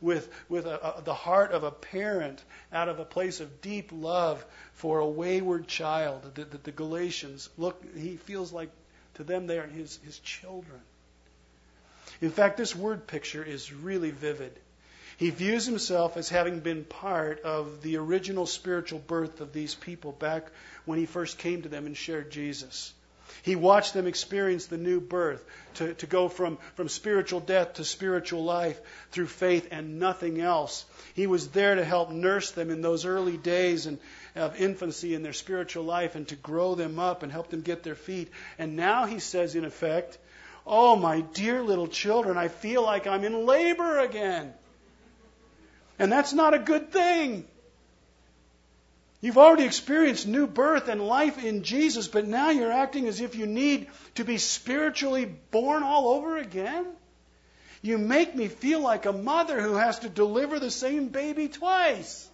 with, 0.00 0.32
with 0.48 0.66
a, 0.66 0.98
a, 0.98 1.02
the 1.02 1.14
heart 1.14 1.50
of 1.50 1.64
a 1.64 1.72
parent 1.72 2.44
out 2.72 2.88
of 2.88 3.00
a 3.00 3.04
place 3.04 3.40
of 3.40 3.60
deep 3.60 3.90
love 3.92 4.44
for 4.74 5.00
a 5.00 5.08
wayward 5.08 5.66
child. 5.66 6.32
The, 6.36 6.44
the, 6.44 6.58
the 6.58 6.72
Galatians, 6.72 7.48
look, 7.58 7.82
he 7.96 8.18
feels 8.18 8.52
like 8.52 8.70
to 9.14 9.24
them 9.24 9.48
they 9.48 9.58
are 9.58 9.66
his, 9.66 9.98
his 10.04 10.20
children. 10.20 10.80
In 12.22 12.30
fact, 12.30 12.56
this 12.56 12.74
word 12.74 13.06
picture 13.08 13.42
is 13.42 13.72
really 13.72 14.12
vivid. 14.12 14.52
He 15.16 15.30
views 15.30 15.66
himself 15.66 16.16
as 16.16 16.28
having 16.28 16.60
been 16.60 16.84
part 16.84 17.42
of 17.42 17.82
the 17.82 17.96
original 17.96 18.46
spiritual 18.46 19.00
birth 19.00 19.40
of 19.40 19.52
these 19.52 19.74
people 19.74 20.12
back 20.12 20.46
when 20.84 20.98
he 20.98 21.06
first 21.06 21.36
came 21.36 21.62
to 21.62 21.68
them 21.68 21.84
and 21.84 21.96
shared 21.96 22.30
Jesus. 22.30 22.92
He 23.42 23.56
watched 23.56 23.92
them 23.92 24.06
experience 24.06 24.66
the 24.66 24.78
new 24.78 25.00
birth, 25.00 25.44
to, 25.74 25.94
to 25.94 26.06
go 26.06 26.28
from, 26.28 26.58
from 26.76 26.88
spiritual 26.88 27.40
death 27.40 27.74
to 27.74 27.84
spiritual 27.84 28.44
life 28.44 28.80
through 29.10 29.26
faith 29.26 29.68
and 29.70 29.98
nothing 29.98 30.40
else. 30.40 30.84
He 31.14 31.26
was 31.26 31.48
there 31.48 31.74
to 31.74 31.84
help 31.84 32.10
nurse 32.10 32.52
them 32.52 32.70
in 32.70 32.82
those 32.82 33.04
early 33.04 33.36
days 33.36 33.86
and, 33.86 33.98
of 34.36 34.60
infancy 34.60 35.14
in 35.14 35.22
their 35.22 35.32
spiritual 35.32 35.84
life 35.84 36.14
and 36.14 36.28
to 36.28 36.36
grow 36.36 36.74
them 36.74 36.98
up 36.98 37.22
and 37.22 37.32
help 37.32 37.50
them 37.50 37.62
get 37.62 37.82
their 37.82 37.96
feet. 37.96 38.30
And 38.58 38.76
now 38.76 39.06
he 39.06 39.18
says, 39.18 39.56
in 39.56 39.64
effect, 39.64 40.18
Oh, 40.66 40.96
my 40.96 41.20
dear 41.20 41.62
little 41.62 41.88
children, 41.88 42.38
I 42.38 42.48
feel 42.48 42.82
like 42.82 43.06
I'm 43.06 43.24
in 43.24 43.46
labor 43.46 43.98
again. 43.98 44.52
And 45.98 46.10
that's 46.10 46.32
not 46.32 46.54
a 46.54 46.58
good 46.58 46.92
thing. 46.92 47.44
You've 49.20 49.38
already 49.38 49.64
experienced 49.64 50.26
new 50.26 50.48
birth 50.48 50.88
and 50.88 51.00
life 51.00 51.42
in 51.42 51.62
Jesus, 51.62 52.08
but 52.08 52.26
now 52.26 52.50
you're 52.50 52.72
acting 52.72 53.06
as 53.06 53.20
if 53.20 53.36
you 53.36 53.46
need 53.46 53.86
to 54.16 54.24
be 54.24 54.38
spiritually 54.38 55.26
born 55.26 55.84
all 55.84 56.08
over 56.08 56.38
again. 56.38 56.86
You 57.82 57.98
make 57.98 58.34
me 58.34 58.48
feel 58.48 58.80
like 58.80 59.06
a 59.06 59.12
mother 59.12 59.60
who 59.60 59.74
has 59.74 60.00
to 60.00 60.08
deliver 60.08 60.58
the 60.58 60.70
same 60.70 61.08
baby 61.08 61.48
twice. 61.48 62.28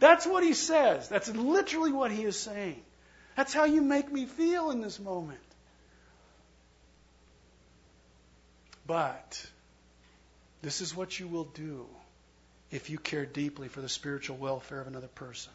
That's 0.00 0.26
what 0.26 0.42
he 0.42 0.52
says. 0.52 1.08
That's 1.08 1.28
literally 1.34 1.92
what 1.92 2.10
he 2.10 2.24
is 2.24 2.38
saying. 2.38 2.82
That's 3.36 3.54
how 3.54 3.64
you 3.64 3.80
make 3.80 4.10
me 4.12 4.26
feel 4.26 4.70
in 4.70 4.80
this 4.80 4.98
moment. 4.98 5.40
But 8.86 9.44
this 10.62 10.80
is 10.80 10.94
what 10.94 11.18
you 11.18 11.28
will 11.28 11.44
do 11.44 11.86
if 12.70 12.90
you 12.90 12.98
care 12.98 13.26
deeply 13.26 13.68
for 13.68 13.80
the 13.80 13.88
spiritual 13.88 14.36
welfare 14.36 14.80
of 14.80 14.86
another 14.86 15.08
person. 15.08 15.52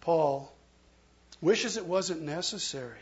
Paul 0.00 0.52
wishes 1.40 1.76
it 1.76 1.84
wasn't 1.84 2.22
necessary, 2.22 2.98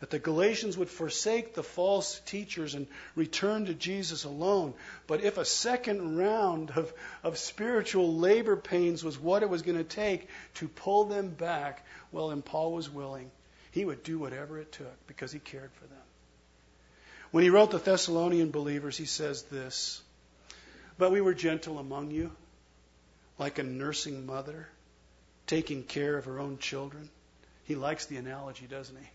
that 0.00 0.10
the 0.10 0.18
Galatians 0.18 0.76
would 0.76 0.88
forsake 0.88 1.54
the 1.54 1.62
false 1.62 2.20
teachers 2.26 2.74
and 2.74 2.86
return 3.14 3.66
to 3.66 3.74
Jesus 3.74 4.24
alone. 4.24 4.74
But 5.06 5.22
if 5.22 5.38
a 5.38 5.44
second 5.44 6.16
round 6.16 6.70
of, 6.70 6.92
of 7.22 7.38
spiritual 7.38 8.16
labor 8.16 8.56
pains 8.56 9.04
was 9.04 9.18
what 9.18 9.42
it 9.42 9.48
was 9.48 9.62
going 9.62 9.78
to 9.78 9.84
take 9.84 10.28
to 10.54 10.68
pull 10.68 11.04
them 11.04 11.28
back, 11.28 11.84
well, 12.12 12.30
and 12.30 12.44
Paul 12.44 12.72
was 12.72 12.90
willing. 12.90 13.30
He 13.70 13.84
would 13.84 14.02
do 14.02 14.18
whatever 14.18 14.58
it 14.58 14.72
took 14.72 15.06
because 15.06 15.32
he 15.32 15.38
cared 15.38 15.72
for 15.72 15.86
them. 15.86 15.98
When 17.34 17.42
he 17.42 17.50
wrote 17.50 17.72
the 17.72 17.78
Thessalonian 17.78 18.52
believers, 18.52 18.96
he 18.96 19.06
says 19.06 19.42
this 19.42 20.00
But 20.98 21.10
we 21.10 21.20
were 21.20 21.34
gentle 21.34 21.80
among 21.80 22.12
you 22.12 22.30
like 23.40 23.58
a 23.58 23.64
nursing 23.64 24.24
mother 24.24 24.68
taking 25.48 25.82
care 25.82 26.16
of 26.16 26.26
her 26.26 26.38
own 26.38 26.58
children. 26.58 27.10
He 27.64 27.74
likes 27.74 28.06
the 28.06 28.18
analogy, 28.18 28.66
doesn't 28.66 28.96
he? 28.96 29.08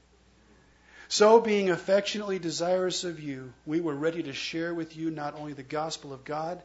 So, 1.07 1.39
being 1.39 1.69
affectionately 1.69 2.39
desirous 2.39 3.05
of 3.05 3.21
you, 3.21 3.53
we 3.65 3.79
were 3.79 3.95
ready 3.95 4.21
to 4.23 4.33
share 4.33 4.73
with 4.73 4.97
you 4.97 5.11
not 5.11 5.35
only 5.35 5.53
the 5.53 5.63
gospel 5.63 6.11
of 6.11 6.25
God, 6.25 6.61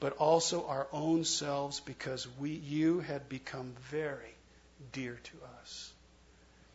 but 0.00 0.16
also 0.16 0.66
our 0.66 0.88
own 0.90 1.22
selves 1.22 1.78
because 1.78 2.26
we, 2.40 2.50
you 2.50 2.98
had 2.98 3.28
become 3.28 3.74
very 3.92 4.34
dear 4.90 5.20
to 5.22 5.36
us. 5.60 5.92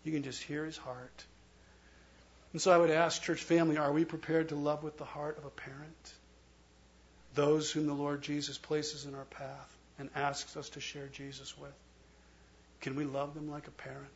You 0.06 0.14
can 0.14 0.24
just 0.24 0.42
hear 0.42 0.64
his 0.64 0.78
heart. 0.78 1.26
And 2.56 2.62
so 2.62 2.72
I 2.72 2.78
would 2.78 2.90
ask, 2.90 3.22
church 3.22 3.44
family, 3.44 3.76
are 3.76 3.92
we 3.92 4.06
prepared 4.06 4.48
to 4.48 4.56
love 4.56 4.82
with 4.82 4.98
the 4.98 5.04
heart 5.04 5.38
of 5.38 5.44
a 5.44 5.50
parent? 5.50 6.14
Those 7.34 7.70
whom 7.70 7.86
the 7.86 7.94
Lord 7.94 8.22
Jesus 8.22 8.58
places 8.58 9.04
in 9.04 9.14
our 9.14 9.26
path 9.26 9.78
and 10.00 10.10
asks 10.16 10.56
us 10.56 10.70
to 10.70 10.80
share 10.80 11.08
Jesus 11.08 11.58
with? 11.58 11.74
Can 12.80 12.96
we 12.96 13.04
love 13.04 13.34
them 13.34 13.52
like 13.52 13.68
a 13.68 13.72
parent? 13.72 14.08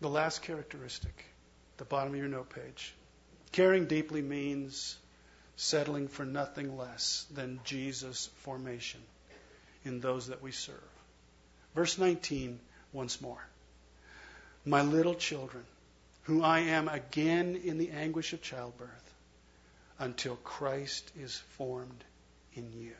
The 0.00 0.08
last 0.08 0.42
characteristic, 0.42 1.24
the 1.78 1.84
bottom 1.84 2.12
of 2.12 2.18
your 2.20 2.28
note 2.28 2.50
page. 2.50 2.94
Caring 3.50 3.86
deeply 3.86 4.22
means 4.22 4.96
settling 5.56 6.06
for 6.06 6.24
nothing 6.24 6.78
less 6.78 7.26
than 7.34 7.58
Jesus' 7.64 8.30
formation 8.42 9.00
in 9.84 9.98
those 9.98 10.28
that 10.28 10.42
we 10.42 10.52
serve. 10.52 10.78
Verse 11.74 11.98
19, 11.98 12.60
once 12.92 13.20
more. 13.20 13.44
My 14.64 14.82
little 14.82 15.14
children, 15.14 15.64
who 16.24 16.42
I 16.42 16.60
am 16.60 16.88
again 16.88 17.60
in 17.64 17.78
the 17.78 17.90
anguish 17.90 18.32
of 18.32 18.42
childbirth, 18.42 19.14
until 19.98 20.36
Christ 20.36 21.10
is 21.18 21.36
formed 21.56 22.04
in 22.54 22.72
you. 22.72 22.92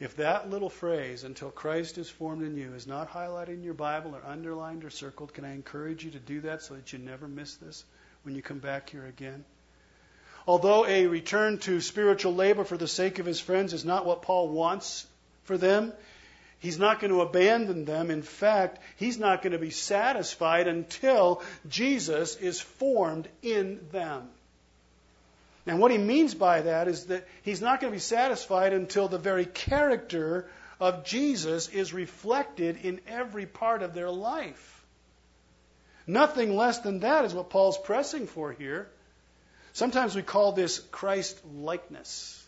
If 0.00 0.16
that 0.16 0.50
little 0.50 0.68
phrase, 0.68 1.22
until 1.22 1.50
Christ 1.50 1.96
is 1.96 2.10
formed 2.10 2.42
in 2.42 2.56
you, 2.56 2.74
is 2.74 2.88
not 2.88 3.12
highlighted 3.12 3.54
in 3.54 3.62
your 3.62 3.74
Bible 3.74 4.16
or 4.16 4.24
underlined 4.26 4.84
or 4.84 4.90
circled, 4.90 5.32
can 5.32 5.44
I 5.44 5.54
encourage 5.54 6.04
you 6.04 6.10
to 6.10 6.18
do 6.18 6.40
that 6.40 6.62
so 6.62 6.74
that 6.74 6.92
you 6.92 6.98
never 6.98 7.28
miss 7.28 7.54
this 7.54 7.84
when 8.24 8.34
you 8.34 8.42
come 8.42 8.58
back 8.58 8.90
here 8.90 9.06
again? 9.06 9.44
Although 10.46 10.86
a 10.86 11.06
return 11.06 11.58
to 11.58 11.80
spiritual 11.80 12.34
labor 12.34 12.64
for 12.64 12.76
the 12.76 12.88
sake 12.88 13.20
of 13.20 13.26
his 13.26 13.38
friends 13.38 13.72
is 13.72 13.84
not 13.84 14.04
what 14.04 14.22
Paul 14.22 14.48
wants 14.48 15.06
for 15.44 15.56
them, 15.56 15.92
he's 16.62 16.78
not 16.78 17.00
going 17.00 17.12
to 17.12 17.20
abandon 17.20 17.84
them. 17.84 18.10
In 18.10 18.22
fact, 18.22 18.78
he's 18.96 19.18
not 19.18 19.42
going 19.42 19.52
to 19.52 19.58
be 19.58 19.70
satisfied 19.70 20.68
until 20.68 21.42
Jesus 21.68 22.36
is 22.36 22.60
formed 22.60 23.28
in 23.42 23.80
them. 23.90 24.28
And 25.66 25.78
what 25.78 25.90
he 25.90 25.98
means 25.98 26.34
by 26.34 26.62
that 26.62 26.88
is 26.88 27.06
that 27.06 27.26
he's 27.42 27.60
not 27.60 27.80
going 27.80 27.92
to 27.92 27.96
be 27.96 28.00
satisfied 28.00 28.72
until 28.72 29.08
the 29.08 29.18
very 29.18 29.44
character 29.44 30.48
of 30.80 31.04
Jesus 31.04 31.68
is 31.68 31.92
reflected 31.92 32.78
in 32.84 33.00
every 33.06 33.46
part 33.46 33.82
of 33.82 33.92
their 33.92 34.10
life. 34.10 34.84
Nothing 36.06 36.56
less 36.56 36.78
than 36.78 37.00
that 37.00 37.24
is 37.24 37.34
what 37.34 37.50
Paul's 37.50 37.78
pressing 37.78 38.26
for 38.26 38.52
here. 38.52 38.88
Sometimes 39.72 40.14
we 40.14 40.22
call 40.22 40.52
this 40.52 40.78
Christ 40.78 41.40
likeness. 41.44 42.44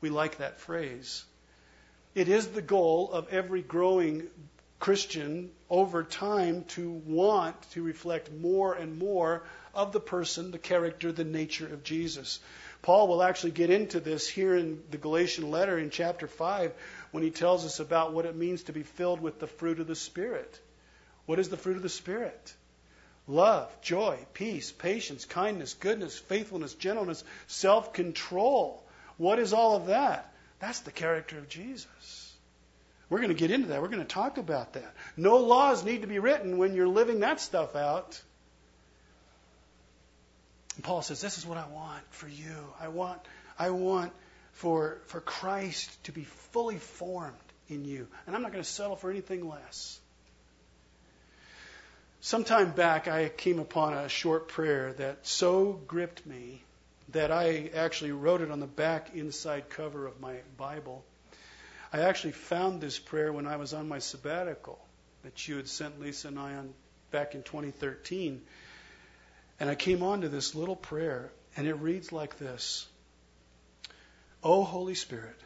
We 0.00 0.10
like 0.10 0.38
that 0.38 0.60
phrase. 0.60 1.24
It 2.14 2.28
is 2.28 2.48
the 2.48 2.62
goal 2.62 3.12
of 3.12 3.28
every 3.28 3.62
growing 3.62 4.26
Christian 4.80 5.50
over 5.68 6.02
time 6.02 6.64
to 6.64 6.90
want 6.90 7.54
to 7.72 7.82
reflect 7.82 8.32
more 8.32 8.74
and 8.74 8.98
more 8.98 9.44
of 9.74 9.92
the 9.92 10.00
person, 10.00 10.50
the 10.50 10.58
character, 10.58 11.12
the 11.12 11.22
nature 11.22 11.72
of 11.72 11.84
Jesus. 11.84 12.40
Paul 12.82 13.06
will 13.06 13.22
actually 13.22 13.52
get 13.52 13.70
into 13.70 14.00
this 14.00 14.26
here 14.26 14.56
in 14.56 14.82
the 14.90 14.96
Galatian 14.98 15.50
letter 15.50 15.78
in 15.78 15.90
chapter 15.90 16.26
5 16.26 16.72
when 17.12 17.22
he 17.22 17.30
tells 17.30 17.64
us 17.64 17.78
about 17.78 18.12
what 18.12 18.26
it 18.26 18.34
means 18.34 18.64
to 18.64 18.72
be 18.72 18.82
filled 18.82 19.20
with 19.20 19.38
the 19.38 19.46
fruit 19.46 19.78
of 19.78 19.86
the 19.86 19.94
Spirit. 19.94 20.58
What 21.26 21.38
is 21.38 21.48
the 21.48 21.56
fruit 21.56 21.76
of 21.76 21.82
the 21.82 21.88
Spirit? 21.88 22.54
Love, 23.28 23.70
joy, 23.82 24.18
peace, 24.34 24.72
patience, 24.72 25.26
kindness, 25.26 25.74
goodness, 25.74 26.18
faithfulness, 26.18 26.74
gentleness, 26.74 27.22
self 27.46 27.92
control. 27.92 28.82
What 29.18 29.38
is 29.38 29.52
all 29.52 29.76
of 29.76 29.86
that? 29.86 30.29
That's 30.60 30.80
the 30.80 30.90
character 30.90 31.38
of 31.38 31.48
Jesus. 31.48 32.36
We're 33.08 33.18
going 33.18 33.30
to 33.30 33.34
get 33.34 33.50
into 33.50 33.68
that. 33.68 33.82
We're 33.82 33.88
going 33.88 34.00
to 34.00 34.04
talk 34.04 34.38
about 34.38 34.74
that. 34.74 34.94
No 35.16 35.38
laws 35.38 35.84
need 35.84 36.02
to 36.02 36.06
be 36.06 36.20
written 36.20 36.58
when 36.58 36.74
you're 36.74 36.88
living 36.88 37.20
that 37.20 37.40
stuff 37.40 37.74
out. 37.74 38.20
And 40.76 40.84
Paul 40.84 41.02
says, 41.02 41.20
This 41.20 41.36
is 41.36 41.44
what 41.44 41.58
I 41.58 41.66
want 41.66 42.02
for 42.10 42.28
you. 42.28 42.54
I 42.80 42.88
want, 42.88 43.20
I 43.58 43.70
want 43.70 44.12
for, 44.52 44.98
for 45.06 45.20
Christ 45.20 46.04
to 46.04 46.12
be 46.12 46.24
fully 46.52 46.78
formed 46.78 47.34
in 47.68 47.84
you. 47.84 48.06
And 48.26 48.36
I'm 48.36 48.42
not 48.42 48.52
going 48.52 48.62
to 48.62 48.70
settle 48.70 48.96
for 48.96 49.10
anything 49.10 49.48
less. 49.48 49.98
Sometime 52.20 52.72
back, 52.72 53.08
I 53.08 53.28
came 53.28 53.58
upon 53.58 53.94
a 53.94 54.08
short 54.08 54.48
prayer 54.48 54.92
that 54.94 55.26
so 55.26 55.80
gripped 55.86 56.26
me 56.26 56.62
that 57.12 57.30
I 57.30 57.70
actually 57.74 58.12
wrote 58.12 58.40
it 58.40 58.50
on 58.50 58.60
the 58.60 58.66
back 58.66 59.14
inside 59.14 59.70
cover 59.70 60.06
of 60.06 60.20
my 60.20 60.36
Bible. 60.56 61.04
I 61.92 62.00
actually 62.00 62.32
found 62.32 62.80
this 62.80 62.98
prayer 62.98 63.32
when 63.32 63.46
I 63.46 63.56
was 63.56 63.74
on 63.74 63.88
my 63.88 63.98
sabbatical 63.98 64.78
that 65.22 65.48
you 65.48 65.56
had 65.56 65.68
sent 65.68 66.00
Lisa 66.00 66.28
and 66.28 66.38
I 66.38 66.54
on 66.54 66.72
back 67.10 67.34
in 67.34 67.42
2013. 67.42 68.42
And 69.58 69.68
I 69.68 69.74
came 69.74 70.02
on 70.02 70.22
to 70.22 70.28
this 70.28 70.54
little 70.54 70.76
prayer, 70.76 71.30
and 71.56 71.66
it 71.66 71.74
reads 71.74 72.12
like 72.12 72.38
this 72.38 72.86
O 74.42 74.64
Holy 74.64 74.94
Spirit, 74.94 75.38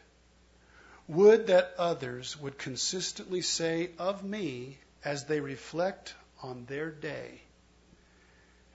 would 1.09 1.49
that 1.49 1.75
others 1.79 2.39
would 2.41 2.57
consistently 2.59 3.43
say 3.43 3.91
of 3.99 4.23
me 4.23 4.79
as 5.05 5.25
they 5.25 5.41
reflect 5.41 6.15
on 6.43 6.65
their 6.67 6.91
day, 6.91 7.41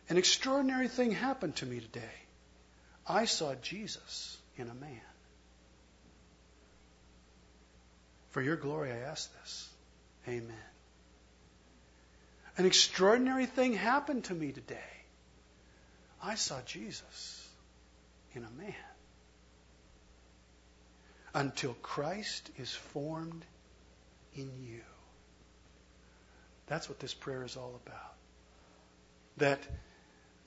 An 0.09 0.17
extraordinary 0.17 0.87
thing 0.87 1.11
happened 1.11 1.55
to 1.57 1.67
me 1.67 1.79
today. 1.79 2.28
I 3.09 3.25
saw 3.25 3.55
Jesus 3.55 4.37
in 4.55 4.69
a 4.69 4.73
man. 4.73 5.01
For 8.29 8.41
your 8.41 8.55
glory, 8.55 8.91
I 8.91 8.99
ask 8.99 9.33
this. 9.41 9.69
Amen. 10.27 10.53
An 12.57 12.67
extraordinary 12.67 13.47
thing 13.47 13.73
happened 13.73 14.25
to 14.25 14.33
me 14.35 14.51
today. 14.51 14.77
I 16.21 16.35
saw 16.35 16.61
Jesus 16.65 17.47
in 18.35 18.43
a 18.43 18.61
man. 18.61 18.75
Until 21.33 21.73
Christ 21.81 22.51
is 22.57 22.71
formed 22.71 23.43
in 24.35 24.51
you. 24.61 24.81
That's 26.67 26.87
what 26.87 26.99
this 26.99 27.13
prayer 27.13 27.43
is 27.43 27.57
all 27.57 27.79
about. 27.85 28.13
That, 29.37 29.59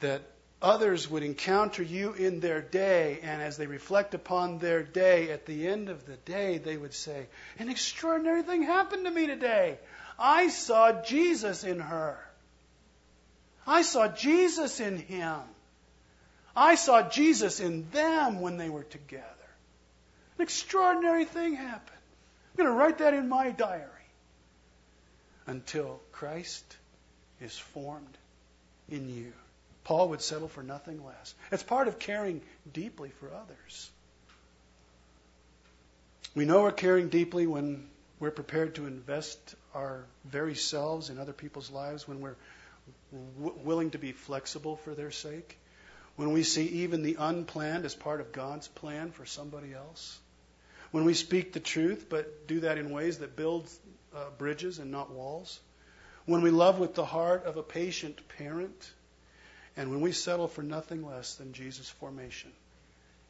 that 0.01 0.23
others 0.63 1.11
would 1.11 1.23
encounter 1.23 1.83
you 1.83 2.13
in 2.15 2.41
their 2.41 2.63
day, 2.63 3.19
and 3.23 3.43
as 3.43 3.57
they 3.57 3.67
reflect 3.67 4.15
upon 4.15 4.59
their 4.59 4.83
day, 4.83 5.31
at 5.31 5.45
the 5.45 5.67
end 5.67 5.89
of 5.89 6.07
the 6.07 6.17
day, 6.17 6.59
they 6.59 6.77
would 6.77 6.95
say, 6.95 7.27
An 7.59 7.69
extraordinary 7.69 8.43
thing 8.43 8.63
happened 8.63 9.05
to 9.05 9.11
me 9.11 9.27
today. 9.27 9.79
I 10.19 10.49
saw 10.49 11.03
Jesus 11.03 11.65
in 11.65 11.81
her. 11.81 12.19
I 13.67 13.83
saw 13.83 14.09
Jesus 14.09 14.81
in 14.81 14.99
him. 14.99 15.41
I 16.55 16.75
saw 16.77 17.09
Jesus 17.09 17.61
in 17.61 17.89
them 17.91 18.41
when 18.41 18.57
they 18.57 18.69
were 18.69 18.85
together. 18.85 19.27
An 20.39 20.43
extraordinary 20.43 21.25
thing 21.25 21.55
happened. 21.55 21.99
I'm 22.53 22.65
going 22.65 22.69
to 22.69 22.79
write 22.79 22.99
that 22.99 23.15
in 23.15 23.29
my 23.29 23.51
diary 23.51 23.89
until 25.47 26.01
Christ 26.13 26.77
is 27.41 27.57
formed 27.57 28.19
in 28.89 29.09
you. 29.09 29.33
Paul 29.85 30.11
would 30.11 30.23
settle 30.23 30.49
for 30.49 30.63
nothing 30.63 31.05
less. 31.05 31.35
It's 31.51 31.63
part 31.63 31.89
of 31.89 31.99
caring 31.99 32.41
deeply 32.73 33.11
for 33.21 33.33
others. 33.33 33.91
We 36.35 36.45
know 36.45 36.63
we're 36.63 36.73
caring 36.73 37.09
deeply 37.09 37.47
when 37.47 37.89
we're 38.21 38.31
prepared 38.31 38.77
to 38.77 38.87
invest 38.87 39.55
our 39.75 40.05
very 40.25 40.55
selves 40.55 41.11
in 41.11 41.19
other 41.19 41.33
people's 41.33 41.71
lives, 41.71 42.07
when 42.07 42.21
we're 42.21 42.37
w- 43.39 43.59
willing 43.65 43.91
to 43.91 43.99
be 43.99 44.13
flexible 44.13 44.77
for 44.77 44.95
their 44.95 45.11
sake, 45.11 45.59
when 46.17 46.33
we 46.33 46.43
see 46.43 46.67
even 46.67 47.03
the 47.03 47.17
unplanned 47.19 47.85
as 47.85 47.95
part 47.95 48.21
of 48.21 48.33
God's 48.33 48.69
plan 48.69 49.11
for 49.11 49.27
somebody 49.27 49.75
else, 49.75 50.19
when 50.93 51.05
we 51.05 51.15
speak 51.15 51.53
the 51.53 51.61
truth 51.61 52.07
but 52.09 52.47
do 52.47 52.61
that 52.61 52.79
in 52.79 52.91
ways 52.91 53.19
that 53.19 53.35
build 53.35 53.69
uh, 54.15 54.31
bridges 54.39 54.79
and 54.79 54.91
not 54.91 55.11
walls, 55.11 55.59
when 56.25 56.43
we 56.43 56.51
love 56.51 56.79
with 56.79 56.95
the 56.95 57.05
heart 57.05 57.45
of 57.45 57.57
a 57.57 57.63
patient 57.63 58.21
parent, 58.39 58.93
and 59.77 59.91
when 59.91 60.01
we 60.01 60.13
settle 60.13 60.49
for 60.49 60.63
nothing 60.63 61.07
less 61.07 61.35
than 61.37 61.53
Jesus' 61.53 61.89
formation 61.89 62.53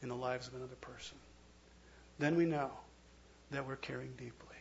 in 0.03 0.09
the 0.09 0.17
lives 0.17 0.49
of 0.49 0.55
another 0.55 0.75
person, 0.81 1.17
then 2.19 2.37
we 2.37 2.45
know 2.45 2.71
that 3.53 3.67
we're 3.67 3.77
caring 3.77 4.13
deeply. 4.17 4.57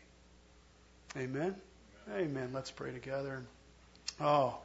Amen? 1.18 1.56
Amen. 2.08 2.30
Amen. 2.30 2.50
Let's 2.54 2.72
pray 2.72 2.92
together. 2.92 3.44
Oh, 4.20 4.58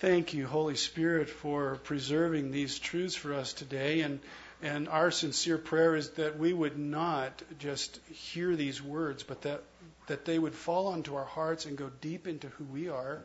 thank 0.00 0.34
you, 0.34 0.46
Holy 0.46 0.74
Spirit, 0.76 1.28
for 1.28 1.76
preserving 1.84 2.50
these 2.50 2.78
truths 2.78 3.14
for 3.14 3.34
us 3.34 3.52
today. 3.52 4.00
And, 4.00 4.20
and 4.62 4.88
our 4.88 5.10
sincere 5.10 5.58
prayer 5.58 5.94
is 5.94 6.10
that 6.10 6.38
we 6.38 6.52
would 6.52 6.78
not 6.78 7.42
just 7.58 7.98
hear 8.10 8.56
these 8.56 8.82
words, 8.82 9.22
but 9.22 9.42
that, 9.42 9.62
that 10.08 10.24
they 10.24 10.38
would 10.38 10.54
fall 10.54 10.88
onto 10.88 11.14
our 11.14 11.24
hearts 11.24 11.66
and 11.66 11.76
go 11.76 11.90
deep 12.00 12.26
into 12.26 12.48
who 12.48 12.64
we 12.64 12.88
are 12.88 13.20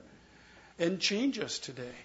and 0.79 0.99
change 0.99 1.39
us 1.39 1.57
today. 1.57 1.95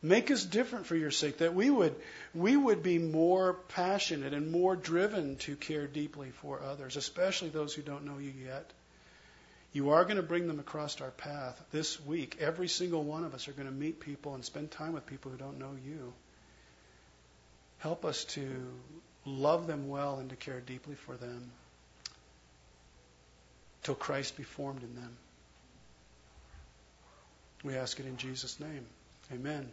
Make 0.00 0.30
us 0.30 0.44
different 0.44 0.86
for 0.86 0.94
your 0.94 1.10
sake, 1.10 1.38
that 1.38 1.54
we 1.54 1.70
would, 1.70 1.94
we 2.32 2.56
would 2.56 2.84
be 2.84 2.98
more 2.98 3.54
passionate 3.54 4.32
and 4.32 4.52
more 4.52 4.76
driven 4.76 5.36
to 5.38 5.56
care 5.56 5.88
deeply 5.88 6.30
for 6.30 6.62
others, 6.62 6.96
especially 6.96 7.48
those 7.48 7.74
who 7.74 7.82
don't 7.82 8.04
know 8.04 8.18
you 8.18 8.32
yet. 8.44 8.70
You 9.72 9.90
are 9.90 10.04
going 10.04 10.16
to 10.16 10.22
bring 10.22 10.46
them 10.46 10.60
across 10.60 11.00
our 11.00 11.10
path 11.10 11.60
this 11.72 12.00
week. 12.04 12.36
Every 12.40 12.68
single 12.68 13.02
one 13.02 13.24
of 13.24 13.34
us 13.34 13.48
are 13.48 13.52
going 13.52 13.66
to 13.66 13.74
meet 13.74 13.98
people 14.00 14.34
and 14.34 14.44
spend 14.44 14.70
time 14.70 14.92
with 14.92 15.04
people 15.04 15.32
who 15.32 15.36
don't 15.36 15.58
know 15.58 15.76
you. 15.84 16.12
Help 17.78 18.04
us 18.04 18.24
to 18.24 18.48
love 19.24 19.66
them 19.66 19.88
well 19.88 20.18
and 20.18 20.30
to 20.30 20.36
care 20.36 20.60
deeply 20.60 20.94
for 20.94 21.16
them 21.16 21.50
till 23.82 23.94
Christ 23.94 24.36
be 24.36 24.42
formed 24.42 24.82
in 24.82 24.94
them. 24.94 25.16
We 27.64 27.76
ask 27.76 27.98
it 27.98 28.06
in 28.06 28.16
Jesus' 28.16 28.60
name. 28.60 28.86
Amen. 29.32 29.68